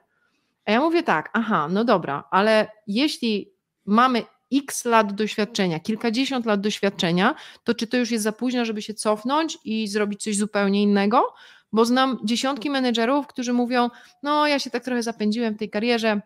A 0.64 0.72
ja 0.72 0.80
mówię 0.80 1.02
tak, 1.02 1.30
aha, 1.32 1.68
no 1.70 1.84
dobra, 1.84 2.24
ale 2.30 2.66
jeśli 2.86 3.54
mamy 3.84 4.22
x 4.52 4.84
lat 4.84 5.12
doświadczenia, 5.12 5.80
kilkadziesiąt 5.80 6.46
lat 6.46 6.60
doświadczenia, 6.60 7.34
to 7.64 7.74
czy 7.74 7.86
to 7.86 7.96
już 7.96 8.10
jest 8.10 8.24
za 8.24 8.32
późno, 8.32 8.64
żeby 8.64 8.82
się 8.82 8.94
cofnąć 8.94 9.58
i 9.64 9.88
zrobić 9.88 10.22
coś 10.22 10.36
zupełnie 10.36 10.82
innego? 10.82 11.34
Bo 11.74 11.84
znam 11.84 12.18
dziesiątki 12.24 12.70
menedżerów, 12.70 13.26
którzy 13.26 13.52
mówią: 13.52 13.90
No, 14.22 14.46
ja 14.46 14.58
się 14.58 14.70
tak 14.70 14.84
trochę 14.84 15.02
zapędziłem 15.02 15.54
w 15.54 15.58
tej 15.58 15.70
karierze, 15.70 16.20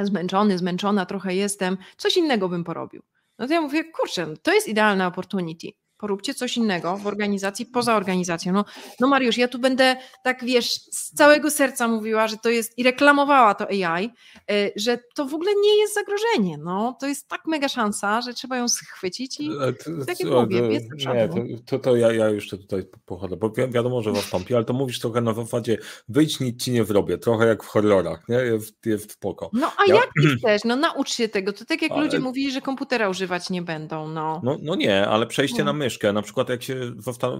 zmęczony, 0.00 0.58
zmęczona 0.58 1.06
trochę 1.06 1.34
jestem, 1.34 1.78
coś 1.96 2.16
innego 2.16 2.48
bym 2.48 2.64
porobił. 2.64 3.02
No 3.38 3.46
to 3.46 3.52
ja 3.54 3.60
mówię: 3.60 3.84
Kurczę, 3.84 4.34
to 4.42 4.52
jest 4.52 4.68
idealna 4.68 5.06
opportunity 5.06 5.68
poróbcie 5.98 6.34
coś 6.34 6.56
innego 6.56 6.96
w 6.96 7.06
organizacji, 7.06 7.66
poza 7.66 7.96
organizacją. 7.96 8.52
No, 8.52 8.64
no 9.00 9.08
Mariusz, 9.08 9.38
ja 9.38 9.48
tu 9.48 9.58
będę 9.58 9.96
tak, 10.24 10.44
wiesz, 10.44 10.70
z 10.74 11.12
całego 11.14 11.50
serca 11.50 11.88
mówiła, 11.88 12.28
że 12.28 12.36
to 12.36 12.48
jest 12.48 12.78
i 12.78 12.82
reklamowała 12.82 13.54
to 13.54 13.68
AI, 13.68 14.10
y, 14.50 14.72
że 14.76 14.98
to 15.14 15.24
w 15.24 15.34
ogóle 15.34 15.50
nie 15.62 15.78
jest 15.80 15.94
zagrożenie. 15.94 16.58
No, 16.58 16.96
to 17.00 17.06
jest 17.06 17.28
tak 17.28 17.40
mega 17.46 17.68
szansa, 17.68 18.20
że 18.20 18.34
trzeba 18.34 18.56
ją 18.56 18.68
schwycić 18.68 19.40
i 19.40 19.50
e, 19.50 19.72
tak 20.06 20.20
jak 20.20 20.30
mówię, 20.30 20.58
jest 20.58 20.86
Nie, 20.92 21.28
to, 21.28 21.36
to, 21.66 21.78
to 21.78 21.96
ja, 21.96 22.12
ja 22.12 22.28
jeszcze 22.28 22.58
tutaj 22.58 22.82
pochodzę, 23.04 23.36
bo 23.36 23.50
wi 23.50 23.68
wiadomo, 23.68 24.02
że 24.02 24.12
wystąpi, 24.12 24.54
ale 24.54 24.64
to 24.64 24.72
mówisz 24.72 25.00
trochę 25.00 25.20
na 25.20 25.34
zasadzie 25.34 25.78
wyjdź, 26.08 26.40
nic 26.40 26.62
ci 26.62 26.72
nie 26.72 26.84
zrobię, 26.84 27.18
trochę 27.18 27.46
jak 27.46 27.64
w 27.64 27.66
horrorach, 27.66 28.28
nie? 28.28 28.36
Jest, 28.36 28.86
jest 28.86 29.12
spoko. 29.12 29.50
No 29.52 29.72
a 29.78 29.88
ja... 29.88 29.94
jak 29.94 30.10
chcesz? 30.38 30.64
No 30.64 30.76
naucz 30.76 31.10
się 31.10 31.28
tego, 31.28 31.52
to 31.52 31.64
tak 31.64 31.82
jak 31.82 31.92
ale... 31.92 32.04
ludzie 32.04 32.18
mówili, 32.18 32.52
że 32.52 32.60
komputera 32.60 33.08
używać 33.08 33.50
nie 33.50 33.62
będą, 33.62 34.08
no. 34.08 34.40
No, 34.44 34.56
no 34.62 34.74
nie, 34.74 35.06
ale 35.06 35.26
przejście 35.26 35.58
no. 35.58 35.64
na 35.64 35.72
myszkę, 35.86 36.12
na 36.12 36.22
przykład 36.22 36.48
jak 36.48 36.62
się 36.62 36.74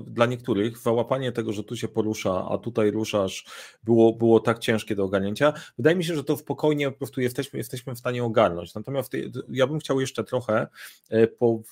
dla 0.06 0.26
niektórych 0.26 0.78
załapanie 0.78 1.32
tego, 1.32 1.52
że 1.52 1.64
tu 1.64 1.76
się 1.76 1.88
porusza, 1.88 2.48
a 2.50 2.58
tutaj 2.58 2.90
ruszasz, 2.90 3.44
było, 3.84 4.12
było 4.12 4.40
tak 4.40 4.58
ciężkie 4.58 4.96
do 4.96 5.04
ogarnięcia. 5.04 5.52
Wydaje 5.78 5.96
mi 5.96 6.04
się, 6.04 6.14
że 6.14 6.24
to 6.24 6.36
spokojnie 6.36 6.90
po 6.90 6.98
prostu 6.98 7.20
jesteśmy, 7.20 7.58
jesteśmy 7.58 7.94
w 7.94 7.98
stanie 7.98 8.24
ogarnąć. 8.24 8.74
Natomiast 8.74 9.12
ja 9.48 9.66
bym 9.66 9.78
chciał 9.78 10.00
jeszcze 10.00 10.24
trochę 10.24 10.66
e, 11.10 11.26
po 11.26 11.62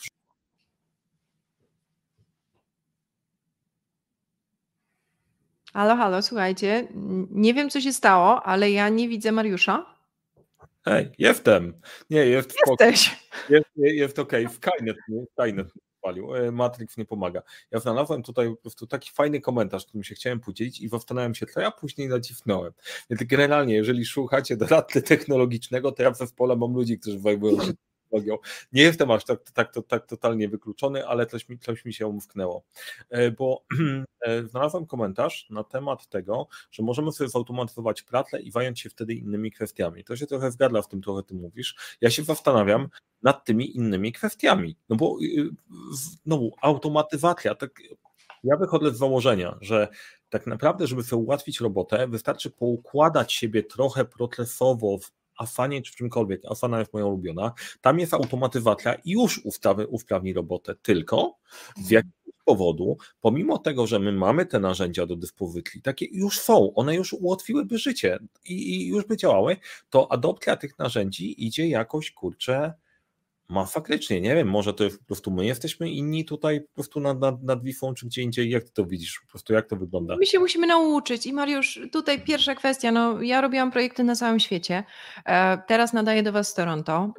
Halo, 5.73 5.97
halo, 5.97 6.23
słuchajcie, 6.23 6.89
nie 7.31 7.55
wiem 7.55 7.71
co 7.71 7.81
się 7.81 7.93
stało, 7.93 8.43
ale 8.43 8.71
ja 8.71 8.89
nie 8.89 9.09
widzę 9.09 9.33
Mariusza. 9.33 9.87
Hej, 10.85 11.11
jestem. 11.19 11.81
Nie, 12.11 12.27
jest 12.27 12.55
Jesteś. 12.67 13.27
Jest, 13.49 13.67
jest 13.77 14.19
okej, 14.19 14.47
okay. 14.47 14.55
w 14.55 14.59
w 14.59 15.33
Skynet 15.33 15.69
odpalił. 16.05 16.35
E, 16.35 16.53
Matrix 16.53 16.97
nie 16.97 17.05
pomaga. 17.05 17.43
Ja 17.71 17.81
znalazłem 17.81 18.23
tutaj 18.23 18.51
po 18.51 18.57
prostu 18.57 18.87
taki 18.87 19.11
fajny 19.11 19.41
komentarz, 19.41 19.87
którym 19.87 20.05
się 20.05 20.15
chciałem 20.15 20.41
podzielić 20.41 20.81
i 20.81 20.89
zastanawiam 20.89 21.35
się, 21.35 21.47
to 21.47 21.61
ja 21.61 21.71
później 21.71 22.09
nacisnąłem. 22.09 22.73
Więc 23.11 23.23
generalnie, 23.23 23.75
jeżeli 23.75 24.05
słuchacie 24.05 24.57
doradcy 24.57 25.03
technologicznego, 25.03 25.93
to 25.93 26.03
ja 26.03 26.11
w 26.11 26.17
zespole 26.17 26.57
mam 26.57 26.75
ludzi, 26.75 26.99
którzy 26.99 27.21
zajmują 27.21 27.65
się 27.65 27.73
technologią. 28.15 28.39
Nie 28.73 28.83
jestem 28.83 29.11
aż 29.11 29.25
tak, 29.25 29.51
tak, 29.51 29.75
tak, 29.89 30.07
totalnie 30.07 30.49
wykluczony, 30.49 31.07
ale 31.07 31.27
coś 31.27 31.49
mi, 31.49 31.59
coś 31.59 31.85
mi 31.85 31.95
się 31.95 32.07
umknęło. 32.07 32.65
E, 33.11 33.31
bo 33.31 33.65
e, 34.21 34.43
znalazłem 34.43 34.87
komentarz 34.87 35.47
na 35.51 35.65
temat 35.65 36.09
tego, 36.09 36.49
że 36.71 36.83
możemy 36.83 37.13
sobie 37.13 37.31
zautomatyzować 37.31 38.03
pracę 38.03 38.41
i 38.41 38.51
zająć 38.51 38.81
się 38.81 38.91
wtedy 38.91 39.15
innymi 39.15 39.51
kwestiami. 39.51 40.05
To 40.05 40.17
się 40.17 40.27
trochę 40.27 40.51
zgadza 40.51 40.83
w 40.83 40.89
tym, 40.89 41.03
trochę 41.03 41.23
ty 41.23 41.35
mówisz. 41.35 41.97
Ja 42.01 42.11
się 42.11 42.25
zastanawiam 42.25 42.89
nad 43.23 43.45
tymi 43.45 43.77
innymi 43.77 44.13
kwestiami. 44.13 44.77
No 44.89 44.97
bo 44.97 45.19
y, 45.23 45.49
znowu 46.25 46.57
automatyzacja, 46.63 47.55
tak 47.55 47.71
ja 48.45 48.57
wychodzę 48.57 48.91
z 48.91 48.99
założenia, 48.99 49.59
że 49.61 49.89
tak 50.29 50.47
naprawdę, 50.47 50.87
żeby 50.87 51.03
sobie 51.03 51.23
ułatwić 51.23 51.61
robotę, 51.61 52.09
wystarczy 52.09 52.51
poukładać 52.51 53.33
siebie 53.33 53.63
trochę 53.63 54.05
procesowo 54.05 54.99
w 54.99 55.11
Afanie 55.39 55.83
czy 55.83 55.93
w 55.93 55.97
czymkolwiek, 55.97 56.43
Afana 56.51 56.79
jest 56.79 56.93
moja 56.93 57.07
ulubiona, 57.07 57.53
tam 57.81 57.99
jest 57.99 58.15
automatyzacja 58.15 58.95
i 58.95 59.11
już 59.11 59.41
ustawy, 59.45 59.87
usprawni 59.87 60.33
robotę, 60.33 60.75
tylko 60.83 61.39
z 61.77 61.79
mhm. 61.79 61.95
jakiegoś 61.95 62.35
powodu, 62.45 62.97
pomimo 63.21 63.59
tego, 63.59 63.87
że 63.87 63.99
my 63.99 64.13
mamy 64.13 64.47
te 64.47 64.61
narzędzia 64.61 65.07
do 65.07 65.17
dyspozycji, 65.17 65.83
takie 65.83 66.07
już 66.13 66.41
są, 66.41 66.75
one 66.75 66.95
już 66.95 67.13
ułatwiłyby 67.13 67.79
życie 67.79 68.19
i, 68.45 68.53
i 68.53 68.87
już 68.87 69.05
by 69.07 69.17
działały, 69.17 69.57
to 69.91 70.13
adopcja 70.13 70.57
tych 70.57 70.79
narzędzi 70.79 71.47
idzie 71.47 71.69
jakoś, 71.69 72.11
kurczę, 72.11 72.75
Masakrycznie, 73.49 74.21
nie 74.21 74.35
wiem, 74.35 74.49
może 74.49 74.75
to 74.75 74.85
jest 74.85 74.99
po 74.99 75.05
prostu 75.05 75.31
my 75.31 75.47
jesteśmy 75.47 75.91
inni 75.91 76.25
tutaj 76.25 76.61
po 76.61 76.75
prostu 76.75 77.01
nad, 77.01 77.21
nad, 77.21 77.43
nad 77.43 77.63
Wisłą, 77.63 77.95
czy 77.95 78.07
gdzie 78.07 78.23
indziej, 78.23 78.51
jak 78.51 78.65
ty 78.65 78.71
to 78.73 78.85
widzisz, 78.85 79.21
po 79.21 79.31
prostu 79.31 79.53
jak 79.53 79.69
to 79.69 79.77
wygląda? 79.77 80.17
My 80.17 80.27
się 80.27 80.39
musimy 80.39 80.67
nauczyć. 80.67 81.27
I 81.27 81.33
Mariusz, 81.33 81.81
tutaj 81.93 82.23
pierwsza 82.23 82.55
kwestia, 82.55 82.93
no 82.93 83.23
ja 83.23 83.41
robiłam 83.41 83.71
projekty 83.71 84.05
na 84.05 84.17
całym 84.17 84.41
świecie, 84.41 84.85
e, 85.27 85.59
teraz 85.59 85.93
nadaję 85.93 86.23
do 86.23 86.33
Was 86.33 86.49
z 86.49 86.55
Toronto. 86.55 87.13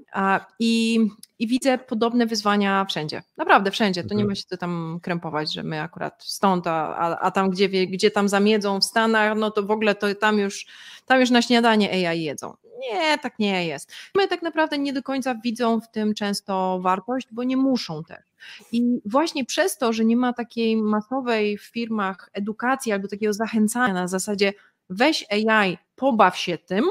I, 0.59 0.99
i 1.39 1.47
widzę 1.47 1.77
podobne 1.77 2.25
wyzwania 2.25 2.85
wszędzie, 2.85 3.23
naprawdę 3.37 3.71
wszędzie, 3.71 4.03
to 4.03 4.13
nie 4.13 4.13
mhm. 4.13 4.27
ma 4.27 4.35
się 4.35 4.43
co 4.49 4.57
tam 4.57 4.99
krępować, 5.01 5.53
że 5.53 5.63
my 5.63 5.81
akurat 5.81 6.23
stąd, 6.23 6.67
a, 6.67 7.19
a 7.19 7.31
tam 7.31 7.49
gdzie, 7.49 7.69
gdzie 7.69 8.11
tam 8.11 8.29
zamiedzą 8.29 8.79
w 8.79 8.85
Stanach, 8.85 9.37
no 9.37 9.51
to 9.51 9.63
w 9.63 9.71
ogóle 9.71 9.95
to 9.95 10.15
tam 10.15 10.39
już, 10.39 10.65
tam 11.05 11.19
już 11.19 11.29
na 11.29 11.41
śniadanie 11.41 12.09
AI 12.09 12.23
jedzą. 12.23 12.53
Nie, 12.79 13.17
tak 13.17 13.39
nie 13.39 13.67
jest. 13.67 13.91
My 14.15 14.27
tak 14.27 14.41
naprawdę 14.41 14.77
nie 14.77 14.93
do 14.93 15.03
końca 15.03 15.35
widzą 15.35 15.81
w 15.81 15.91
tym 15.91 16.13
często 16.13 16.79
wartość, 16.81 17.27
bo 17.31 17.43
nie 17.43 17.57
muszą 17.57 18.03
też. 18.03 18.25
I 18.71 18.83
właśnie 19.05 19.45
przez 19.45 19.77
to, 19.77 19.93
że 19.93 20.05
nie 20.05 20.17
ma 20.17 20.33
takiej 20.33 20.77
masowej 20.77 21.57
w 21.57 21.63
firmach 21.63 22.29
edukacji 22.33 22.91
albo 22.91 23.07
takiego 23.07 23.33
zachęcania 23.33 23.93
na 23.93 24.07
zasadzie 24.07 24.53
weź 24.89 25.25
AI, 25.29 25.77
pobaw 25.95 26.37
się 26.37 26.57
tym, 26.57 26.85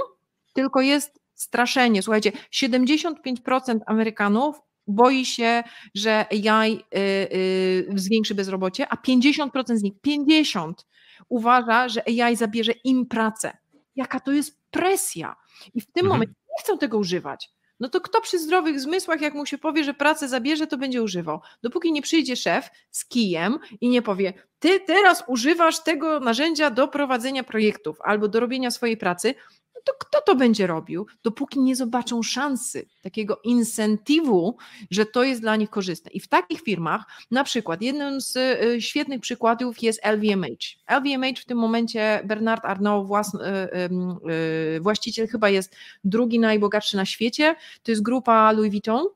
tylko 0.53 0.81
jest 0.81 1.21
straszenie. 1.35 2.03
Słuchajcie, 2.03 2.33
75% 2.53 3.81
Amerykanów 3.87 4.61
boi 4.87 5.25
się, 5.25 5.63
że 5.95 6.27
AI 6.31 6.73
y, 6.73 6.99
y, 6.99 7.87
zwiększy 7.95 8.35
bezrobocie, 8.35 8.89
a 8.89 8.97
50% 8.97 9.77
z 9.77 9.83
nich, 9.83 9.95
50% 10.07 10.73
uważa, 11.29 11.89
że 11.89 12.03
AI 12.09 12.37
zabierze 12.37 12.73
im 12.73 13.07
pracę. 13.07 13.64
Jaka 13.97 14.21
to 14.21 14.33
jest 14.33 14.61
presja? 14.71 15.37
I 15.75 15.81
w 15.81 15.87
tym 15.87 16.05
mhm. 16.05 16.09
momencie 16.09 16.35
nie 16.51 16.63
chcą 16.63 16.79
tego 16.79 16.99
używać. 16.99 17.51
No 17.81 17.89
to 17.89 18.01
kto 18.01 18.21
przy 18.21 18.39
zdrowych 18.39 18.81
zmysłach, 18.81 19.21
jak 19.21 19.35
mu 19.35 19.47
się 19.47 19.59
powie, 19.59 19.85
że 19.85 19.95
pracę 19.95 20.29
zabierze, 20.29 20.67
to 20.67 20.79
będzie 20.79 21.03
używał. 21.03 21.41
Dopóki 21.63 21.93
nie 21.93 22.03
przyjdzie 22.03 22.37
szef 22.37 22.71
z 22.91 23.07
kijem 23.07 23.59
i 23.81 23.89
nie 23.89 24.03
powie, 24.03 24.33
ty 24.59 24.81
teraz 24.81 25.25
używasz 25.27 25.83
tego 25.83 26.21
narzędzia 26.21 26.71
do 26.71 26.89
prowadzenia 26.89 27.45
projektów 27.45 27.99
albo 28.01 28.29
do 28.29 28.41
robienia 28.41 28.71
swojej 28.71 28.97
pracy, 28.97 29.35
to 29.85 29.93
kto 29.99 30.21
to 30.21 30.37
będzie 30.37 30.67
robił, 30.67 31.07
dopóki 31.23 31.61
nie 31.61 31.77
zobaczą 31.77 32.23
szansy, 32.23 32.89
takiego 33.03 33.41
incentywu, 33.45 34.57
że 34.91 35.07
to 35.07 35.25
jest 35.25 35.41
dla 35.41 35.57
nich 35.57 35.71
korzystne. 35.71 36.11
I 36.11 36.21
w 36.21 36.29
takich 36.29 36.61
firmach, 36.61 37.05
na 37.31 37.45
przykład, 37.45 37.83
jednym 37.83 38.21
z 38.21 38.37
y, 38.37 38.83
świetnych 38.83 39.21
przykładów 39.21 39.83
jest 39.83 40.01
LVMH. 40.05 40.77
LVMH 40.87 41.41
w 41.41 41.45
tym 41.45 41.59
momencie, 41.59 42.21
Bernard 42.25 42.65
Arnault, 42.65 43.11
y, 43.11 44.31
y, 44.77 44.81
właściciel 44.81 45.29
chyba 45.29 45.49
jest 45.49 45.77
drugi 46.05 46.39
najbogatszy 46.39 46.97
na 46.97 47.05
świecie, 47.05 47.57
to 47.83 47.93
jest 47.93 48.03
grupa 48.03 48.53
Louis 48.53 48.71
Vuitton, 48.71 49.07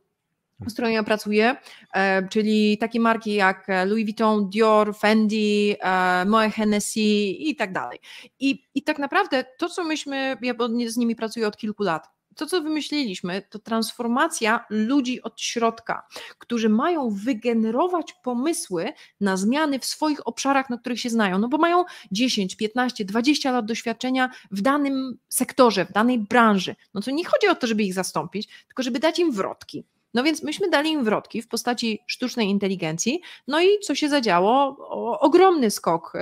z 0.66 0.72
którą 0.72 0.88
ja 0.88 1.02
pracuję, 1.02 1.56
e, 1.94 2.28
czyli 2.28 2.78
takie 2.78 3.00
marki 3.00 3.34
jak 3.34 3.66
Louis 3.86 4.04
Vuitton, 4.04 4.50
Dior, 4.50 4.96
Fendi, 4.96 5.76
e, 5.80 6.24
Moe 6.24 6.50
Hennessy 6.50 7.00
i 7.38 7.56
tak 7.56 7.72
dalej. 7.72 7.98
I, 8.40 8.64
I 8.74 8.82
tak 8.82 8.98
naprawdę 8.98 9.44
to, 9.58 9.68
co 9.68 9.84
myśmy, 9.84 10.36
ja 10.42 10.54
z 10.86 10.96
nimi 10.96 11.16
pracuję 11.16 11.46
od 11.48 11.56
kilku 11.56 11.82
lat, 11.82 12.08
to, 12.38 12.46
co 12.46 12.62
wymyśliliśmy, 12.62 13.42
to 13.50 13.58
transformacja 13.58 14.64
ludzi 14.70 15.22
od 15.22 15.40
środka, 15.40 16.06
którzy 16.38 16.68
mają 16.68 17.10
wygenerować 17.10 18.14
pomysły 18.22 18.92
na 19.20 19.36
zmiany 19.36 19.78
w 19.78 19.84
swoich 19.84 20.26
obszarach, 20.26 20.70
na 20.70 20.78
których 20.78 21.00
się 21.00 21.10
znają, 21.10 21.38
no 21.38 21.48
bo 21.48 21.58
mają 21.58 21.84
10, 22.12 22.56
15, 22.56 23.04
20 23.04 23.52
lat 23.52 23.66
doświadczenia 23.66 24.30
w 24.50 24.60
danym 24.60 25.18
sektorze, 25.28 25.84
w 25.84 25.92
danej 25.92 26.18
branży. 26.18 26.76
No 26.94 27.00
to 27.00 27.10
nie 27.10 27.24
chodzi 27.24 27.48
o 27.48 27.54
to, 27.54 27.66
żeby 27.66 27.82
ich 27.82 27.94
zastąpić, 27.94 28.48
tylko 28.66 28.82
żeby 28.82 28.98
dać 28.98 29.18
im 29.18 29.32
wrotki 29.32 29.84
no 30.14 30.22
więc 30.22 30.42
myśmy 30.42 30.70
dali 30.70 30.90
im 30.90 31.04
wrotki 31.04 31.42
w 31.42 31.48
postaci 31.48 32.02
sztucznej 32.06 32.48
inteligencji, 32.48 33.20
no 33.48 33.60
i 33.60 33.66
co 33.82 33.94
się 33.94 34.08
zadziało? 34.08 34.76
O, 34.78 35.20
ogromny 35.20 35.70
skok 35.70 36.12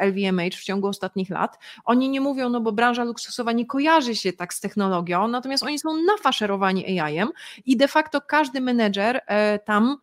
LVMH 0.00 0.54
e, 0.54 0.58
w 0.58 0.64
ciągu 0.64 0.88
ostatnich 0.88 1.30
lat. 1.30 1.58
Oni 1.84 2.08
nie 2.08 2.20
mówią, 2.20 2.48
no 2.48 2.60
bo 2.60 2.72
branża 2.72 3.04
luksusowa 3.04 3.52
nie 3.52 3.66
kojarzy 3.66 4.16
się 4.16 4.32
tak 4.32 4.54
z 4.54 4.60
technologią, 4.60 5.28
natomiast 5.28 5.62
oni 5.62 5.78
są 5.78 5.88
nafaszerowani 5.96 7.00
AI-em 7.00 7.28
i 7.66 7.76
de 7.76 7.88
facto 7.88 8.20
każdy 8.20 8.60
menedżer 8.60 9.20
e, 9.26 9.58
tam 9.58 9.96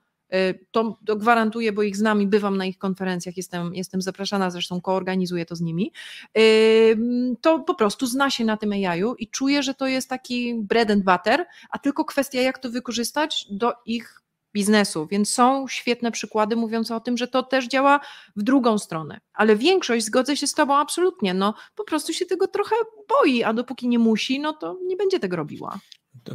to, 0.71 0.97
to 1.05 1.15
gwarantuję, 1.15 1.71
bo 1.71 1.83
ich 1.83 1.97
znam 1.97 2.21
i 2.21 2.27
bywam 2.27 2.57
na 2.57 2.65
ich 2.65 2.77
konferencjach, 2.77 3.37
jestem, 3.37 3.75
jestem 3.75 4.01
zapraszana, 4.01 4.49
zresztą 4.49 4.81
koorganizuję 4.81 5.45
to 5.45 5.55
z 5.55 5.61
nimi, 5.61 5.91
y, 6.37 6.97
to 7.41 7.59
po 7.59 7.75
prostu 7.75 8.07
zna 8.07 8.29
się 8.29 8.45
na 8.45 8.57
tym 8.57 8.71
AI-u 8.71 9.15
i 9.15 9.27
czuję, 9.27 9.63
że 9.63 9.73
to 9.73 9.87
jest 9.87 10.09
taki 10.09 10.55
bread 10.55 10.91
and 10.91 11.03
butter, 11.03 11.45
a 11.69 11.79
tylko 11.79 12.05
kwestia, 12.05 12.41
jak 12.41 12.59
to 12.59 12.69
wykorzystać 12.69 13.45
do 13.51 13.73
ich 13.85 14.23
biznesu, 14.53 15.07
więc 15.11 15.29
są 15.29 15.67
świetne 15.67 16.11
przykłady 16.11 16.55
mówiące 16.55 16.95
o 16.95 16.99
tym, 16.99 17.17
że 17.17 17.27
to 17.27 17.43
też 17.43 17.67
działa 17.67 17.99
w 18.35 18.43
drugą 18.43 18.77
stronę. 18.77 19.19
Ale 19.33 19.55
większość, 19.55 20.05
zgodzę 20.05 20.37
się 20.37 20.47
z 20.47 20.53
Tobą 20.53 20.75
absolutnie, 20.75 21.33
no 21.33 21.53
po 21.75 21.83
prostu 21.83 22.13
się 22.13 22.25
tego 22.25 22.47
trochę 22.47 22.75
boi, 23.09 23.43
a 23.43 23.53
dopóki 23.53 23.87
nie 23.87 23.99
musi, 23.99 24.39
no 24.39 24.53
to 24.53 24.77
nie 24.87 24.95
będzie 24.95 25.19
tego 25.19 25.35
robiła. 25.35 25.79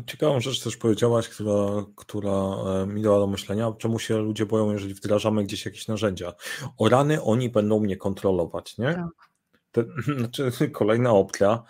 Ciekawą 0.07 0.41
rzecz 0.41 0.65
też 0.65 0.77
powiedziałaś, 0.77 1.29
która, 1.29 1.85
która 1.97 2.33
e, 2.33 2.87
mi 2.87 3.03
dała 3.03 3.19
do 3.19 3.27
myślenia, 3.27 3.73
czemu 3.79 3.99
się 3.99 4.19
ludzie 4.19 4.47
boją, 4.47 4.73
jeżeli 4.73 4.95
wdrażamy 4.95 5.45
gdzieś 5.45 5.67
jakieś 5.67 5.89
narzędzia. 5.89 6.33
O 6.79 6.89
rany 6.89 7.23
oni 7.23 7.51
będą 7.51 7.81
mnie 7.81 7.97
kontrolować, 7.97 8.79
nie? 8.79 8.95
Tak. 8.95 9.07
To, 9.73 9.83
znaczy, 10.19 10.71
kolejna 10.71 11.11
opcja, 11.11 11.63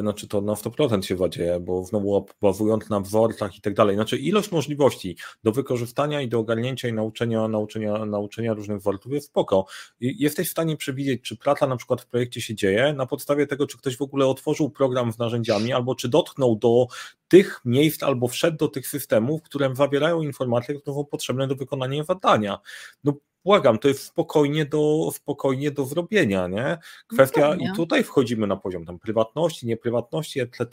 znaczy 0.00 0.28
to 0.28 0.40
na 0.40 0.52
100% 0.52 1.02
się 1.02 1.16
zadzieje, 1.16 1.60
bo 1.60 1.84
znowu 1.84 2.26
bazując 2.42 2.88
na 2.88 3.00
wzorcach 3.00 3.56
i 3.56 3.60
tak 3.60 3.74
dalej, 3.74 3.96
znaczy 3.96 4.18
ilość 4.18 4.52
możliwości 4.52 5.16
do 5.44 5.52
wykorzystania 5.52 6.20
i 6.20 6.28
do 6.28 6.38
ogarnięcia 6.38 6.88
i 6.88 6.92
nauczenia, 6.92 7.48
nauczenia, 7.48 8.04
nauczenia 8.04 8.54
różnych 8.54 8.78
wzorców 8.78 9.12
jest 9.12 9.26
spoko. 9.26 9.66
I 10.00 10.22
jesteś 10.22 10.48
w 10.48 10.50
stanie 10.50 10.76
przewidzieć, 10.76 11.22
czy 11.22 11.36
praca 11.36 11.66
na 11.66 11.76
przykład 11.76 12.00
w 12.00 12.06
projekcie 12.06 12.40
się 12.40 12.54
dzieje 12.54 12.92
na 12.92 13.06
podstawie 13.06 13.46
tego, 13.46 13.66
czy 13.66 13.78
ktoś 13.78 13.96
w 13.96 14.02
ogóle 14.02 14.26
otworzył 14.26 14.70
program 14.70 15.12
z 15.12 15.18
narzędziami, 15.18 15.72
albo 15.72 15.94
czy 15.94 16.08
dotknął 16.08 16.56
do 16.56 16.86
tych 17.28 17.60
miejsc, 17.64 18.02
albo 18.02 18.28
wszedł 18.28 18.56
do 18.56 18.68
tych 18.68 18.88
systemów, 18.88 19.42
które 19.42 19.74
zawierają 19.74 20.22
informacje, 20.22 20.74
które 20.74 20.94
są 20.94 21.04
potrzebne 21.04 21.48
do 21.48 21.54
wykonania 21.54 22.04
zadania. 22.04 22.58
No 23.04 23.12
błagam, 23.44 23.78
to 23.78 23.88
jest 23.88 24.02
spokojnie 24.02 24.66
do, 24.66 25.10
spokojnie 25.12 25.70
do 25.70 25.84
zrobienia, 25.84 26.48
nie? 26.48 26.78
Kwestia, 27.06 27.54
i 27.54 27.72
tutaj 27.76 28.04
wchodzimy 28.04 28.46
na 28.46 28.56
poziom 28.56 28.86
tam 28.86 28.98
prywatności, 28.98 29.66
nieprywatności, 29.66 30.40
etc., 30.40 30.66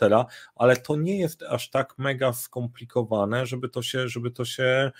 ale 0.55 0.77
to 0.77 0.95
nie 0.95 1.19
jest 1.19 1.43
aż 1.43 1.69
tak 1.69 1.97
mega 1.97 2.33
skomplikowane, 2.33 3.45
żeby 3.45 3.69
to 3.69 3.81
się, 3.81 4.07
żeby 4.07 4.31
to 4.31 4.45
się 4.45 4.91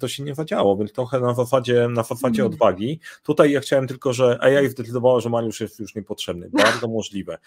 to 0.00 0.08
się 0.08 0.22
nie 0.22 0.34
zadziało, 0.34 0.76
więc 0.76 0.92
trochę 0.92 1.20
na 1.20 1.34
zasadzie, 1.34 1.88
na 1.88 2.02
zasadzie 2.02 2.42
mm. 2.42 2.52
odwagi. 2.52 3.00
Tutaj 3.22 3.52
ja 3.52 3.60
chciałem 3.60 3.86
tylko, 3.86 4.12
że 4.12 4.38
AI 4.40 4.68
zdecydowała, 4.68 5.20
że 5.20 5.28
Mariusz 5.28 5.60
jest 5.60 5.80
już 5.80 5.94
niepotrzebny. 5.94 6.50
Bardzo 6.64 6.88
możliwe. 6.88 7.38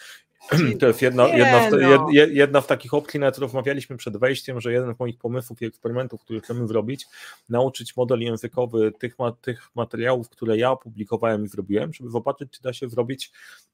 To 0.80 0.88
jest 0.88 1.02
jedna, 1.02 1.28
jedna, 1.28 1.70
no. 1.70 2.08
jedna 2.12 2.62
w 2.62 2.68
takich 2.68 2.94
opcji, 2.94 3.20
nawet 3.20 3.38
rozmawialiśmy 3.38 3.98
przed 3.98 4.18
wejściem, 4.18 4.62
że 4.62 4.74
jeden 4.74 4.96
z 4.96 5.00
moich 5.00 5.18
pomysłów 5.18 5.62
i 5.62 5.66
eksperymentów, 5.66 6.22
który 6.22 6.42
chcemy 6.42 6.68
zrobić, 6.68 7.06
nauczyć 7.50 7.96
model 7.96 8.20
językowy 8.20 8.92
tych, 8.92 9.16
tych 9.42 9.76
materiałów, 9.76 10.30
które 10.30 10.58
ja 10.58 10.72
opublikowałem 10.72 11.46
i 11.46 11.48
zrobiłem, 11.48 11.94
żeby 11.94 12.10
zobaczyć, 12.10 12.52
czy 12.52 12.62
da 12.62 12.74
się 12.74 12.90
zrobić 12.90 13.32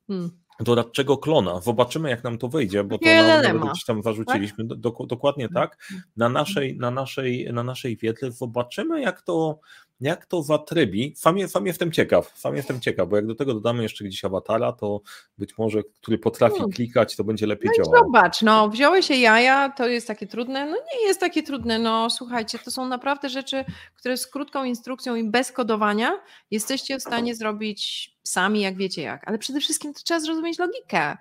hmm 0.07 0.40
doradczego 0.59 1.17
klona. 1.17 1.61
Zobaczymy, 1.61 2.09
jak 2.09 2.23
nam 2.23 2.37
to 2.37 2.47
wyjdzie, 2.47 2.83
bo 2.83 2.97
to 2.97 3.05
nam 3.43 3.69
gdzieś 3.69 3.85
tam 3.85 4.03
zarzuciliśmy. 4.03 4.67
Tak? 4.67 4.77
dokładnie 5.07 5.49
tak. 5.49 5.77
Na 6.17 6.29
naszej, 6.29 6.77
na, 6.77 6.91
naszej, 6.91 7.53
na 7.53 7.63
naszej 7.63 7.97
wiedzy 7.97 8.31
zobaczymy, 8.31 9.01
jak 9.01 9.21
to, 9.21 9.59
jak 10.01 10.25
to 10.25 10.43
zatrybi, 10.43 11.13
sam, 11.15 11.47
sam 11.47 11.67
jestem 11.67 11.91
ciekaw, 11.91 12.31
sam 12.35 12.55
jestem 12.55 12.79
ciekaw, 12.79 13.09
bo 13.09 13.15
jak 13.15 13.27
do 13.27 13.35
tego 13.35 13.53
dodamy 13.53 13.83
jeszcze 13.83 14.03
gdzieś 14.03 14.25
awatara, 14.25 14.71
to 14.71 15.01
być 15.37 15.57
może, 15.57 15.83
który 15.83 16.17
potrafi 16.17 16.55
hmm. 16.55 16.71
klikać, 16.71 17.15
to 17.15 17.23
będzie 17.23 17.47
lepiej 17.47 17.71
no 17.77 17.83
działało. 17.83 18.05
Zobacz, 18.05 18.41
no 18.41 18.69
wziąłeś 18.69 19.05
się 19.05 19.15
jaja, 19.15 19.69
to 19.69 19.87
jest 19.87 20.07
takie 20.07 20.27
trudne, 20.27 20.65
no 20.65 20.75
nie 20.75 21.07
jest 21.07 21.19
takie 21.19 21.43
trudne, 21.43 21.79
no 21.79 22.09
słuchajcie, 22.09 22.59
to 22.59 22.71
są 22.71 22.87
naprawdę 22.87 23.29
rzeczy, 23.29 23.65
które 23.95 24.17
z 24.17 24.27
krótką 24.27 24.63
instrukcją 24.63 25.15
i 25.15 25.23
bez 25.23 25.51
kodowania 25.51 26.19
jesteście 26.51 26.97
w 26.97 27.01
stanie 27.01 27.35
zrobić 27.35 28.11
sami, 28.23 28.61
jak 28.61 28.77
wiecie 28.77 29.01
jak, 29.01 29.27
ale 29.27 29.37
przede 29.37 29.59
wszystkim 29.59 29.93
to 29.93 29.99
trzeba 30.03 30.19
zrozumieć 30.19 30.59
logikę. 30.59 31.17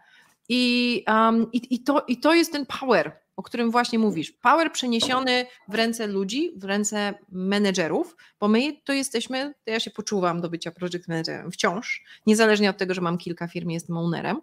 I, 0.48 1.04
um, 1.08 1.52
i, 1.52 1.74
i, 1.74 1.84
to, 1.84 2.04
i 2.08 2.16
to 2.20 2.34
jest 2.34 2.52
ten 2.52 2.66
power, 2.66 3.20
o 3.40 3.42
którym 3.42 3.70
właśnie 3.70 3.98
mówisz. 3.98 4.32
Power 4.32 4.72
przeniesiony 4.72 5.46
w 5.68 5.74
ręce 5.74 6.06
ludzi, 6.06 6.52
w 6.56 6.64
ręce 6.64 7.14
menedżerów, 7.28 8.16
bo 8.40 8.48
my 8.48 8.76
to 8.84 8.92
jesteśmy, 8.92 9.54
to 9.64 9.70
ja 9.70 9.80
się 9.80 9.90
poczuwam 9.90 10.40
do 10.40 10.50
bycia 10.50 10.70
project 10.70 11.08
managerem 11.08 11.52
wciąż, 11.52 12.04
niezależnie 12.26 12.70
od 12.70 12.76
tego, 12.76 12.94
że 12.94 13.00
mam 13.00 13.18
kilka 13.18 13.48
firm, 13.48 13.70
jestem 13.70 13.96
ownerem, 13.96 14.40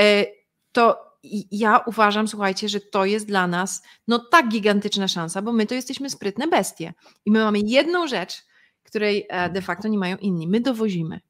e, 0.00 0.24
to 0.72 1.08
ja 1.50 1.78
uważam, 1.86 2.28
słuchajcie, 2.28 2.68
że 2.68 2.80
to 2.80 3.04
jest 3.04 3.26
dla 3.26 3.46
nas 3.46 3.82
no 4.08 4.18
tak 4.18 4.48
gigantyczna 4.48 5.08
szansa, 5.08 5.42
bo 5.42 5.52
my 5.52 5.66
to 5.66 5.74
jesteśmy 5.74 6.10
sprytne 6.10 6.46
bestie 6.46 6.94
i 7.26 7.30
my 7.30 7.38
mamy 7.38 7.58
jedną 7.58 8.06
rzecz, 8.06 8.42
której 8.82 9.26
e, 9.28 9.50
de 9.50 9.62
facto 9.62 9.88
nie 9.88 9.98
mają 9.98 10.16
inni. 10.16 10.48
My 10.48 10.60
dowozimy. 10.60 11.20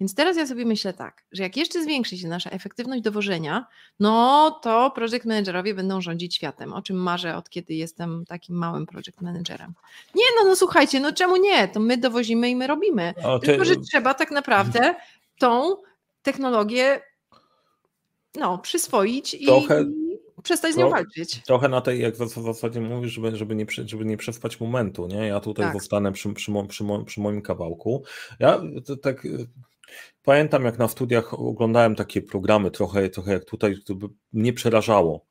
Więc 0.00 0.14
teraz 0.14 0.36
ja 0.36 0.46
sobie 0.46 0.64
myślę 0.64 0.92
tak, 0.92 1.22
że 1.32 1.42
jak 1.42 1.56
jeszcze 1.56 1.82
zwiększy 1.82 2.18
się 2.18 2.28
nasza 2.28 2.50
efektywność 2.50 3.02
dowożenia, 3.02 3.66
no 4.00 4.50
to 4.62 4.90
project 4.90 5.24
managerowie 5.24 5.74
będą 5.74 6.00
rządzić 6.00 6.36
światem, 6.36 6.72
o 6.72 6.82
czym 6.82 6.96
marzę 6.96 7.36
od 7.36 7.50
kiedy 7.50 7.74
jestem 7.74 8.24
takim 8.28 8.56
małym 8.56 8.86
project 8.86 9.20
managerem. 9.20 9.74
Nie, 10.14 10.24
no, 10.38 10.48
no 10.48 10.56
słuchajcie, 10.56 11.00
no 11.00 11.12
czemu 11.12 11.36
nie? 11.36 11.68
To 11.68 11.80
my 11.80 11.96
dowozimy 11.96 12.50
i 12.50 12.56
my 12.56 12.66
robimy. 12.66 13.14
O, 13.24 13.38
ty... 13.38 13.46
Tylko, 13.46 13.64
że 13.64 13.76
trzeba 13.76 14.14
tak 14.14 14.30
naprawdę 14.30 14.94
tą 15.38 15.76
technologię 16.22 17.00
no, 18.34 18.58
przyswoić 18.58 19.36
Trochę... 19.46 19.82
i 19.82 19.99
przestać 20.42 20.74
z 20.74 20.76
nią 20.76 20.90
walczyć. 20.90 21.42
Trochę 21.46 21.68
na 21.68 21.80
tej, 21.80 22.00
jak 22.00 22.14
w 22.14 22.42
zasadzie 22.42 22.80
mówisz, 22.80 23.12
żeby, 23.12 23.36
żeby, 23.36 23.54
nie, 23.54 23.66
żeby 23.86 24.04
nie 24.04 24.16
przespać 24.16 24.60
momentu, 24.60 25.06
nie? 25.06 25.26
Ja 25.26 25.40
tutaj 25.40 25.66
tak. 25.66 25.74
zostanę 25.74 26.12
przy, 26.12 26.32
przy, 26.32 26.52
przy, 26.68 26.84
przy, 27.06 27.20
moim 27.20 27.42
kawałku. 27.42 28.04
Ja 28.38 28.62
tak 29.02 29.26
pamiętam, 30.22 30.64
jak 30.64 30.78
na 30.78 30.88
studiach 30.88 31.34
oglądałem 31.34 31.94
takie 31.94 32.22
programy, 32.22 32.70
trochę, 32.70 33.08
trochę 33.08 33.32
jak 33.32 33.44
tutaj, 33.44 33.76
to 33.86 33.94
by 33.94 34.06
mnie 34.32 34.52
przerażało 34.52 35.30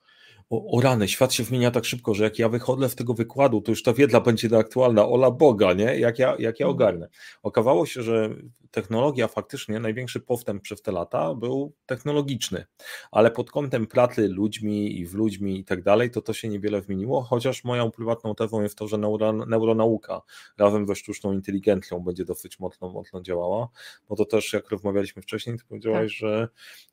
o, 0.49 0.78
o 0.78 0.82
rany, 0.82 1.07
świat 1.07 1.34
się 1.34 1.43
zmienia 1.43 1.72
tak 1.72 1.86
szybko, 1.86 2.14
że 2.14 2.24
jak 2.24 2.39
ja 2.39 2.49
wychodzę 2.49 2.89
z 2.89 2.95
tego 2.95 3.14
wykładu, 3.14 3.62
to 3.62 3.72
już 3.72 3.84
ta 3.84 3.93
wiedza 3.93 4.22
będzie 4.22 4.57
aktualna, 4.57 5.07
ola 5.07 5.32
Boga, 5.32 5.74
nie? 5.74 5.99
Jak 5.99 6.20
ja, 6.20 6.36
jak 6.39 6.60
ja 6.60 6.66
mhm. 6.66 6.70
ogarnę. 6.70 7.07
Okazało 7.43 7.86
się, 7.86 8.03
że 8.03 8.30
technologia 8.72 9.28
faktycznie, 9.28 9.80
największy 9.80 10.20
postęp 10.20 10.63
przez 10.63 10.82
te 10.82 10.91
lata 10.91 11.36
był 11.36 11.74
technologiczny, 11.86 12.65
ale 13.11 13.32
pod 13.32 13.51
kątem 13.51 13.88
pracy 13.88 14.28
ludźmi 14.28 14.99
i 14.99 15.05
w 15.05 15.13
ludźmi 15.13 15.59
i 15.59 15.65
tak 15.65 15.84
dalej, 15.84 16.11
to 16.11 16.22
to 16.22 16.34
się 16.34 16.49
niewiele 16.49 16.82
zmieniło, 16.82 17.22
chociaż 17.22 17.63
moją 17.63 17.91
prywatną 17.91 18.36
tezą 18.36 18.61
jest 18.61 18.78
to, 18.78 18.88
że 18.88 18.97
neuro, 18.97 19.34
neuronauka 19.34 20.22
razem 20.57 20.88
ze 20.88 20.95
sztuczną 20.95 21.34
inteligencją 21.34 21.99
będzie 21.99 22.26
dosyć 22.26 22.59
mocno, 22.59 22.89
mocno 22.89 23.22
działała, 23.22 23.70
bo 24.09 24.15
to 24.15 24.26
też 24.26 24.53
jak 24.53 24.70
rozmawialiśmy 24.70 25.22
wcześniej, 25.22 25.57
to 25.57 25.63
powiedziałaś, 25.70 26.20
tak. 26.20 26.30
że 26.30 26.47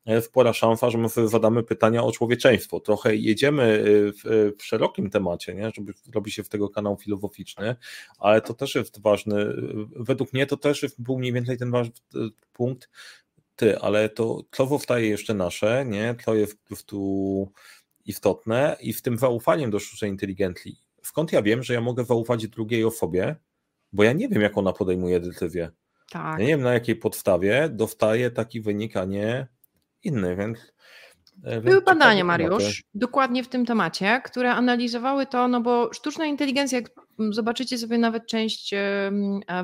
jest 0.06 0.26
spora 0.26 0.52
szansa, 0.52 0.90
że 0.90 0.98
my 0.98 1.08
sobie 1.08 1.28
zadamy 1.28 1.62
pytania 1.62 2.04
o 2.04 2.12
człowieczeństwo. 2.12 2.80
Trochę 2.80 3.16
jedziemy 3.16 3.62
y, 3.64 4.12
w, 4.12 4.26
y, 4.26 4.52
w 4.58 4.64
szerokim 4.64 5.10
temacie, 5.10 5.54
nie? 5.54 5.70
żeby 5.74 5.92
robi 6.14 6.30
się 6.30 6.44
w 6.44 6.48
tego 6.48 6.68
kanał 6.68 6.96
filozoficzny, 6.96 7.76
ale 8.18 8.40
to 8.40 8.54
też 8.54 8.74
jest 8.74 9.02
ważny, 9.02 9.54
według 9.96 10.32
mnie 10.32 10.46
to 10.46 10.56
też 10.56 10.86
był 10.98 11.18
mniej 11.18 11.32
więcej 11.32 11.58
ten 11.58 11.65
ważny 11.70 11.94
punkt, 12.52 12.90
ty, 13.56 13.78
ale 13.78 14.08
to 14.08 14.42
co 14.50 14.66
powstaje 14.66 15.08
jeszcze 15.08 15.34
nasze, 15.34 15.84
nie? 15.86 16.14
To 16.24 16.34
jest 16.34 16.60
po 16.60 16.66
prostu 16.66 17.52
istotne 18.04 18.76
i 18.80 18.92
w 18.92 19.02
tym 19.02 19.18
zaufaniem 19.18 19.70
do 19.70 19.78
sztucznej 19.78 20.10
inteligencji. 20.10 20.80
Skąd 21.02 21.32
ja 21.32 21.42
wiem, 21.42 21.62
że 21.62 21.74
ja 21.74 21.80
mogę 21.80 22.04
zaufać 22.04 22.48
drugiej 22.48 22.84
osobie, 22.84 23.36
bo 23.92 24.04
ja 24.04 24.12
nie 24.12 24.28
wiem, 24.28 24.42
jak 24.42 24.58
ona 24.58 24.72
podejmuje 24.72 25.20
decyzję. 25.20 25.70
Tak. 26.10 26.38
Ja 26.38 26.44
nie 26.44 26.50
wiem, 26.50 26.62
na 26.62 26.72
jakiej 26.72 26.96
podstawie 26.96 27.68
dostaje 27.72 28.30
taki 28.30 28.60
wynik, 28.60 28.96
a 28.96 29.04
nie 29.04 29.46
inny, 30.02 30.36
więc. 30.36 30.58
E, 31.44 31.60
Były 31.60 31.82
badania, 31.82 32.24
Mariusz, 32.24 32.84
dokładnie 32.94 33.44
w 33.44 33.48
tym 33.48 33.66
temacie, 33.66 34.20
które 34.24 34.54
analizowały 34.54 35.26
to, 35.26 35.48
no 35.48 35.60
bo 35.60 35.92
sztuczna 35.92 36.26
inteligencja, 36.26 36.78
jak 36.78 37.05
zobaczycie 37.30 37.78
sobie 37.78 37.98
nawet 37.98 38.26
część 38.26 38.74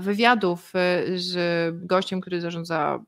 wywiadów 0.01 0.73
e, 0.75 1.19
z 1.19 1.87
gościem, 1.87 2.21
który 2.21 2.41
zarządza 2.41 3.05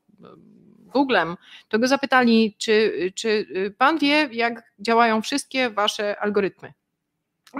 Googlem, 0.93 1.35
to 1.69 1.79
go 1.79 1.87
zapytali, 1.87 2.55
czy, 2.57 2.93
czy 3.15 3.45
pan 3.77 3.97
wie, 3.97 4.29
jak 4.31 4.71
działają 4.79 5.21
wszystkie 5.21 5.69
wasze 5.69 6.19
algorytmy. 6.19 6.73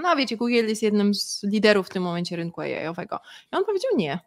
No 0.02 0.16
wiecie, 0.16 0.36
Google 0.36 0.52
jest 0.52 0.82
jednym 0.82 1.14
z 1.14 1.42
liderów 1.42 1.86
w 1.86 1.90
tym 1.90 2.02
momencie 2.02 2.36
rynku 2.36 2.60
AI-owego. 2.60 3.20
I 3.52 3.56
on 3.56 3.64
powiedział 3.64 3.90
nie 3.96 4.20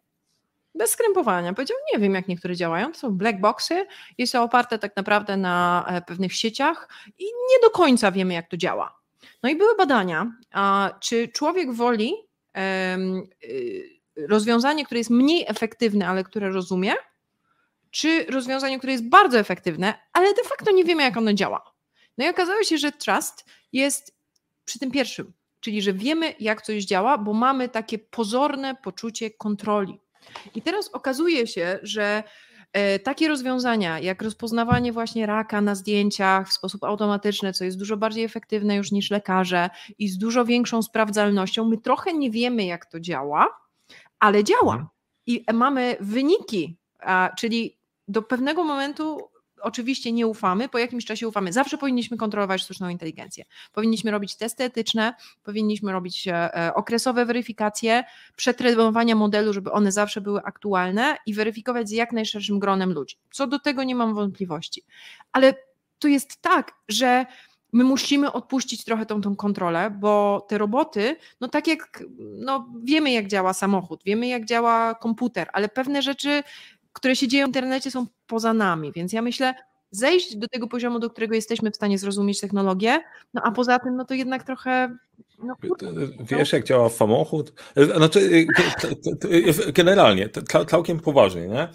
bez 0.75 0.91
skrępowania. 0.91 1.53
Powiedział, 1.53 1.77
nie 1.93 1.99
wiem 1.99 2.13
jak 2.13 2.27
niektóre 2.27 2.55
działają, 2.55 2.91
to 2.91 2.99
są 2.99 3.11
black 3.11 3.39
boxy, 3.39 3.85
jest 4.17 4.33
to 4.33 4.43
oparte 4.43 4.79
tak 4.79 4.95
naprawdę 4.95 5.37
na 5.37 5.85
e, 5.87 6.01
pewnych 6.01 6.33
sieciach 6.33 6.89
i 7.17 7.23
nie 7.23 7.59
do 7.61 7.69
końca 7.69 8.11
wiemy 8.11 8.33
jak 8.33 8.49
to 8.49 8.57
działa. 8.57 8.99
No 9.43 9.49
i 9.49 9.55
były 9.55 9.75
badania, 9.75 10.31
czy 10.99 11.27
człowiek 11.27 11.73
woli 11.73 12.13
y, 12.13 12.28
rozwiązanie, 14.27 14.85
które 14.85 14.97
jest 14.97 15.09
mniej 15.09 15.45
efektywne, 15.47 16.07
ale 16.07 16.23
które 16.23 16.49
rozumie, 16.49 16.93
czy 17.91 18.25
rozwiązanie, 18.25 18.77
które 18.77 18.93
jest 18.93 19.09
bardzo 19.09 19.39
efektywne, 19.39 19.93
ale 20.13 20.33
de 20.33 20.43
facto 20.43 20.71
nie 20.71 20.85
wiemy 20.85 21.03
jak 21.03 21.17
ono 21.17 21.33
działa. 21.33 21.73
No 22.17 22.25
i 22.25 22.29
okazało 22.29 22.63
się, 22.63 22.77
że 22.77 22.91
trust 22.91 23.45
jest 23.73 24.15
przy 24.65 24.79
tym 24.79 24.91
pierwszym, 24.91 25.33
czyli 25.59 25.81
że 25.81 25.93
wiemy 25.93 26.35
jak 26.39 26.61
coś 26.61 26.83
działa, 26.83 27.17
bo 27.17 27.33
mamy 27.33 27.69
takie 27.69 27.99
pozorne 27.99 28.75
poczucie 28.75 29.31
kontroli. 29.31 29.99
I 30.55 30.61
teraz 30.61 30.89
okazuje 30.89 31.47
się, 31.47 31.79
że 31.83 32.23
takie 33.03 33.27
rozwiązania, 33.27 33.99
jak 33.99 34.21
rozpoznawanie 34.21 34.93
właśnie 34.93 35.25
raka 35.25 35.61
na 35.61 35.75
zdjęciach 35.75 36.49
w 36.49 36.53
sposób 36.53 36.83
automatyczny, 36.83 37.53
co 37.53 37.63
jest 37.63 37.77
dużo 37.77 37.97
bardziej 37.97 38.23
efektywne 38.23 38.75
już 38.75 38.91
niż 38.91 39.11
lekarze 39.11 39.69
i 39.99 40.07
z 40.07 40.17
dużo 40.17 40.45
większą 40.45 40.81
sprawdzalnością, 40.81 41.65
my 41.65 41.77
trochę 41.77 42.13
nie 42.13 42.31
wiemy, 42.31 42.65
jak 42.65 42.85
to 42.85 42.99
działa, 42.99 43.47
ale 44.19 44.43
działa. 44.43 44.73
Mhm. 44.73 44.87
I 45.25 45.43
mamy 45.53 45.97
wyniki, 45.99 46.77
czyli 47.37 47.77
do 48.07 48.21
pewnego 48.21 48.63
momentu 48.63 49.29
oczywiście 49.61 50.11
nie 50.11 50.27
ufamy, 50.27 50.69
po 50.69 50.77
jakimś 50.77 51.05
czasie 51.05 51.27
ufamy. 51.27 51.53
Zawsze 51.53 51.77
powinniśmy 51.77 52.17
kontrolować 52.17 52.61
sztuczną 52.61 52.89
inteligencję. 52.89 53.45
Powinniśmy 53.73 54.11
robić 54.11 54.35
testy 54.35 54.63
etyczne, 54.63 55.13
powinniśmy 55.43 55.91
robić 55.91 56.27
e, 56.27 56.55
e, 56.57 56.73
okresowe 56.73 57.25
weryfikacje, 57.25 58.03
przetrenowania 58.35 59.15
modelu, 59.15 59.53
żeby 59.53 59.71
one 59.71 59.91
zawsze 59.91 60.21
były 60.21 60.41
aktualne 60.43 61.17
i 61.25 61.33
weryfikować 61.33 61.89
z 61.89 61.91
jak 61.91 62.11
najszerszym 62.11 62.59
gronem 62.59 62.93
ludzi. 62.93 63.17
Co 63.31 63.47
do 63.47 63.59
tego 63.59 63.83
nie 63.83 63.95
mam 63.95 64.15
wątpliwości. 64.15 64.83
Ale 65.31 65.53
to 65.99 66.07
jest 66.07 66.41
tak, 66.41 66.71
że 66.87 67.25
my 67.73 67.83
musimy 67.83 68.31
odpuścić 68.31 68.83
trochę 68.83 69.05
tą, 69.05 69.21
tą 69.21 69.35
kontrolę, 69.35 69.91
bo 69.99 70.45
te 70.49 70.57
roboty, 70.57 71.15
no 71.41 71.47
tak 71.47 71.67
jak 71.67 72.03
no 72.19 72.69
wiemy, 72.83 73.11
jak 73.11 73.27
działa 73.27 73.53
samochód, 73.53 74.01
wiemy, 74.05 74.27
jak 74.27 74.45
działa 74.45 74.95
komputer, 74.95 75.49
ale 75.53 75.69
pewne 75.69 76.01
rzeczy 76.01 76.43
które 76.99 77.15
się 77.15 77.27
dzieją 77.27 77.45
w 77.45 77.49
internecie, 77.49 77.91
są 77.91 78.07
poza 78.27 78.53
nami. 78.53 78.91
Więc 78.91 79.13
ja 79.13 79.21
myślę, 79.21 79.53
zejść 79.91 80.35
do 80.35 80.47
tego 80.47 80.67
poziomu, 80.67 80.99
do 80.99 81.09
którego 81.09 81.35
jesteśmy 81.35 81.71
w 81.71 81.75
stanie 81.75 81.97
zrozumieć 81.97 82.39
technologię, 82.39 83.01
no 83.33 83.41
a 83.45 83.51
poza 83.51 83.79
tym, 83.79 83.95
no 83.95 84.05
to 84.05 84.13
jednak 84.13 84.43
trochę. 84.43 84.97
No, 85.43 85.55
Wiesz, 86.21 86.53
jak 86.53 86.63
działa 86.63 86.89
samochód? 86.89 87.53
Znaczy, 87.95 88.47
generalnie, 89.73 90.29
całkiem 90.67 90.99
poważnie, 90.99 91.47
nie? 91.47 91.67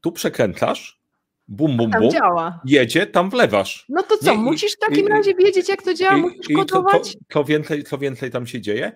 Tu 0.00 0.12
przekręcasz, 0.12 1.00
bum, 1.48 1.76
bum, 1.76 1.90
bum, 1.90 2.10
działa. 2.10 2.60
jedzie, 2.64 3.06
tam 3.06 3.30
wlewasz. 3.30 3.86
No 3.88 4.02
to 4.02 4.16
co, 4.18 4.32
nie, 4.32 4.38
musisz 4.38 4.72
w 4.72 4.78
takim 4.78 5.06
i, 5.06 5.08
razie 5.08 5.34
wiedzieć, 5.34 5.68
jak 5.68 5.82
to 5.82 5.94
działa, 5.94 6.16
i, 6.16 6.20
musisz 6.20 6.56
kodować? 6.56 7.12
To, 7.12 7.18
to, 7.18 7.24
to, 7.28 7.44
więcej, 7.44 7.84
to 7.84 7.98
więcej 7.98 8.30
tam 8.30 8.46
się 8.46 8.60
dzieje, 8.60 8.92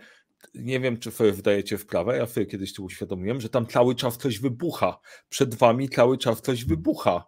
nie 0.54 0.80
wiem, 0.80 0.98
czy 0.98 1.10
wy 1.10 1.32
wydajecie 1.32 1.78
wprawę, 1.78 2.16
ja 2.16 2.26
sobie 2.26 2.46
kiedyś 2.46 2.74
tu 2.74 2.84
uświadomiłem, 2.84 3.40
że 3.40 3.48
tam 3.48 3.66
cały 3.66 3.94
czas 3.94 4.18
coś 4.18 4.38
wybucha. 4.38 5.00
Przed 5.28 5.54
wami 5.54 5.88
cały 5.88 6.18
czas 6.18 6.42
coś 6.42 6.64
wybucha. 6.64 7.24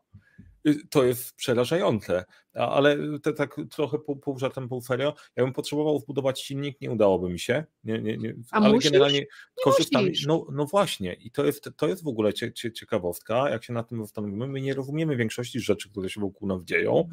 Y, 0.68 0.88
to 0.90 1.04
jest 1.04 1.34
przerażające. 1.34 2.24
ale 2.54 2.96
te, 3.22 3.32
tak 3.32 3.56
trochę 3.70 3.98
pół, 3.98 4.16
pół 4.16 4.38
żartem, 4.38 4.68
pół 4.68 4.80
serio, 4.80 5.14
jakbym 5.36 5.52
potrzebował 5.52 5.98
wbudować 5.98 6.40
silnik, 6.40 6.80
nie 6.80 6.90
udałoby 6.90 7.30
mi 7.30 7.38
się, 7.38 7.64
nie, 7.84 8.02
nie, 8.02 8.16
nie, 8.16 8.34
ale 8.50 8.72
musisz? 8.72 8.90
generalnie 8.90 9.26
korzystam. 9.64 10.04
No, 10.26 10.46
no 10.52 10.66
właśnie 10.66 11.12
i 11.12 11.30
to 11.30 11.44
jest, 11.44 11.70
to 11.76 11.88
jest 11.88 12.04
w 12.04 12.08
ogóle 12.08 12.32
cie, 12.32 12.52
cie, 12.52 12.72
ciekawostka, 12.72 13.50
jak 13.50 13.64
się 13.64 13.72
na 13.72 13.82
tym 13.82 14.00
zastanowimy, 14.00 14.46
my 14.46 14.60
nie 14.60 14.74
rozumiemy 14.74 15.16
większości 15.16 15.60
rzeczy, 15.60 15.90
które 15.90 16.10
się 16.10 16.20
wokół 16.20 16.48
nas 16.48 16.62
dzieją, 16.62 17.08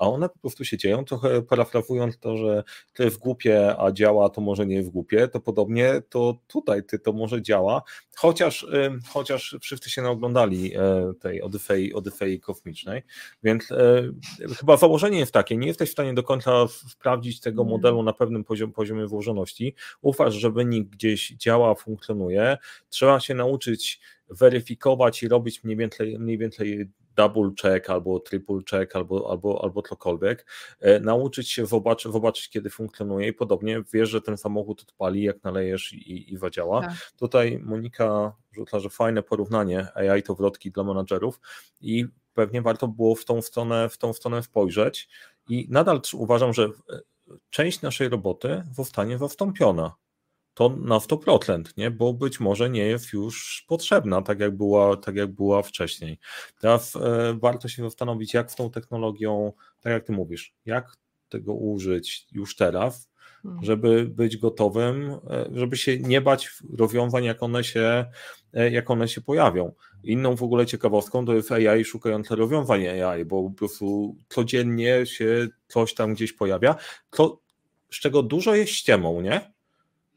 a 0.00 0.06
one 0.08 0.28
po 0.28 0.38
prostu 0.38 0.64
się 0.64 0.76
dzieją, 0.76 1.04
trochę 1.04 1.42
parafrazując 1.42 2.18
to, 2.18 2.36
że 2.36 2.64
to 2.92 3.02
jest 3.02 3.18
głupie, 3.18 3.76
a 3.78 3.92
działa, 3.92 4.30
to 4.30 4.40
może 4.40 4.66
nie 4.66 4.76
jest 4.76 4.90
głupie, 4.90 5.28
to 5.28 5.40
podobnie 5.40 6.02
to 6.08 6.38
tutaj 6.46 6.84
ty, 6.84 6.98
to 6.98 7.12
może 7.12 7.42
działa, 7.42 7.82
chociaż, 8.16 8.66
chociaż 9.08 9.56
wszyscy 9.60 9.90
się 9.90 10.02
naoglądali 10.02 10.76
e, 10.76 11.12
tej 11.20 11.42
Odyfei, 11.42 11.94
Odyfei 11.94 12.40
kosmicznej, 12.40 13.02
więc 13.42 13.72
e, 13.72 14.02
chyba 14.58 14.76
założenie 14.76 15.18
jest 15.18 15.32
takie, 15.32 15.56
nie 15.56 15.66
jesteś 15.66 15.88
w 15.88 15.92
stanie 15.92 16.14
do 16.14 16.22
końca 16.22 16.68
sprawdzić 16.68 17.40
tego 17.40 17.62
mhm. 17.62 17.78
modelu 17.78 18.02
na 18.02 18.12
pewnym 18.12 18.44
poziom, 18.44 18.72
poziomie 18.72 19.06
włożoności, 19.06 19.74
ufasz, 20.00 20.34
że 20.34 20.50
wynik 20.50 20.88
gdzieś 20.88 21.28
działa, 21.30 21.74
funkcjonuje, 21.74 22.58
trzeba 22.88 23.20
się 23.20 23.34
nauczyć 23.34 24.00
weryfikować 24.30 25.22
i 25.22 25.28
robić 25.28 25.64
mniej 25.64 25.76
więcej, 25.76 26.18
mniej 26.18 26.38
więcej 26.38 26.90
double 27.16 27.50
check 27.62 27.90
albo 27.90 28.20
triple 28.20 28.60
check 28.70 28.96
albo, 28.96 29.30
albo, 29.30 29.64
albo 29.64 29.82
cokolwiek, 29.82 30.46
e, 30.80 31.00
nauczyć 31.00 31.50
się 31.50 31.66
zobaczyć, 31.66 32.12
zobaczyć, 32.12 32.48
kiedy 32.48 32.70
funkcjonuje 32.70 33.28
i 33.28 33.32
podobnie 33.32 33.82
wiesz, 33.92 34.10
że 34.10 34.20
ten 34.20 34.36
samochód 34.36 34.82
odpali, 34.82 35.22
jak 35.22 35.44
nalejesz 35.44 35.92
i, 35.92 36.32
i 36.32 36.36
zadziała. 36.36 36.80
Tak. 36.80 36.92
Tutaj 37.16 37.58
Monika 37.62 38.32
rzuca, 38.52 38.80
że 38.80 38.90
fajne 38.90 39.22
porównanie 39.22 39.88
AI 39.94 40.22
to 40.22 40.34
wrotki 40.34 40.70
dla 40.70 40.84
menadżerów 40.84 41.40
i 41.80 42.06
pewnie 42.34 42.62
warto 42.62 42.88
było 42.88 43.14
w 43.14 43.24
tą 43.24 43.42
stronę, 43.42 43.88
w 43.88 43.98
tą 43.98 44.12
stronę 44.12 44.42
spojrzeć 44.42 45.08
i 45.48 45.66
nadal 45.70 46.00
uważam, 46.14 46.52
że 46.52 46.64
e, 46.64 46.68
część 47.50 47.82
naszej 47.82 48.08
roboty 48.08 48.62
zostanie 48.72 49.18
zastąpiona 49.18 49.94
to 50.60 50.68
na 50.68 50.98
100%, 50.98 51.62
nie? 51.76 51.90
bo 51.90 52.12
być 52.12 52.40
może 52.40 52.70
nie 52.70 52.82
jest 52.82 53.12
już 53.12 53.64
potrzebna, 53.68 54.22
tak 54.22 54.40
jak 54.40 54.56
była, 54.56 54.96
tak 54.96 55.16
jak 55.16 55.32
była 55.32 55.62
wcześniej. 55.62 56.18
Teraz 56.60 56.96
e, 56.96 57.38
warto 57.42 57.68
się 57.68 57.82
zastanowić, 57.82 58.34
jak 58.34 58.52
z 58.52 58.54
tą 58.56 58.70
technologią, 58.70 59.52
tak 59.80 59.92
jak 59.92 60.04
ty 60.04 60.12
mówisz, 60.12 60.54
jak 60.66 60.96
tego 61.28 61.54
użyć 61.54 62.26
już 62.32 62.56
teraz, 62.56 63.10
hmm. 63.42 63.64
żeby 63.64 64.06
być 64.06 64.36
gotowym, 64.36 65.10
e, 65.30 65.50
żeby 65.54 65.76
się 65.76 65.98
nie 65.98 66.20
bać 66.20 66.50
rozwiązań, 66.78 67.24
jak 67.24 67.42
one 67.42 67.64
się, 67.64 68.04
e, 68.54 68.70
jak 68.70 68.90
one 68.90 69.08
się 69.08 69.20
pojawią. 69.20 69.72
Inną 70.04 70.36
w 70.36 70.42
ogóle 70.42 70.66
ciekawostką 70.66 71.26
to 71.26 71.34
jest 71.34 71.52
AI 71.52 71.84
szukające 71.84 72.36
rozwiązań 72.36 72.86
AI, 72.86 73.24
bo 73.24 73.42
po 73.42 73.56
prostu 73.56 74.16
codziennie 74.28 75.06
się 75.06 75.48
coś 75.68 75.94
tam 75.94 76.14
gdzieś 76.14 76.32
pojawia, 76.32 76.74
to, 77.10 77.40
z 77.90 78.00
czego 78.00 78.22
dużo 78.22 78.54
jest 78.54 78.72
ściemą, 78.72 79.20
nie? 79.20 79.59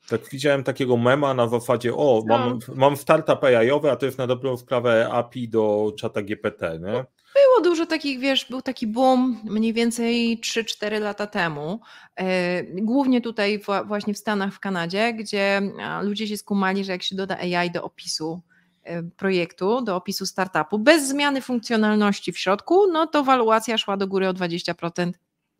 Tak 0.07 0.29
widziałem 0.29 0.63
takiego 0.63 0.97
mema 0.97 1.33
na 1.33 1.47
zasadzie, 1.47 1.95
o, 1.95 2.23
mam, 2.27 2.59
no. 2.67 2.75
mam 2.75 2.97
startup 2.97 3.43
AI-owy, 3.43 3.91
a 3.91 3.95
to 3.95 4.05
jest 4.05 4.17
na 4.17 4.27
dobrą 4.27 4.57
sprawę 4.57 5.09
API 5.11 5.49
do 5.49 5.93
czata 5.97 6.21
GPT, 6.21 6.79
nie? 6.79 7.05
Było 7.33 7.61
dużo 7.63 7.85
takich, 7.85 8.19
wiesz, 8.19 8.45
był 8.49 8.61
taki 8.61 8.87
boom 8.87 9.41
mniej 9.43 9.73
więcej 9.73 10.39
3-4 10.39 11.01
lata 11.01 11.27
temu, 11.27 11.79
e, 12.15 12.63
głównie 12.63 13.21
tutaj 13.21 13.61
właśnie 13.85 14.13
w 14.13 14.17
Stanach, 14.17 14.53
w 14.53 14.59
Kanadzie, 14.59 15.13
gdzie 15.13 15.61
ludzie 16.01 16.27
się 16.27 16.37
skumali, 16.37 16.83
że 16.83 16.91
jak 16.91 17.03
się 17.03 17.15
doda 17.15 17.37
AI 17.37 17.71
do 17.71 17.83
opisu 17.83 18.41
e, 18.83 19.03
projektu, 19.03 19.81
do 19.81 19.95
opisu 19.95 20.25
startupu, 20.25 20.79
bez 20.79 21.07
zmiany 21.07 21.41
funkcjonalności 21.41 22.31
w 22.31 22.39
środku, 22.39 22.87
no 22.91 23.07
to 23.07 23.23
waluacja 23.23 23.77
szła 23.77 23.97
do 23.97 24.07
góry 24.07 24.27
o 24.29 24.33
20%, 24.33 25.11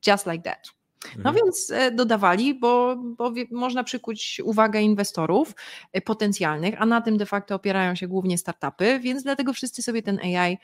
just 0.07 0.25
like 0.27 0.43
that. 0.43 0.82
No 1.17 1.29
mhm. 1.29 1.35
więc 1.35 1.71
e, 1.71 1.91
dodawali, 1.91 2.55
bo, 2.55 2.95
bo 2.95 3.33
można 3.51 3.83
przykuć 3.83 4.41
uwagę 4.43 4.81
inwestorów 4.81 5.55
e, 5.93 6.01
potencjalnych, 6.01 6.81
a 6.81 6.85
na 6.85 7.01
tym 7.01 7.17
de 7.17 7.25
facto 7.25 7.55
opierają 7.55 7.95
się 7.95 8.07
głównie 8.07 8.37
startupy, 8.37 8.99
więc 8.99 9.23
dlatego 9.23 9.53
wszyscy 9.53 9.83
sobie 9.83 10.01
ten 10.01 10.19
AI, 10.19 10.57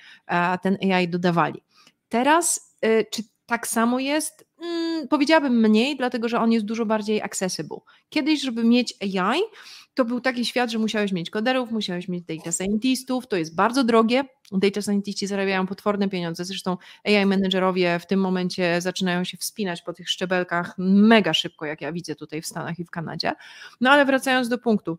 ten 0.62 0.78
AI 0.92 1.08
dodawali. 1.08 1.62
Teraz, 2.10 2.76
e, 2.82 3.04
czy 3.04 3.24
tak 3.46 3.68
samo 3.68 4.00
jest? 4.00 4.46
Hmm, 4.60 5.08
powiedziałabym 5.08 5.60
mniej, 5.60 5.98
dlatego 5.98 6.30
że 6.30 6.40
on 6.40 6.52
jest 6.52 6.66
dużo 6.66 6.86
bardziej 6.86 7.22
accessible. 7.22 7.78
Kiedyś, 8.10 8.42
żeby 8.42 8.64
mieć 8.64 8.94
AI, 9.02 9.40
to 10.00 10.06
był 10.06 10.22
taki 10.22 10.45
świat, 10.45 10.72
że 10.72 10.80
musiałeś 10.80 11.12
mieć 11.12 11.30
koderów, 11.30 11.72
musiałeś 11.72 12.08
mieć 12.08 12.24
data 12.24 12.52
scientistów, 12.52 13.28
to 13.28 13.38
jest 13.38 13.56
bardzo 13.56 13.84
drogie. 13.84 14.24
Data 14.52 14.82
scientiści 14.82 15.28
zarabiają 15.28 15.68
potworne 15.68 16.10
pieniądze. 16.10 16.45
Zresztą 16.45 16.78
AI 17.04 17.26
menedżerowie 17.26 18.00
w 18.00 18.06
tym 18.06 18.20
momencie 18.20 18.82
zaczynają 18.82 19.24
się 19.24 19.38
wspinać 19.38 19.82
po 19.82 19.93
tych 19.93 20.10
szczebelkach 20.10 20.76
mega 20.78 21.34
szybko, 21.34 21.66
jak 21.66 21.82
ja 21.82 21.91
widzę 21.91 22.16
tutaj 22.16 22.41
w 22.41 22.45
Stanach 22.45 22.80
i 22.80 22.86
w 22.86 22.89
Kanadzie. 22.89 23.32
No 23.82 23.89
ale 23.89 24.06
wracając 24.06 24.50
do 24.50 24.58
punktu, 24.58 24.97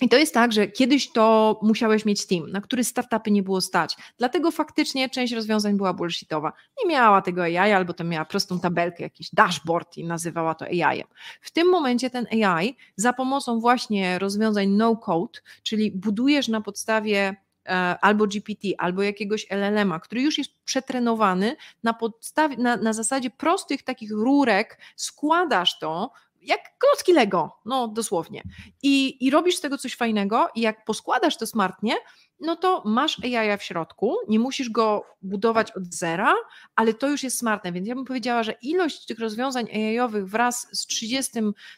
i 0.00 0.08
to 0.08 0.16
jest 0.16 0.34
tak, 0.34 0.52
że 0.52 0.66
kiedyś 0.66 1.12
to 1.12 1.58
musiałeś 1.62 2.04
mieć 2.04 2.26
team, 2.26 2.50
na 2.50 2.60
który 2.60 2.84
startupy 2.84 3.30
nie 3.30 3.42
było 3.42 3.60
stać. 3.60 3.96
Dlatego 4.18 4.50
faktycznie 4.50 5.08
część 5.08 5.32
rozwiązań 5.32 5.76
była 5.76 5.94
bullshitowa. 5.94 6.52
Nie 6.84 6.90
miała 6.90 7.22
tego 7.22 7.42
AI, 7.42 7.72
albo 7.72 7.92
to 7.92 8.04
miała 8.04 8.24
prostą 8.24 8.60
tabelkę, 8.60 9.02
jakiś 9.02 9.30
dashboard 9.32 9.96
i 9.96 10.04
nazywała 10.04 10.54
to 10.54 10.64
AI. 10.64 11.04
W 11.40 11.50
tym 11.50 11.68
momencie 11.68 12.10
ten 12.10 12.26
AI 12.44 12.76
za 12.96 13.12
pomocą 13.12 13.60
właśnie 13.60 14.18
rozwiązań 14.18 14.68
no-code, 14.68 15.40
czyli 15.62 15.92
budujesz 15.92 16.48
na 16.48 16.60
podstawie 16.60 17.36
e, 17.66 17.98
albo 18.00 18.26
GPT, 18.26 18.68
albo 18.78 19.02
jakiegoś 19.02 19.46
LLM-a, 19.50 20.00
który 20.00 20.22
już 20.22 20.38
jest 20.38 20.50
przetrenowany 20.64 21.56
na, 21.82 21.94
podstawie, 21.94 22.56
na, 22.56 22.76
na 22.76 22.92
zasadzie 22.92 23.30
prostych 23.30 23.82
takich 23.82 24.10
rurek, 24.10 24.78
składasz 24.96 25.78
to 25.78 26.10
jak 26.46 26.78
klocki 26.78 27.12
Lego, 27.12 27.50
no 27.64 27.88
dosłownie. 27.88 28.42
I, 28.82 29.26
I 29.26 29.30
robisz 29.30 29.56
z 29.56 29.60
tego 29.60 29.78
coś 29.78 29.96
fajnego 29.96 30.48
i 30.54 30.60
jak 30.60 30.84
poskładasz 30.84 31.36
to 31.36 31.46
smartnie, 31.46 31.94
no 32.40 32.56
to 32.56 32.82
masz 32.84 33.20
AI 33.24 33.58
w 33.58 33.62
środku, 33.62 34.16
nie 34.28 34.38
musisz 34.38 34.70
go 34.70 35.04
budować 35.22 35.72
od 35.72 35.94
zera, 35.94 36.34
ale 36.76 36.94
to 36.94 37.08
już 37.08 37.22
jest 37.22 37.38
smartne, 37.38 37.72
więc 37.72 37.88
ja 37.88 37.94
bym 37.94 38.04
powiedziała, 38.04 38.42
że 38.42 38.52
ilość 38.62 39.06
tych 39.06 39.18
rozwiązań 39.18 39.66
AI-owych 39.74 40.28
wraz 40.28 40.68
z 40.72 40.86
30 40.86 41.32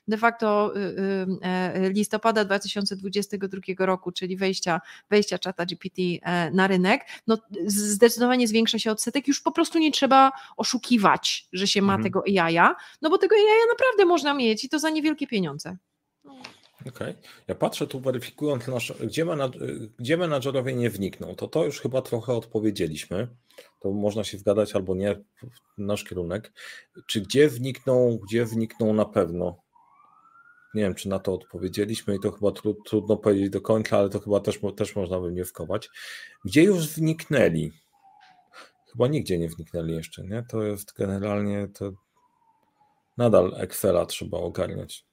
de 0.09 0.17
facto 0.17 0.77
y, 0.77 0.81
y, 0.81 1.87
y, 1.87 1.93
listopada 1.93 2.45
2022 2.45 3.87
roku, 3.87 4.13
czyli 4.13 4.37
wejścia, 4.37 4.81
wejścia 5.11 5.39
czata 5.39 5.67
GPT 5.67 6.03
e, 6.23 6.51
na 6.51 6.67
rynek, 6.67 7.07
no 7.27 7.39
zdecydowanie 7.67 8.49
zwiększa 8.49 8.79
się 8.79 8.91
odsetek, 8.91 9.29
już 9.29 9.41
po 9.41 9.53
prostu 9.53 9.79
nie 9.79 9.93
trzeba 9.93 10.33
oszukiwać, 10.57 11.49
że 11.53 11.67
się 11.67 11.83
ma 11.83 11.95
mhm. 11.95 12.05
tego 12.05 12.23
AI, 12.27 12.75
no 13.03 13.11
bo 13.11 13.19
tego 13.19 13.37
AI 13.37 13.69
naprawdę 13.71 14.05
można 14.05 14.35
mieć 14.35 14.65
i 14.65 14.69
to 14.69 14.79
za 14.79 14.91
niewielkie 14.91 15.27
pieniądze. 15.27 15.77
Okej. 16.81 16.91
Okay. 16.91 17.15
Ja 17.49 17.55
patrzę 17.55 17.87
tu 17.87 18.01
weryfikując, 18.01 18.67
nasz, 18.67 18.93
gdzie, 18.93 19.27
gdzie 19.99 20.17
menadżerowie 20.17 20.75
nie 20.75 20.91
wnikną, 20.91 21.35
to 21.35 21.49
to 21.49 21.65
już 21.65 21.81
chyba 21.81 22.03
trochę 22.03 22.33
odpowiedzieliśmy. 22.33 23.29
To 23.81 23.91
można 23.91 24.25
się 24.25 24.39
zgadać 24.39 24.75
albo 24.75 24.95
nie 24.95 25.25
nasz 25.79 26.05
kierunek. 26.05 26.53
Czy 27.07 27.21
gdzie 27.21 27.49
wnikną, 27.49 28.19
gdzie 28.27 28.45
wnikną 28.45 28.93
na 28.93 29.05
pewno? 29.05 29.63
Nie 30.75 30.83
wiem, 30.83 30.95
czy 30.95 31.09
na 31.09 31.19
to 31.19 31.35
odpowiedzieliśmy 31.35 32.17
i 32.17 32.21
to 32.21 32.33
chyba 32.33 32.53
tru, 32.53 32.75
trudno 32.75 33.17
powiedzieć 33.17 33.51
do 33.51 33.61
końca, 33.61 33.99
ale 33.99 34.09
to 34.09 34.21
chyba 34.21 34.41
też, 34.41 34.61
też 34.77 34.97
można 34.97 35.21
by 35.21 35.31
wnioskować. 35.31 35.91
Gdzie 36.45 36.63
już 36.63 36.89
wniknęli? 36.89 37.73
Chyba 38.93 39.09
nigdzie 39.09 39.39
nie 39.39 39.49
wniknęli 39.49 39.93
jeszcze, 39.93 40.25
nie? 40.25 40.45
To 40.51 40.63
jest 40.63 40.93
generalnie 40.93 41.69
to 41.69 41.93
nadal 43.17 43.55
Excela 43.57 44.07
trzeba 44.07 44.39
ogarniać. 44.39 45.05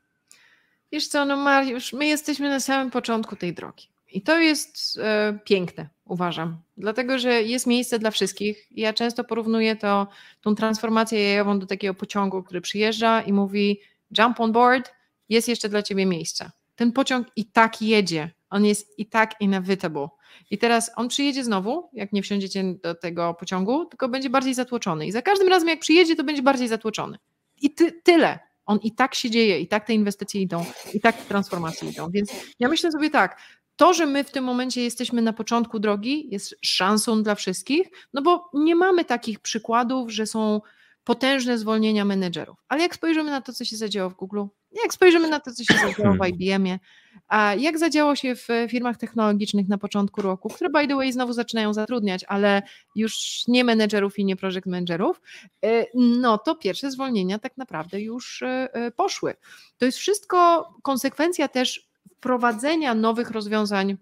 Wiesz 0.96 1.08
co, 1.08 1.26
no 1.26 1.38
Mariusz, 1.38 1.94
my 1.94 2.08
jesteśmy 2.08 2.50
na 2.50 2.60
samym 2.60 2.92
początku 2.92 3.36
tej 3.36 3.54
drogi. 3.54 3.88
I 4.12 4.22
to 4.22 4.40
jest 4.40 5.00
e, 5.04 5.40
piękne, 5.44 5.90
uważam, 6.06 6.58
dlatego 6.78 7.20
że 7.20 7.42
jest 7.44 7.68
miejsce 7.68 8.00
dla 8.00 8.12
wszystkich. 8.12 8.68
Ja 8.72 8.94
często 8.94 9.24
porównuję 9.24 9.76
to, 9.76 10.08
tą 10.42 10.56
transformację 10.56 11.24
jajową 11.24 11.60
do 11.60 11.66
takiego 11.66 11.94
pociągu, 11.94 12.44
który 12.44 12.62
przyjeżdża 12.62 13.22
i 13.22 13.34
mówi: 13.34 13.80
jump 14.18 14.40
on 14.40 14.52
board, 14.52 14.94
jest 15.30 15.48
jeszcze 15.48 15.70
dla 15.70 15.84
ciebie 15.84 16.06
miejsce. 16.06 16.52
Ten 16.76 16.92
pociąg 16.92 17.28
i 17.36 17.46
tak 17.46 17.82
jedzie, 17.82 18.32
on 18.50 18.66
jest 18.66 19.00
i 19.00 19.06
tak 19.06 19.42
inevitable. 19.42 20.08
I 20.50 20.58
teraz 20.58 20.92
on 20.96 21.08
przyjedzie 21.08 21.44
znowu, 21.44 21.90
jak 21.94 22.14
nie 22.14 22.22
wsiądziecie 22.22 22.64
do 22.84 22.96
tego 22.96 23.34
pociągu, 23.34 23.86
tylko 23.86 24.10
będzie 24.10 24.30
bardziej 24.30 24.54
zatłoczony. 24.54 25.08
I 25.08 25.12
za 25.12 25.22
każdym 25.22 25.48
razem, 25.48 25.70
jak 25.70 25.80
przyjedzie, 25.80 26.16
to 26.16 26.24
będzie 26.24 26.42
bardziej 26.42 26.68
zatłoczony. 26.68 27.18
I 27.62 27.74
ty, 27.74 27.92
tyle. 27.92 28.40
On 28.66 28.80
i 28.84 28.92
tak 28.92 29.16
się 29.16 29.30
dzieje, 29.30 29.60
i 29.60 29.68
tak 29.68 29.88
te 29.88 29.94
inwestycje 29.94 30.42
idą, 30.42 30.66
i 30.94 31.00
tak 31.00 31.26
transformacje 31.26 31.90
idą. 31.90 32.10
Więc 32.12 32.32
ja 32.60 32.70
myślę 32.70 32.92
sobie 32.92 33.10
tak, 33.10 33.42
to, 33.76 33.94
że 33.94 34.06
my 34.06 34.24
w 34.24 34.32
tym 34.32 34.44
momencie 34.44 34.84
jesteśmy 34.84 35.22
na 35.22 35.34
początku 35.34 35.80
drogi, 35.80 36.28
jest 36.32 36.56
szansą 36.62 37.24
dla 37.24 37.36
wszystkich, 37.36 37.88
no 38.14 38.22
bo 38.22 38.50
nie 38.54 38.76
mamy 38.76 39.06
takich 39.06 39.40
przykładów, 39.40 40.12
że 40.12 40.26
są 40.26 40.62
potężne 41.04 41.58
zwolnienia 41.58 42.06
menedżerów. 42.06 42.58
Ale 42.68 42.82
jak 42.82 42.96
spojrzymy 42.96 43.32
na 43.32 43.42
to, 43.42 43.54
co 43.54 43.66
się 43.66 43.78
zadziało 43.78 44.10
w 44.10 44.16
Google, 44.16 44.44
jak 44.84 44.94
spojrzymy 44.94 45.30
na 45.30 45.40
to, 45.40 45.52
co 45.52 45.64
się 45.64 45.74
zadziało 45.74 46.16
w 46.16 46.28
IBM-ie, 46.28 46.80
A 47.28 47.54
jak 47.56 47.78
zadziało 47.78 48.16
się 48.16 48.36
w 48.36 48.48
firmach 48.70 48.98
technologicznych 48.98 49.68
na 49.68 49.78
początku 49.78 50.22
roku, 50.22 50.50
które 50.50 50.70
by 50.70 50.88
the 50.88 50.96
way 50.96 51.14
znowu 51.14 51.34
zaczynają 51.34 51.74
zatrudniać, 51.74 52.24
ale 52.28 52.62
już 52.96 53.44
nie 53.48 53.64
menedżerów 53.64 54.20
i 54.20 54.26
nie 54.26 54.36
project 54.36 54.66
managerów, 54.66 55.22
e, 55.66 55.86
no 55.96 56.38
to 56.38 56.56
pierwsze 56.56 56.92
zwolnienia 56.92 57.40
tak 57.40 57.58
naprawdę 57.58 58.02
już 58.02 58.42
e, 58.42 58.74
e, 58.74 58.92
poszły. 58.92 59.34
To 59.78 59.86
jest 59.86 59.98
wszystko 59.98 60.70
konsekwencja 60.84 61.48
też 61.48 61.90
wprowadzenia 62.18 62.96
nowych 62.96 63.32
rozwiązań 63.32 63.98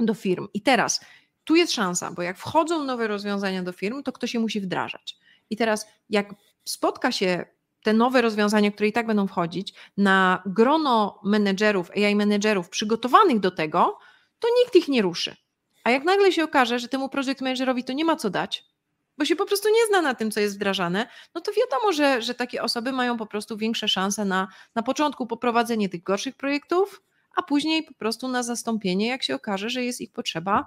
do 0.00 0.14
firm. 0.14 0.48
I 0.54 0.60
teraz 0.60 1.00
tu 1.44 1.56
jest 1.56 1.72
szansa, 1.72 2.10
bo 2.10 2.22
jak 2.22 2.38
wchodzą 2.38 2.84
nowe 2.84 3.06
rozwiązania 3.06 3.62
do 3.62 3.72
firm, 3.72 4.02
to 4.02 4.12
ktoś 4.12 4.30
się 4.30 4.38
musi 4.38 4.60
wdrażać. 4.60 5.16
I 5.50 5.56
teraz 5.56 5.86
jak 6.10 6.34
spotka 6.64 7.12
się 7.12 7.44
te 7.82 7.92
nowe 7.92 8.22
rozwiązania, 8.22 8.70
które 8.70 8.88
i 8.88 8.92
tak 8.92 9.06
będą 9.06 9.26
wchodzić, 9.26 9.74
na 9.96 10.42
grono 10.46 11.20
menedżerów, 11.24 11.90
AI 11.90 12.16
menedżerów 12.16 12.68
przygotowanych 12.68 13.40
do 13.40 13.50
tego, 13.50 13.98
to 14.38 14.48
nikt 14.62 14.76
ich 14.76 14.88
nie 14.88 15.02
ruszy. 15.02 15.36
A 15.84 15.90
jak 15.90 16.04
nagle 16.04 16.32
się 16.32 16.44
okaże, 16.44 16.78
że 16.78 16.88
temu 16.88 17.08
project 17.08 17.40
managerowi 17.40 17.84
to 17.84 17.92
nie 17.92 18.04
ma 18.04 18.16
co 18.16 18.30
dać, 18.30 18.64
bo 19.18 19.24
się 19.24 19.36
po 19.36 19.46
prostu 19.46 19.68
nie 19.68 19.86
zna 19.88 20.02
na 20.02 20.14
tym, 20.14 20.30
co 20.30 20.40
jest 20.40 20.56
wdrażane, 20.56 21.08
no 21.34 21.40
to 21.40 21.52
wiadomo, 21.52 21.92
że, 21.92 22.22
że 22.22 22.34
takie 22.34 22.62
osoby 22.62 22.92
mają 22.92 23.16
po 23.16 23.26
prostu 23.26 23.56
większe 23.56 23.88
szanse 23.88 24.24
na, 24.24 24.48
na 24.74 24.82
początku 24.82 25.26
poprowadzenie 25.26 25.88
tych 25.88 26.02
gorszych 26.02 26.36
projektów, 26.36 27.02
a 27.36 27.42
później 27.42 27.82
po 27.82 27.94
prostu 27.94 28.28
na 28.28 28.42
zastąpienie, 28.42 29.06
jak 29.06 29.22
się 29.22 29.34
okaże, 29.34 29.70
że 29.70 29.84
jest 29.84 30.00
ich 30.00 30.12
potrzeba 30.12 30.66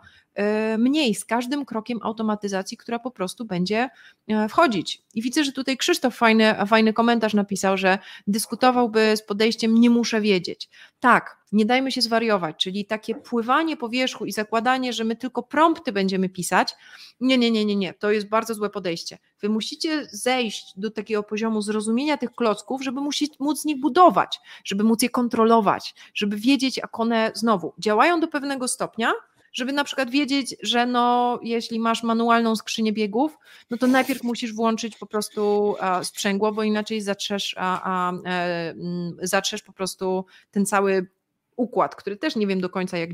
mniej 0.77 1.15
z 1.15 1.25
każdym 1.25 1.65
krokiem 1.65 1.99
automatyzacji, 2.01 2.77
która 2.77 2.99
po 2.99 3.11
prostu 3.11 3.45
będzie 3.45 3.89
e, 4.27 4.49
wchodzić. 4.49 5.01
I 5.13 5.21
widzę, 5.21 5.43
że 5.43 5.51
tutaj 5.51 5.77
Krzysztof 5.77 6.15
fajny, 6.15 6.55
fajny 6.67 6.93
komentarz 6.93 7.33
napisał, 7.33 7.77
że 7.77 7.99
dyskutowałby 8.27 9.17
z 9.17 9.23
podejściem 9.23 9.75
nie 9.75 9.89
muszę 9.89 10.21
wiedzieć. 10.21 10.69
Tak, 10.99 11.41
nie 11.51 11.65
dajmy 11.65 11.91
się 11.91 12.01
zwariować, 12.01 12.55
czyli 12.57 12.85
takie 12.85 13.15
pływanie 13.15 13.77
po 13.77 13.89
wierzchu 13.89 14.25
i 14.25 14.31
zakładanie, 14.31 14.93
że 14.93 15.03
my 15.03 15.15
tylko 15.15 15.43
prompty 15.43 15.91
będziemy 15.91 16.29
pisać. 16.29 16.75
Nie, 17.19 17.37
nie, 17.37 17.51
nie, 17.51 17.65
nie, 17.65 17.75
nie, 17.75 17.93
to 17.93 18.11
jest 18.11 18.29
bardzo 18.29 18.53
złe 18.53 18.69
podejście. 18.69 19.17
Wy 19.41 19.49
musicie 19.49 20.07
zejść 20.11 20.73
do 20.77 20.91
takiego 20.91 21.23
poziomu 21.23 21.61
zrozumienia 21.61 22.17
tych 22.17 22.31
klocków, 22.31 22.83
żeby 22.83 23.01
móc 23.39 23.61
z 23.61 23.65
nich 23.65 23.79
budować, 23.79 24.39
żeby 24.63 24.83
móc 24.83 25.01
je 25.01 25.09
kontrolować, 25.09 25.95
żeby 26.13 26.37
wiedzieć, 26.37 26.77
jak 26.77 26.99
one 26.99 27.31
znowu 27.35 27.73
działają 27.79 28.19
do 28.19 28.27
pewnego 28.27 28.67
stopnia, 28.67 29.13
żeby 29.53 29.73
na 29.73 29.83
przykład 29.83 30.09
wiedzieć, 30.09 30.55
że 30.63 30.85
no, 30.85 31.39
jeśli 31.43 31.79
masz 31.79 32.03
manualną 32.03 32.55
skrzynię 32.55 32.93
biegów, 32.93 33.37
no 33.69 33.77
to 33.77 33.87
najpierw 33.87 34.23
musisz 34.23 34.53
włączyć 34.53 34.97
po 34.97 35.05
prostu 35.05 35.75
a, 35.79 36.03
sprzęgło, 36.03 36.51
bo 36.51 36.63
inaczej 36.63 37.01
zatrzesz, 37.01 37.55
a, 37.57 37.81
a, 37.83 38.13
e, 38.13 38.69
mm, 38.69 39.17
zatrzesz 39.21 39.61
po 39.61 39.73
prostu 39.73 40.25
ten 40.51 40.65
cały 40.65 41.07
układ, 41.55 41.95
który 41.95 42.17
też 42.17 42.35
nie 42.35 42.47
wiem 42.47 42.61
do 42.61 42.69
końca 42.69 42.97
jak 42.97 43.09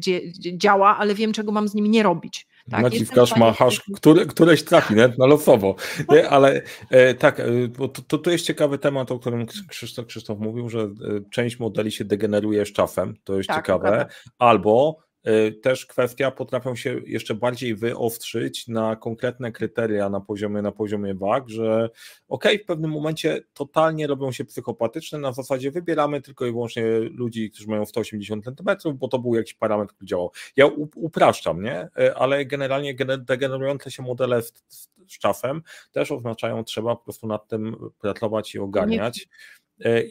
działa, 0.53 0.97
ale 0.97 1.15
wiem 1.15 1.33
czego 1.33 1.51
mam 1.51 1.67
z 1.67 1.73
nim 1.73 1.91
nie 1.91 2.03
robić. 2.03 2.47
Tak? 2.71 2.81
Naciskasz, 2.81 3.35
machasz, 3.35 3.81
który, 3.95 4.25
któreś 4.25 4.63
trafi, 4.63 4.95
nie? 4.95 5.13
na 5.17 5.25
losowo. 5.25 5.75
Nie? 6.09 6.29
Ale 6.29 6.61
e, 6.89 7.13
tak, 7.13 7.39
e, 7.39 7.45
bo 7.77 7.87
to, 7.87 8.17
to 8.17 8.31
jest 8.31 8.45
ciekawy 8.45 8.77
temat, 8.77 9.11
o 9.11 9.19
którym 9.19 9.45
Krzysztof, 9.45 10.05
Krzysztof 10.05 10.39
mówił, 10.39 10.69
że 10.69 10.79
e, 10.79 10.89
część 11.31 11.59
modeli 11.59 11.91
się 11.91 12.05
degeneruje 12.05 12.65
z 12.65 12.73
czasem, 12.73 13.15
to 13.23 13.37
jest 13.37 13.47
tak, 13.47 13.57
ciekawe, 13.57 14.05
albo 14.39 14.97
E, 15.01 15.06
też 15.61 15.85
kwestia, 15.85 16.31
potrafią 16.31 16.75
się 16.75 17.01
jeszcze 17.05 17.35
bardziej 17.35 17.75
wyostrzyć 17.75 18.67
na 18.67 18.95
konkretne 18.95 19.51
kryteria 19.51 20.09
na 20.09 20.21
poziomie, 20.21 20.61
na 20.61 20.71
poziomie 20.71 21.15
wag, 21.15 21.49
że 21.49 21.89
ok, 22.27 22.45
w 22.63 22.65
pewnym 22.65 22.91
momencie 22.91 23.41
totalnie 23.53 24.07
robią 24.07 24.31
się 24.31 24.45
psychopatyczne, 24.45 25.19
na 25.19 25.31
zasadzie 25.31 25.71
wybieramy 25.71 26.21
tylko 26.21 26.45
i 26.45 26.51
wyłącznie 26.51 26.83
ludzi, 26.99 27.51
którzy 27.51 27.67
mają 27.67 27.85
180 27.85 28.45
cm, 28.45 28.93
bo 28.95 29.07
to 29.07 29.19
był 29.19 29.35
jakiś 29.35 29.53
parametr, 29.53 29.93
który 29.93 30.07
działał. 30.07 30.31
Ja 30.55 30.65
upraszczam, 30.95 31.63
nie? 31.63 31.87
E, 31.99 32.15
ale 32.15 32.45
generalnie 32.45 32.95
degenerujące 33.19 33.91
się 33.91 34.03
modele 34.03 34.41
z, 34.41 34.53
z 35.07 35.19
czasem 35.19 35.61
też 35.91 36.11
oznaczają, 36.11 36.63
trzeba 36.63 36.95
po 36.95 37.03
prostu 37.03 37.27
nad 37.27 37.47
tym 37.47 37.75
pracować 37.99 38.55
i 38.55 38.59
ogarniać. 38.59 39.17
Nie 39.17 39.25
E, 39.25 39.56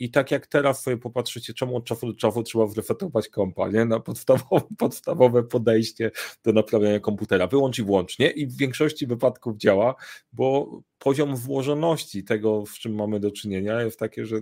I 0.00 0.10
tak 0.10 0.30
jak 0.30 0.46
teraz 0.46 0.82
sobie 0.82 0.96
popatrzycie, 0.96 1.54
czemu 1.54 1.76
od 1.76 1.84
czasu 1.84 2.06
do 2.06 2.14
czasu 2.14 2.42
trzeba 2.42 2.66
zresetować 2.66 3.28
kompa, 3.28 3.68
nie? 3.68 3.84
na 3.84 4.00
podstawowe, 4.00 4.66
podstawowe 4.78 5.42
podejście 5.42 6.10
do 6.44 6.52
naprawiania 6.52 7.00
komputera. 7.00 7.46
Wyłącz 7.46 7.78
i 7.78 7.82
włącz, 7.82 8.18
nie? 8.18 8.30
I 8.30 8.46
w 8.46 8.56
większości 8.56 9.06
wypadków 9.06 9.56
działa, 9.56 9.94
bo 10.32 10.80
poziom 10.98 11.36
włożoności 11.36 12.24
tego, 12.24 12.64
z 12.66 12.78
czym 12.78 12.94
mamy 12.94 13.20
do 13.20 13.30
czynienia, 13.30 13.82
jest 13.82 13.98
takie, 13.98 14.26
że 14.26 14.40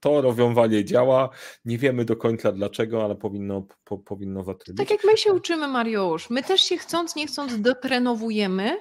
to 0.00 0.20
rozwiązanie 0.20 0.84
działa, 0.84 1.28
nie 1.64 1.78
wiemy 1.78 2.04
do 2.04 2.16
końca 2.16 2.52
dlaczego, 2.52 3.04
ale 3.04 3.16
powinno, 3.16 3.66
po, 3.84 3.98
powinno 3.98 4.44
zatrybić. 4.44 4.78
Tak 4.78 4.90
jak 4.90 5.04
my 5.04 5.16
się 5.16 5.32
uczymy, 5.32 5.68
Mariusz, 5.68 6.30
my 6.30 6.42
też 6.42 6.60
się 6.60 6.76
chcąc, 6.76 7.16
nie 7.16 7.26
chcąc 7.26 7.60
dotrenowujemy, 7.60 8.78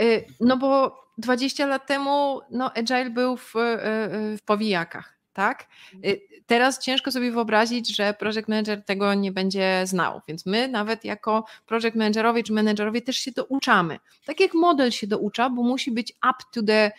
y, 0.00 0.24
no 0.40 0.56
bo 0.56 1.05
20 1.18 1.66
lat 1.66 1.86
temu 1.86 2.40
no, 2.50 2.72
Agile 2.74 3.10
był 3.10 3.36
w, 3.36 3.56
e, 3.56 3.60
e, 3.60 4.36
w 4.36 4.42
powijakach. 4.42 5.16
Tak? 5.32 5.66
Y, 6.04 6.20
teraz 6.46 6.78
ciężko 6.78 7.12
sobie 7.12 7.32
wyobrazić, 7.32 7.96
że 7.96 8.14
project 8.14 8.48
manager 8.48 8.84
tego 8.84 9.14
nie 9.14 9.32
będzie 9.32 9.82
znał, 9.84 10.20
więc 10.28 10.46
my 10.46 10.68
nawet 10.68 11.04
jako 11.04 11.44
project 11.66 11.96
managerowie 11.96 12.42
czy 12.42 12.52
menedżerowie 12.52 13.02
też 13.02 13.16
się 13.16 13.30
douczamy. 13.32 13.98
Tak 14.26 14.40
jak 14.40 14.54
model 14.54 14.90
się 14.90 15.06
doucza, 15.06 15.50
bo 15.50 15.62
musi 15.62 15.90
być 15.90 16.12
up 16.12 16.38
to 16.52 16.62
the 16.62 16.92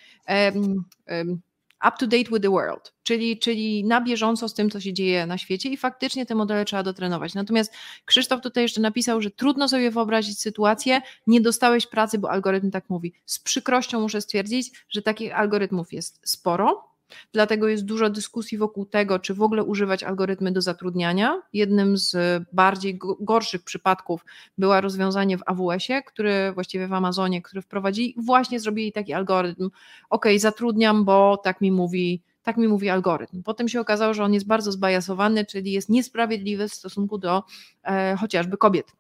um, 0.54 0.84
um, 1.08 1.42
up 1.88 1.98
to 2.00 2.08
date 2.08 2.30
with 2.32 2.42
the 2.42 2.50
world, 2.50 2.94
czyli, 3.04 3.40
czyli 3.40 3.84
na 3.84 4.02
bieżąco 4.02 4.50
z 4.50 4.54
tym, 4.54 4.70
co 4.70 4.80
się 4.80 4.94
dzieje 4.94 5.26
na 5.26 5.38
świecie 5.38 5.70
i 5.70 5.78
faktycznie 5.78 6.26
te 6.26 6.36
modele 6.36 6.66
trzeba 6.66 6.84
dotrenować. 6.84 7.34
Natomiast 7.34 7.74
Krzysztof 8.06 8.42
tutaj 8.42 8.64
jeszcze 8.64 8.82
napisał, 8.82 9.22
że 9.22 9.32
trudno 9.32 9.70
sobie 9.70 9.92
wyobrazić 9.92 10.40
sytuację, 10.40 11.02
nie 11.28 11.42
dostałeś 11.42 11.88
pracy, 11.88 12.20
bo 12.20 12.32
algorytm 12.32 12.72
tak 12.72 12.90
mówi. 12.90 13.14
Z 13.26 13.40
przykrością 13.40 14.02
muszę 14.02 14.22
stwierdzić, 14.22 14.86
że 14.90 15.02
takich 15.02 15.40
algorytmów 15.40 15.94
jest 15.94 16.20
sporo, 16.24 16.97
Dlatego 17.34 17.68
jest 17.68 17.86
dużo 17.86 18.10
dyskusji 18.10 18.58
wokół 18.58 18.86
tego, 18.86 19.20
czy 19.20 19.34
w 19.34 19.42
ogóle 19.42 19.64
używać 19.64 20.04
algorytmy 20.04 20.52
do 20.52 20.62
zatrudniania. 20.62 21.42
Jednym 21.54 21.98
z 21.98 22.16
bardziej 22.54 23.00
gorszych 23.20 23.64
przypadków 23.64 24.26
było 24.58 24.82
rozwiązanie 24.82 25.38
w 25.38 25.44
AWS-ie, 25.46 26.04
który 26.04 26.52
właściwie 26.54 26.88
w 26.88 26.94
Amazonie, 26.94 27.42
który 27.42 27.62
wprowadzili, 27.62 28.16
właśnie 28.18 28.60
zrobili 28.60 28.92
taki 28.92 29.14
algorytm. 29.14 29.70
OK, 30.10 30.26
zatrudniam, 30.38 31.06
bo 31.06 31.38
tak 31.38 31.62
mi 31.62 31.72
mówi 31.72 32.22
tak 32.44 32.58
mi 32.58 32.68
mówi 32.68 32.90
algorytm. 32.90 33.44
Potem 33.44 33.70
się 33.70 33.82
okazało, 33.82 34.14
że 34.14 34.24
on 34.24 34.34
jest 34.34 34.48
bardzo 34.48 34.72
zbajasowany, 34.72 35.46
czyli 35.46 35.72
jest 35.72 35.90
niesprawiedliwy 35.90 36.70
w 36.70 36.74
stosunku 36.74 37.18
do 37.18 37.44
e, 37.84 38.16
chociażby 38.20 38.58
kobiet. 38.58 38.92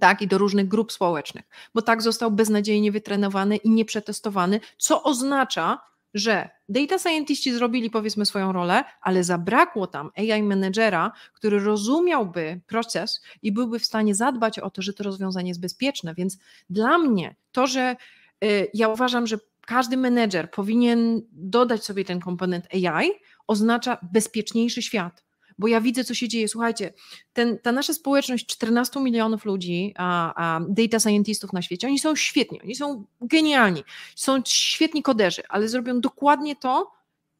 Tak, 0.00 0.22
i 0.22 0.26
do 0.26 0.38
różnych 0.38 0.68
grup 0.68 0.92
społecznych, 0.92 1.44
bo 1.74 1.82
tak 1.82 2.02
został 2.02 2.30
beznadziejnie 2.30 2.92
wytrenowany 2.92 3.56
i 3.56 3.70
nieprzetestowany, 3.70 4.60
co 4.78 5.02
oznacza, 5.02 5.80
że 6.16 6.50
data 6.68 6.98
scientiści 6.98 7.52
zrobili 7.52 7.90
powiedzmy 7.90 8.26
swoją 8.26 8.52
rolę, 8.52 8.84
ale 9.00 9.24
zabrakło 9.24 9.86
tam 9.86 10.10
AI 10.16 10.42
menedżera, 10.42 11.12
który 11.32 11.60
rozumiałby 11.60 12.60
proces 12.66 13.22
i 13.42 13.52
byłby 13.52 13.78
w 13.78 13.84
stanie 13.84 14.14
zadbać 14.14 14.58
o 14.58 14.70
to, 14.70 14.82
że 14.82 14.92
to 14.92 15.04
rozwiązanie 15.04 15.48
jest 15.48 15.60
bezpieczne. 15.60 16.14
Więc 16.14 16.38
dla 16.70 16.98
mnie 16.98 17.34
to, 17.52 17.66
że 17.66 17.96
y, 18.44 18.70
ja 18.74 18.88
uważam, 18.88 19.26
że 19.26 19.38
każdy 19.66 19.96
menedżer 19.96 20.50
powinien 20.50 21.22
dodać 21.32 21.84
sobie 21.84 22.04
ten 22.04 22.20
komponent 22.20 22.66
AI, 22.74 23.10
oznacza 23.46 23.98
bezpieczniejszy 24.12 24.82
świat 24.82 25.25
bo 25.58 25.68
ja 25.68 25.80
widzę, 25.80 26.04
co 26.04 26.14
się 26.14 26.28
dzieje. 26.28 26.48
Słuchajcie, 26.48 26.92
ten, 27.32 27.58
ta 27.58 27.72
nasza 27.72 27.92
społeczność 27.92 28.46
14 28.46 29.00
milionów 29.00 29.44
ludzi, 29.44 29.94
a, 29.96 30.34
a 30.56 30.60
data 30.68 31.00
scientistów 31.00 31.52
na 31.52 31.62
świecie, 31.62 31.86
oni 31.86 31.98
są 31.98 32.16
świetni, 32.16 32.62
oni 32.62 32.74
są 32.74 33.04
genialni, 33.20 33.84
są 34.14 34.42
świetni 34.46 35.02
koderzy, 35.02 35.42
ale 35.48 35.68
zrobią 35.68 36.00
dokładnie 36.00 36.56
to, 36.56 36.92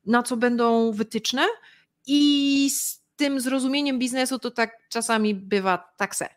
na 0.06 0.22
co 0.22 0.36
będą 0.36 0.92
wytyczne 0.92 1.42
i 2.06 2.70
z 2.70 3.02
tym 3.16 3.40
zrozumieniem 3.40 3.98
biznesu 3.98 4.38
to 4.38 4.50
tak 4.50 4.78
czasami 4.88 5.34
bywa 5.34 5.92
tak 5.96 6.16
se. 6.16 6.28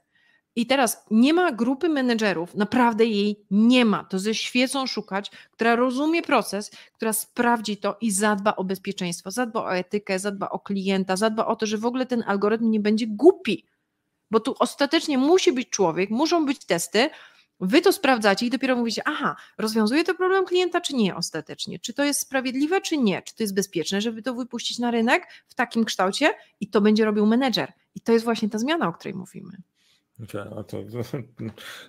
I 0.56 0.66
teraz 0.66 1.06
nie 1.12 1.34
ma 1.34 1.52
grupy 1.52 1.90
menedżerów, 1.90 2.56
naprawdę 2.56 3.06
jej 3.06 3.46
nie 3.52 3.86
ma. 3.86 4.04
To 4.04 4.20
ze 4.20 4.36
świecą 4.36 4.88
szukać, 4.88 5.32
która 5.52 5.76
rozumie 5.76 6.22
proces, 6.22 6.72
która 6.94 7.14
sprawdzi 7.14 7.78
to 7.78 7.98
i 8.02 8.12
zadba 8.12 8.56
o 8.56 8.64
bezpieczeństwo, 8.64 9.32
zadba 9.32 9.64
o 9.64 9.76
etykę, 9.76 10.20
zadba 10.20 10.50
o 10.50 10.60
klienta, 10.60 11.16
zadba 11.16 11.46
o 11.46 11.56
to, 11.56 11.66
że 11.66 11.78
w 11.78 11.86
ogóle 11.86 12.06
ten 12.06 12.24
algorytm 12.28 12.72
nie 12.72 12.80
będzie 12.80 13.08
głupi. 13.08 13.66
Bo 14.32 14.40
tu 14.40 14.56
ostatecznie 14.60 15.18
musi 15.18 15.52
być 15.52 15.70
człowiek, 15.70 16.10
muszą 16.10 16.46
być 16.46 16.66
testy, 16.66 17.10
Wy 17.62 17.82
to 17.82 17.94
sprawdzacie 17.94 18.46
i 18.46 18.50
dopiero 18.50 18.76
mówicie, 18.76 19.02
aha, 19.06 19.36
rozwiązuje 19.58 20.04
to 20.04 20.14
problem 20.16 20.46
klienta, 20.46 20.82
czy 20.82 20.96
nie 20.96 21.16
ostatecznie? 21.16 21.80
Czy 21.80 21.94
to 21.94 22.04
jest 22.04 22.20
sprawiedliwe, 22.20 22.82
czy 22.82 22.98
nie? 22.98 23.22
Czy 23.22 23.36
to 23.36 23.44
jest 23.44 23.56
bezpieczne, 23.56 24.02
żeby 24.02 24.22
to 24.22 24.34
wypuścić 24.34 24.80
na 24.80 24.92
rynek 24.92 25.28
w 25.48 25.54
takim 25.54 25.86
kształcie? 25.86 26.34
I 26.60 26.68
to 26.68 26.82
będzie 26.82 27.06
robił 27.06 27.26
menedżer. 27.26 27.74
I 27.96 28.02
to 28.02 28.12
jest 28.12 28.26
właśnie 28.26 28.50
ta 28.50 28.58
zmiana, 28.58 28.88
o 28.88 28.94
której 28.94 29.16
mówimy. 29.16 29.58
A 30.58 30.64
to, 30.64 30.78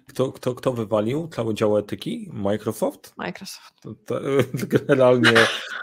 kto, 0.08 0.32
kto, 0.32 0.54
kto 0.54 0.72
wywalił 0.72 1.28
cały 1.28 1.54
dział 1.54 1.78
etyki? 1.78 2.30
Microsoft? 2.32 3.14
Microsoft. 3.16 3.80
To, 3.82 3.94
to, 3.94 4.20
generalnie 4.78 5.32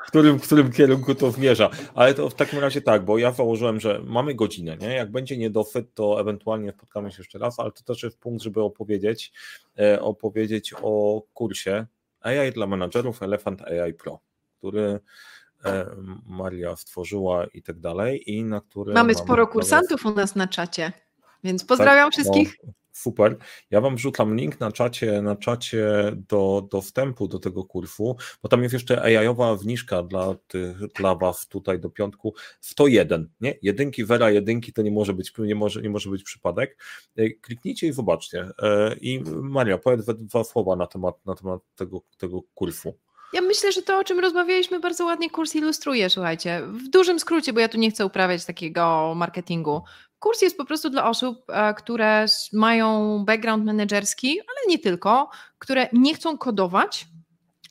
w 0.06 0.08
którym, 0.08 0.40
w 0.40 0.44
którym 0.44 0.72
kierunku 0.72 1.16
to 1.16 1.32
zmierza. 1.32 1.70
Ale 1.96 2.14
to 2.14 2.30
w 2.30 2.34
takim 2.36 2.60
razie 2.60 2.82
tak, 2.82 3.06
bo 3.06 3.18
ja 3.18 3.32
założyłem, 3.32 3.80
że 3.80 4.02
mamy 4.06 4.36
godzinę, 4.36 4.78
nie? 4.78 4.88
Jak 4.88 5.12
będzie 5.12 5.38
niedosyt, 5.38 5.94
to 5.94 6.22
ewentualnie 6.22 6.72
spotkamy 6.72 7.12
się 7.12 7.18
jeszcze 7.18 7.40
raz, 7.40 7.60
ale 7.60 7.72
to 7.72 7.84
też 7.84 8.04
jest 8.04 8.20
punkt, 8.20 8.44
żeby 8.44 8.62
opowiedzieć, 8.62 9.34
e, 9.80 10.02
opowiedzieć 10.02 10.74
o 10.82 11.22
kursie 11.34 11.86
AI 12.22 12.52
dla 12.52 12.68
menadżerów 12.68 13.24
Elephant 13.24 13.62
AI 13.62 13.94
Pro, 13.94 14.20
który 14.58 15.00
e, 15.66 15.86
Maria 16.26 16.76
stworzyła 16.76 17.46
i 17.46 17.62
tak 17.62 17.80
dalej 17.80 18.32
i 18.32 18.44
na 18.44 18.62
który 18.62 18.94
mamy 18.94 19.16
sporo 19.16 19.48
kursantów 19.48 20.06
u 20.06 20.12
nas 20.12 20.36
na 20.36 20.48
czacie. 20.48 21.07
Więc 21.44 21.66
pozdrawiam 21.66 22.06
tak, 22.06 22.14
wszystkich. 22.14 22.56
No, 22.64 22.74
super. 22.92 23.38
Ja 23.72 23.82
Wam 23.82 23.96
wrzucam 23.96 24.36
link 24.36 24.60
na 24.60 24.72
czacie, 24.72 25.22
na 25.22 25.36
czacie 25.36 25.88
do, 26.30 26.68
do 26.72 26.82
wstępu 26.82 27.28
do 27.28 27.40
tego 27.40 27.64
kursu, 27.64 28.16
bo 28.44 28.50
tam 28.50 28.64
jest 28.64 28.74
jeszcze 28.74 29.02
AI-owa 29.02 29.56
wniżka 29.56 30.04
dla, 30.04 30.36
tych, 30.48 30.88
dla 30.88 31.16
Was 31.16 31.48
tutaj 31.48 31.80
do 31.80 31.90
piątku 31.90 32.34
101, 32.62 33.30
nie? 33.42 33.58
Jedynki, 33.62 34.06
Vera, 34.06 34.32
jedynki 34.32 34.74
to 34.74 34.82
nie 34.82 34.92
może 34.92 35.14
być, 35.14 35.34
nie 35.38 35.56
może, 35.56 35.82
nie 35.82 35.90
może 35.90 36.10
być 36.10 36.24
przypadek. 36.24 36.78
E, 37.18 37.30
kliknijcie 37.30 37.88
i 37.88 37.94
zobaczcie. 37.94 38.50
E, 38.62 38.96
I 39.02 39.24
Maria, 39.42 39.78
powiedz 39.78 40.06
dwa 40.06 40.44
słowa 40.44 40.76
na 40.76 40.88
temat, 40.88 41.26
na 41.26 41.36
temat 41.36 41.62
tego, 41.76 42.02
tego 42.18 42.42
kursu. 42.56 42.94
Ja 43.34 43.42
myślę, 43.42 43.72
że 43.72 43.82
to, 43.82 44.00
o 44.00 44.04
czym 44.04 44.20
rozmawialiśmy, 44.20 44.80
bardzo 44.80 45.06
ładnie 45.06 45.30
kurs 45.30 45.56
ilustruje, 45.56 46.10
słuchajcie. 46.10 46.62
W 46.68 46.90
dużym 46.90 47.20
skrócie, 47.20 47.54
bo 47.54 47.60
ja 47.60 47.70
tu 47.70 47.78
nie 47.78 47.92
chcę 47.92 48.06
uprawiać 48.06 48.46
takiego 48.46 49.14
marketingu. 49.16 49.82
Kurs 50.20 50.42
jest 50.42 50.58
po 50.58 50.66
prostu 50.66 50.90
dla 50.90 51.10
osób, 51.10 51.38
e, 51.50 51.74
które 51.74 52.26
mają 52.54 53.20
background 53.26 53.66
menedżerski, 53.66 54.40
ale 54.40 54.68
nie 54.68 54.80
tylko, 54.80 55.30
które 55.60 55.90
nie 55.94 56.14
chcą 56.14 56.38
kodować, 56.38 57.06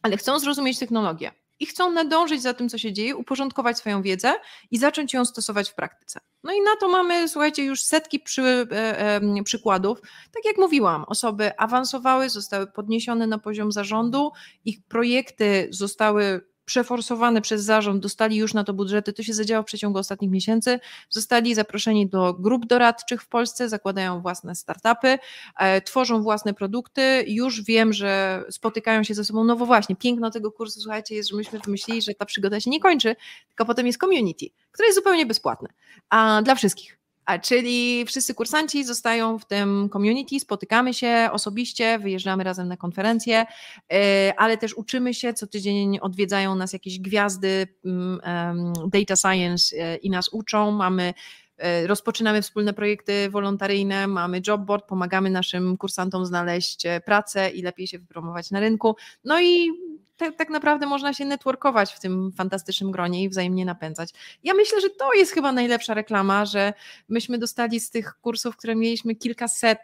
ale 0.03 0.17
chcą 0.17 0.39
zrozumieć 0.39 0.79
technologię 0.79 1.33
i 1.61 1.67
chcą 1.67 1.93
nadążyć 1.93 2.43
za 2.43 2.55
tym, 2.55 2.69
co 2.69 2.79
się 2.79 2.93
dzieje, 2.93 3.17
uporządkować 3.17 3.79
swoją 3.79 4.03
wiedzę 4.03 4.35
i 4.71 4.79
zacząć 4.79 5.15
ją 5.15 5.25
stosować 5.25 5.71
w 5.71 5.75
praktyce. 5.75 6.21
No 6.45 6.53
i 6.53 6.61
na 6.61 6.77
to 6.81 6.89
mamy, 6.89 7.29
słuchajcie, 7.29 7.65
już 7.65 7.83
setki 7.83 8.21
przy, 8.21 8.43
e, 8.43 9.17
e, 9.17 9.43
przykładów. 9.45 10.01
Tak 10.33 10.45
jak 10.45 10.59
mówiłam, 10.59 11.05
osoby 11.05 11.59
awansowały, 11.59 12.31
zostały 12.31 12.67
podniesione 12.67 13.27
na 13.27 13.39
poziom 13.39 13.73
zarządu, 13.73 14.33
ich 14.65 14.79
projekty 14.89 15.69
zostały 15.71 16.41
przeforsowane 16.67 17.41
przez 17.41 17.65
zarząd, 17.65 18.03
dostali 18.03 18.37
już 18.37 18.55
na 18.55 18.65
to 18.65 18.73
budżety, 18.73 19.13
to 19.13 19.23
się 19.23 19.35
zadziało 19.35 19.63
w 19.63 19.67
przeciągu 19.67 19.99
ostatnich 19.99 20.31
miesięcy, 20.31 20.81
zostali 21.11 21.55
zaproszeni 21.55 22.09
do 22.09 22.35
grup 22.35 22.67
doradczych 22.67 23.23
w 23.23 23.29
Polsce, 23.29 23.69
zakładają 23.69 24.21
własne 24.21 24.55
startupy, 24.55 25.19
e, 25.59 25.81
tworzą 25.81 26.23
własne 26.23 26.55
produkty, 26.55 27.25
już 27.27 27.63
wiem, 27.63 27.93
że 27.93 28.45
spotykają 28.51 29.05
się 29.05 29.15
ze 29.15 29.25
sobą, 29.25 29.45
no 29.45 29.57
bo 29.57 29.67
właśnie, 29.67 29.97
piękno 29.97 30.31
tego 30.31 30.53
kursu, 30.53 30.81
słuchajcie, 30.81 31.15
jest, 31.15 31.31
że 31.31 31.37
myśmy 31.37 31.59
wymyślili, 31.59 32.03
że 32.03 32.15
ta 32.15 32.25
przygoda 32.25 32.61
się 32.61 32.71
nie 32.71 32.81
kończy, 32.81 33.17
tylko 33.49 33.65
potem 33.65 33.87
jest 33.87 34.01
community, 34.01 34.47
które 34.73 34.87
jest 34.87 34.99
zupełnie 34.99 35.27
bezpłatne, 35.27 35.69
a 36.11 36.43
dla 36.43 36.55
wszystkich. 36.55 36.96
A 37.27 37.39
czyli 37.39 38.05
wszyscy 38.07 38.35
kursanci 38.35 38.85
zostają 38.85 39.39
w 39.39 39.45
tym 39.45 39.89
community, 39.93 40.41
spotykamy 40.41 40.95
się 40.95 41.29
osobiście, 41.33 41.99
wyjeżdżamy 41.99 42.45
razem 42.45 42.69
na 42.69 42.77
konferencje, 42.77 43.47
e, 43.93 44.35
ale 44.37 44.59
też 44.59 44.75
uczymy 44.75 45.15
się, 45.15 45.35
co 45.35 45.47
tydzień 45.47 45.99
odwiedzają 45.99 46.55
nas 46.55 46.73
jakieś 46.73 46.99
gwiazdy 46.99 47.69
mm, 47.85 48.73
data 48.87 49.17
science 49.17 49.77
e, 49.77 49.97
i 49.97 50.11
nas 50.11 50.29
uczą. 50.33 50.71
Mamy 50.71 51.15
e, 51.57 51.87
rozpoczynamy 51.87 52.43
wspólne 52.43 52.73
projekty 52.73 53.31
wolontaryjne, 53.31 54.07
mamy 54.07 54.41
jobboard, 54.47 54.87
pomagamy 54.87 55.31
naszym 55.31 55.77
kursantom 55.77 56.27
znaleźć 56.27 56.83
pracę 57.05 57.51
i 57.51 57.63
lepiej 57.63 57.87
się 57.87 57.99
wypromować 57.99 58.51
na 58.51 58.61
rynku. 58.61 58.97
No 59.25 59.41
i 59.41 59.71
tak, 60.17 60.37
tak 60.37 60.51
naprawdę 60.51 60.87
można 60.87 61.15
się 61.15 61.25
networkować 61.25 61.93
w 61.93 62.01
tym 62.01 62.33
fantastycznym 62.33 62.91
gronie 62.91 63.23
i 63.23 63.29
wzajemnie 63.29 63.65
napędzać. 63.65 64.11
Ja 64.45 64.55
myślę, 64.55 64.81
że 64.81 64.91
to 64.91 65.13
jest 65.15 65.33
chyba 65.33 65.53
najlepsza 65.53 65.95
reklama, 65.95 66.45
że 66.45 66.73
myśmy 67.09 67.39
dostali 67.39 67.81
z 67.81 67.91
tych 67.91 68.15
kursów, 68.21 68.57
które 68.57 68.77
mieliśmy 68.77 69.15
kilkaset 69.15 69.79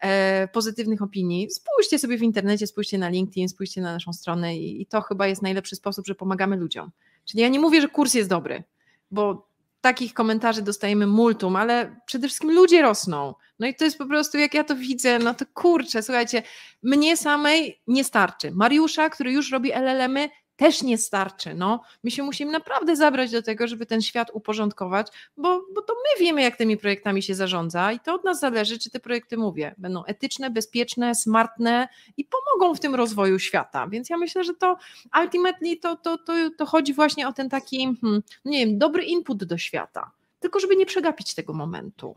e, 0.00 0.48
pozytywnych 0.48 1.02
opinii. 1.02 1.50
Spójrzcie 1.50 1.98
sobie 1.98 2.18
w 2.18 2.22
internecie, 2.22 2.66
spójrzcie 2.66 2.98
na 2.98 3.08
LinkedIn, 3.08 3.48
spójrzcie 3.48 3.80
na 3.80 3.92
naszą 3.92 4.12
stronę 4.12 4.56
i, 4.56 4.82
i 4.82 4.86
to 4.86 5.00
chyba 5.00 5.26
jest 5.26 5.42
najlepszy 5.42 5.76
sposób, 5.76 6.06
że 6.06 6.14
pomagamy 6.14 6.56
ludziom. 6.56 6.90
Czyli 7.24 7.42
ja 7.42 7.48
nie 7.48 7.60
mówię, 7.60 7.80
że 7.80 7.88
kurs 7.88 8.14
jest 8.14 8.28
dobry, 8.28 8.62
bo 9.10 9.49
takich 9.80 10.14
komentarzy 10.14 10.62
dostajemy 10.62 11.06
multum, 11.06 11.56
ale 11.56 11.96
przede 12.06 12.26
wszystkim 12.28 12.50
ludzie 12.50 12.82
rosną. 12.82 13.34
No 13.58 13.66
i 13.66 13.74
to 13.74 13.84
jest 13.84 13.98
po 13.98 14.06
prostu, 14.06 14.38
jak 14.38 14.54
ja 14.54 14.64
to 14.64 14.76
widzę, 14.76 15.18
no 15.18 15.34
to 15.34 15.44
kurczę, 15.54 16.02
słuchajcie, 16.02 16.42
mnie 16.82 17.16
samej 17.16 17.80
nie 17.86 18.04
starczy. 18.04 18.50
Mariusza, 18.50 19.10
który 19.10 19.32
już 19.32 19.50
robi 19.50 19.72
LLM-y, 19.72 20.30
też 20.60 20.82
nie 20.82 20.98
starczy. 20.98 21.54
No. 21.54 21.80
My 22.04 22.10
się 22.10 22.22
musimy 22.22 22.52
naprawdę 22.52 22.96
zabrać 22.96 23.30
do 23.30 23.42
tego, 23.42 23.66
żeby 23.66 23.86
ten 23.86 24.02
świat 24.02 24.30
uporządkować, 24.32 25.06
bo, 25.36 25.60
bo 25.74 25.82
to 25.82 25.94
my 25.94 26.24
wiemy, 26.24 26.42
jak 26.42 26.56
tymi 26.56 26.76
projektami 26.76 27.22
się 27.22 27.34
zarządza 27.34 27.92
i 27.92 28.00
to 28.00 28.14
od 28.14 28.24
nas 28.24 28.40
zależy, 28.40 28.78
czy 28.78 28.90
te 28.90 29.00
projekty, 29.00 29.36
mówię, 29.36 29.74
będą 29.78 30.04
etyczne, 30.04 30.50
bezpieczne, 30.50 31.14
smartne 31.14 31.88
i 32.16 32.24
pomogą 32.24 32.74
w 32.74 32.80
tym 32.80 32.94
rozwoju 32.94 33.38
świata. 33.38 33.88
Więc 33.88 34.10
ja 34.10 34.16
myślę, 34.16 34.44
że 34.44 34.54
to 34.54 34.76
ultimately 35.22 35.76
to, 35.76 35.96
to, 35.96 36.18
to, 36.18 36.32
to 36.58 36.66
chodzi 36.66 36.94
właśnie 36.94 37.28
o 37.28 37.32
ten 37.32 37.48
taki, 37.48 37.96
hmm, 38.00 38.22
nie 38.44 38.66
wiem, 38.66 38.78
dobry 38.78 39.04
input 39.04 39.44
do 39.44 39.58
świata. 39.58 40.10
Tylko 40.40 40.60
żeby 40.60 40.76
nie 40.76 40.86
przegapić 40.86 41.34
tego 41.34 41.52
momentu 41.52 42.14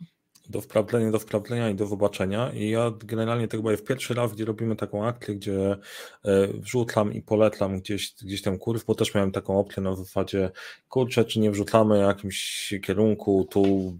do 0.50 0.62
wprawdzenia, 0.62 1.12
do 1.12 1.20
wprawdzenia 1.20 1.70
i 1.70 1.76
do 1.76 1.88
zobaczenia. 1.88 2.52
I 2.54 2.70
ja 2.70 2.92
generalnie 3.00 3.48
to 3.48 3.58
chyba 3.58 3.72
jest 3.72 3.88
pierwszy 3.88 4.14
raz, 4.14 4.34
gdzie 4.34 4.46
robimy 4.46 4.76
taką 4.76 5.06
akcję, 5.06 5.36
gdzie 5.36 5.78
e, 6.26 6.48
wrzucam 6.48 7.14
i 7.14 7.22
polecam 7.22 7.80
gdzieś, 7.80 8.14
gdzieś 8.22 8.42
ten 8.42 8.58
kurs, 8.58 8.84
bo 8.84 8.96
też 8.96 9.14
miałem 9.16 9.32
taką 9.32 9.60
opcję 9.60 9.84
na 9.84 9.96
zasadzie, 9.96 10.52
kurczę, 10.90 11.26
czy 11.26 11.40
nie 11.40 11.52
wrzucamy 11.52 12.00
jakimś 12.00 12.74
kierunku, 12.84 13.48
tu 13.52 13.94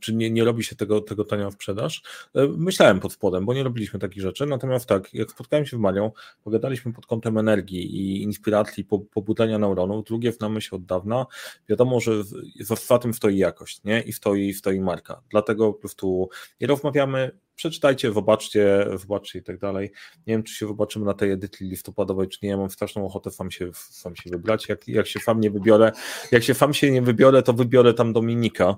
czy 0.00 0.14
nie, 0.14 0.30
nie 0.30 0.44
robi 0.44 0.64
się 0.64 0.76
tego, 0.76 1.00
tego 1.00 1.24
tania 1.24 1.50
w 1.50 1.54
sprzedaż? 1.54 2.02
E, 2.34 2.48
myślałem 2.56 3.00
pod 3.00 3.12
spodem, 3.12 3.46
bo 3.46 3.54
nie 3.54 3.62
robiliśmy 3.62 3.98
takich 3.98 4.22
rzeczy, 4.22 4.46
natomiast 4.46 4.86
tak, 4.86 5.14
jak 5.14 5.30
spotkałem 5.30 5.66
się 5.66 5.76
w 5.76 5.80
Marią, 5.80 6.10
pogadaliśmy 6.44 6.92
pod 6.92 7.06
kątem 7.06 7.38
energii 7.38 7.96
i 7.96 8.22
inspiracji, 8.22 8.84
pobudzenia 9.10 9.58
neuronów, 9.58 10.04
drugie 10.04 10.32
znamy 10.32 10.60
się 10.60 10.76
od 10.76 10.84
dawna, 10.84 11.26
wiadomo, 11.68 12.00
że 12.00 12.12
za 12.60 12.98
tym 12.98 13.14
stoi 13.14 13.36
jakość, 13.36 13.84
nie? 13.84 14.02
I 14.02 14.12
stoi, 14.12 14.54
stoi 14.54 14.80
marka, 14.80 15.22
dlatego 15.30 15.72
po 15.72 15.78
prostu 15.78 16.28
nie 16.60 16.66
rozmawiamy, 16.66 17.30
przeczytajcie, 17.60 18.12
zobaczcie, 18.12 18.86
zobaczcie 18.96 19.38
i 19.38 19.42
tak 19.42 19.58
dalej. 19.58 19.90
Nie 20.26 20.34
wiem, 20.34 20.42
czy 20.42 20.54
się 20.54 20.66
zobaczymy 20.66 21.04
na 21.04 21.14
tej 21.14 21.30
edycji 21.30 21.68
listopadowej, 21.68 22.28
czy 22.28 22.38
nie. 22.42 22.48
Ja 22.48 22.56
mam 22.56 22.70
straszną 22.70 23.06
ochotę 23.06 23.30
sam 23.30 23.50
się, 23.50 23.70
sam 23.74 24.16
się 24.16 24.30
wybrać. 24.30 24.68
Jak, 24.68 24.88
jak 24.88 25.06
się 25.06 25.20
sam 25.20 25.40
nie 25.40 25.50
wybiorę, 25.50 25.92
jak 26.32 26.42
się 26.42 26.54
sam 26.54 26.74
się 26.74 26.90
nie 26.90 27.02
wybiorę, 27.02 27.42
to 27.42 27.52
wybiorę 27.52 27.94
tam 27.94 28.12
Dominika, 28.12 28.76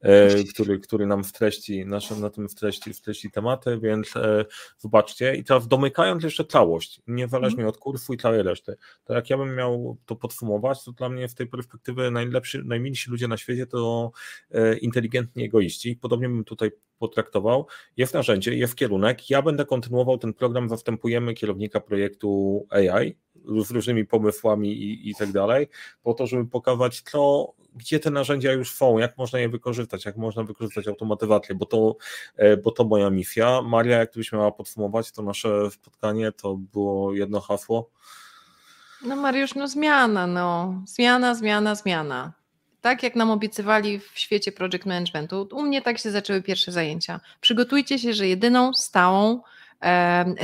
e, 0.00 0.44
który, 0.44 0.78
który 0.78 1.06
nam 1.06 1.24
w 1.24 1.32
treści, 1.32 1.86
naszym, 1.86 2.20
na 2.20 2.30
tym 2.30 2.48
w 2.48 2.54
treści, 2.54 2.94
w 2.94 3.00
treści 3.00 3.30
tematy, 3.30 3.78
więc 3.82 4.16
e, 4.16 4.44
zobaczcie. 4.78 5.34
I 5.36 5.44
teraz 5.44 5.68
domykając 5.68 6.24
jeszcze 6.24 6.44
całość, 6.44 7.00
niezależnie 7.06 7.62
mm. 7.62 7.68
od 7.68 7.78
kursu 7.78 8.14
i 8.14 8.16
całej 8.16 8.42
reszty, 8.42 8.76
to 9.04 9.14
jak 9.14 9.30
ja 9.30 9.36
bym 9.36 9.54
miał 9.54 9.96
to 10.06 10.16
podsumować, 10.16 10.84
to 10.84 10.92
dla 10.92 11.08
mnie 11.08 11.28
w 11.28 11.34
tej 11.34 11.46
perspektywy 11.46 12.10
najlepszy, 12.10 12.62
najmilsi 12.64 13.10
ludzie 13.10 13.28
na 13.28 13.36
świecie 13.36 13.66
to 13.66 14.12
e, 14.50 14.76
inteligentni 14.76 15.44
egoiści. 15.44 15.96
Podobnie 15.96 16.28
bym 16.28 16.44
tutaj 16.44 16.70
potraktował, 17.08 17.66
jest 17.96 18.14
narzędzie, 18.14 18.54
jest 18.54 18.76
kierunek. 18.76 19.30
Ja 19.30 19.42
będę 19.42 19.64
kontynuował 19.64 20.18
ten 20.18 20.34
program, 20.34 20.68
zastępujemy 20.68 21.34
kierownika 21.34 21.80
projektu 21.80 22.66
AI 22.70 23.16
z 23.64 23.70
różnymi 23.70 24.04
pomysłami 24.06 24.72
i, 24.72 25.10
i 25.10 25.14
tak 25.14 25.32
dalej, 25.32 25.68
po 26.02 26.14
to, 26.14 26.26
żeby 26.26 26.46
pokazać, 26.46 27.00
co, 27.00 27.52
gdzie 27.74 28.00
te 28.00 28.10
narzędzia 28.10 28.52
już 28.52 28.74
są, 28.74 28.98
jak 28.98 29.18
można 29.18 29.38
je 29.38 29.48
wykorzystać, 29.48 30.04
jak 30.04 30.16
można 30.16 30.44
wykorzystać 30.44 30.88
automatyzację, 30.88 31.54
bo 31.54 31.66
to, 31.66 31.96
e, 32.36 32.56
bo 32.56 32.70
to 32.70 32.84
moja 32.84 33.10
misja. 33.10 33.62
Maria, 33.62 33.98
jak 33.98 34.10
miała 34.32 34.52
podsumować 34.52 35.12
to 35.12 35.22
nasze 35.22 35.70
spotkanie, 35.70 36.32
to 36.32 36.56
było 36.56 37.14
jedno 37.14 37.40
hasło. 37.40 37.90
No 39.06 39.16
Mariusz, 39.16 39.54
no 39.54 39.68
zmiana, 39.68 40.26
no. 40.26 40.82
Zmiana, 40.86 41.34
zmiana, 41.34 41.74
zmiana 41.74 42.43
tak 42.84 43.02
jak 43.02 43.16
nam 43.16 43.30
obiecywali 43.30 43.98
w 43.98 44.18
świecie 44.18 44.52
project 44.52 44.86
managementu, 44.86 45.48
u 45.52 45.62
mnie 45.62 45.82
tak 45.82 45.98
się 45.98 46.10
zaczęły 46.10 46.42
pierwsze 46.42 46.72
zajęcia. 46.72 47.20
Przygotujcie 47.40 47.98
się, 47.98 48.12
że 48.14 48.28
jedyną 48.28 48.74
stałą, 48.74 49.42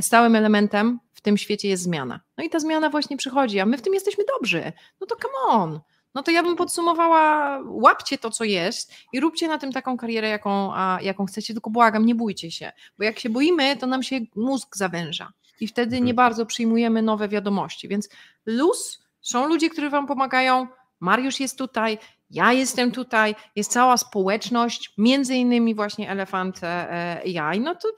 stałym 0.01 0.37
elementem 0.37 1.01
w 1.15 1.21
tym 1.21 1.39
świecie 1.39 1.69
jest 1.69 1.83
zmiana. 1.83 2.21
No 2.39 2.45
i 2.45 2.51
ta 2.51 2.61
zmiana 2.61 2.91
właśnie 2.91 3.17
przychodzi, 3.17 3.61
a 3.61 3.67
my 3.67 3.79
w 3.79 3.83
tym 3.83 3.95
jesteśmy 3.95 4.25
dobrzy. 4.25 4.73
No 5.01 5.07
to 5.07 5.17
come 5.17 5.35
on. 5.49 5.81
No 6.15 6.23
to 6.23 6.31
ja 6.31 6.43
bym 6.43 6.57
podsumowała, 6.57 7.59
łapcie 7.67 8.19
to, 8.19 8.31
co 8.31 8.45
jest 8.45 8.93
i 9.13 9.21
róbcie 9.21 9.49
na 9.49 9.59
tym 9.59 9.73
taką 9.73 9.97
karierę, 9.97 10.29
jaką, 10.29 10.75
a, 10.75 10.99
jaką 11.03 11.27
chcecie, 11.27 11.55
tylko 11.55 11.71
błagam, 11.71 12.07
nie 12.07 12.15
bójcie 12.15 12.51
się, 12.51 12.73
bo 12.99 13.05
jak 13.05 13.19
się 13.19 13.31
boimy, 13.31 13.77
to 13.77 13.87
nam 13.87 14.03
się 14.03 14.21
mózg 14.37 14.77
zawęża 14.77 15.33
i 15.61 15.67
wtedy 15.67 15.97
nie 15.97 16.13
mhm. 16.13 16.17
bardzo 16.17 16.47
przyjmujemy 16.47 17.03
nowe 17.03 17.29
wiadomości, 17.29 17.89
więc 17.89 18.09
luz, 18.47 19.05
są 19.21 19.49
ludzie, 19.49 19.71
którzy 19.71 19.91
wam 19.91 20.07
pomagają, 20.07 20.67
Mariusz 21.01 21.41
jest 21.41 21.59
tutaj, 21.59 21.99
ja 22.31 22.53
jestem 22.53 22.93
tutaj, 22.93 23.35
jest 23.57 23.73
cała 23.73 23.97
społeczność, 23.97 24.95
między 24.99 25.35
innymi 25.35 25.75
właśnie 25.75 26.11
Elefant 26.11 26.61
AI, 26.65 27.61
no 27.61 27.75
to 27.75 27.89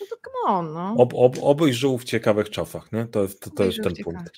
no 0.00 0.06
to 0.06 0.16
come 0.16 0.58
on, 0.58 0.72
no. 0.72 0.94
Ob, 0.98 1.14
ob, 1.14 1.38
w 1.98 2.04
ciekawych 2.04 2.50
czasach, 2.50 2.92
nie? 2.92 3.06
To, 3.06 3.28
to, 3.28 3.50
to 3.50 3.64
jest 3.64 3.82
ten 3.82 3.94
punkt. 4.04 4.30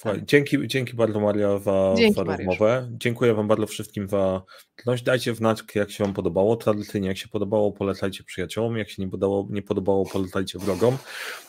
Słuchaj, 0.00 0.22
dzięki, 0.26 0.68
dzięki 0.68 0.94
bardzo 0.94 1.20
Maria 1.20 1.58
za, 1.58 1.94
dzięki, 1.96 2.14
za 2.14 2.22
rozmowę. 2.24 2.88
Dziękuję 2.92 3.34
Wam 3.34 3.48
bardzo 3.48 3.66
wszystkim 3.66 4.08
za 4.08 4.42
trudność. 4.76 5.02
Dajcie 5.02 5.34
znać, 5.34 5.62
jak 5.74 5.90
się 5.90 6.04
Wam 6.04 6.14
podobało. 6.14 6.56
Tradycyjnie, 6.56 7.08
jak 7.08 7.18
się 7.18 7.28
podobało, 7.28 7.72
polecajcie 7.72 8.24
przyjaciołom. 8.24 8.76
Jak 8.76 8.90
się 8.90 9.02
nie 9.02 9.08
podobało, 9.08 9.48
nie 9.50 9.62
podobało 9.62 10.06
polecajcie 10.06 10.58
wrogom. 10.58 10.98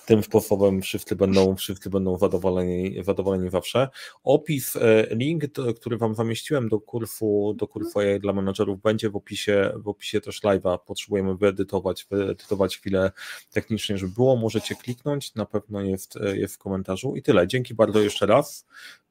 Tym 0.05 0.23
sposobem 0.23 0.81
wszyscy 0.81 1.15
będą, 1.15 1.55
wszyscy 1.55 1.89
będą 1.89 2.17
zadowoleni, 2.17 3.03
zadowoleni 3.03 3.49
zawsze. 3.49 3.89
Opis, 4.23 4.75
e, 4.75 5.07
link, 5.11 5.43
który 5.75 5.97
Wam 5.97 6.15
zamieściłem 6.15 6.69
do 6.69 6.79
kursu, 6.79 7.53
do 7.57 7.67
kursu 7.67 7.99
AI 7.99 8.19
dla 8.19 8.33
menadżerów 8.33 8.81
będzie 8.81 9.09
w 9.09 9.15
opisie, 9.15 9.71
w 9.75 9.87
opisie 9.87 10.21
też 10.21 10.43
live'a. 10.43 10.79
Potrzebujemy 10.85 11.35
wyedytować, 11.35 12.07
wyedytować 12.11 12.77
chwilę 12.77 13.11
technicznie, 13.51 13.97
żeby 13.97 14.13
było. 14.13 14.35
Możecie 14.35 14.75
kliknąć, 14.75 15.35
na 15.35 15.45
pewno 15.45 15.81
jest, 15.81 16.19
jest 16.33 16.55
w 16.55 16.57
komentarzu. 16.57 17.15
I 17.15 17.21
tyle. 17.21 17.47
Dzięki 17.47 17.73
bardzo 17.73 17.99
jeszcze 17.99 18.25
raz. 18.25 18.40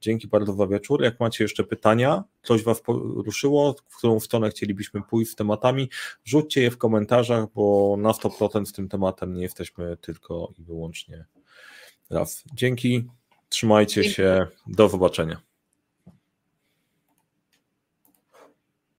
Dzięki 0.01 0.29
bardzo 0.29 0.53
za 0.53 0.67
wieczór. 0.67 1.03
Jak 1.03 1.21
macie 1.21 1.45
jeszcze 1.45 1.65
pytania, 1.65 2.25
coś 2.43 2.63
Was 2.63 2.81
poruszyło, 2.81 3.75
w 3.89 3.97
którą 3.97 4.21
stronę 4.21 4.51
chcielibyśmy 4.51 5.03
pójść 5.03 5.31
z 5.31 5.35
tematami, 5.35 5.89
wrzućcie 6.25 6.63
je 6.63 6.71
w 6.71 6.79
komentarzach, 6.79 7.47
bo 7.55 7.97
na 7.99 8.11
100% 8.11 8.65
z 8.65 8.73
tym 8.73 8.89
tematem 8.89 9.35
nie 9.35 9.43
jesteśmy 9.43 9.97
tylko 9.97 10.53
i 10.59 10.63
wyłącznie 10.63 11.25
raz. 12.11 12.45
Dzięki, 12.55 13.05
trzymajcie 13.49 14.03
Dzięki. 14.03 14.17
się, 14.17 14.47
do 14.67 14.89
zobaczenia. 14.89 15.50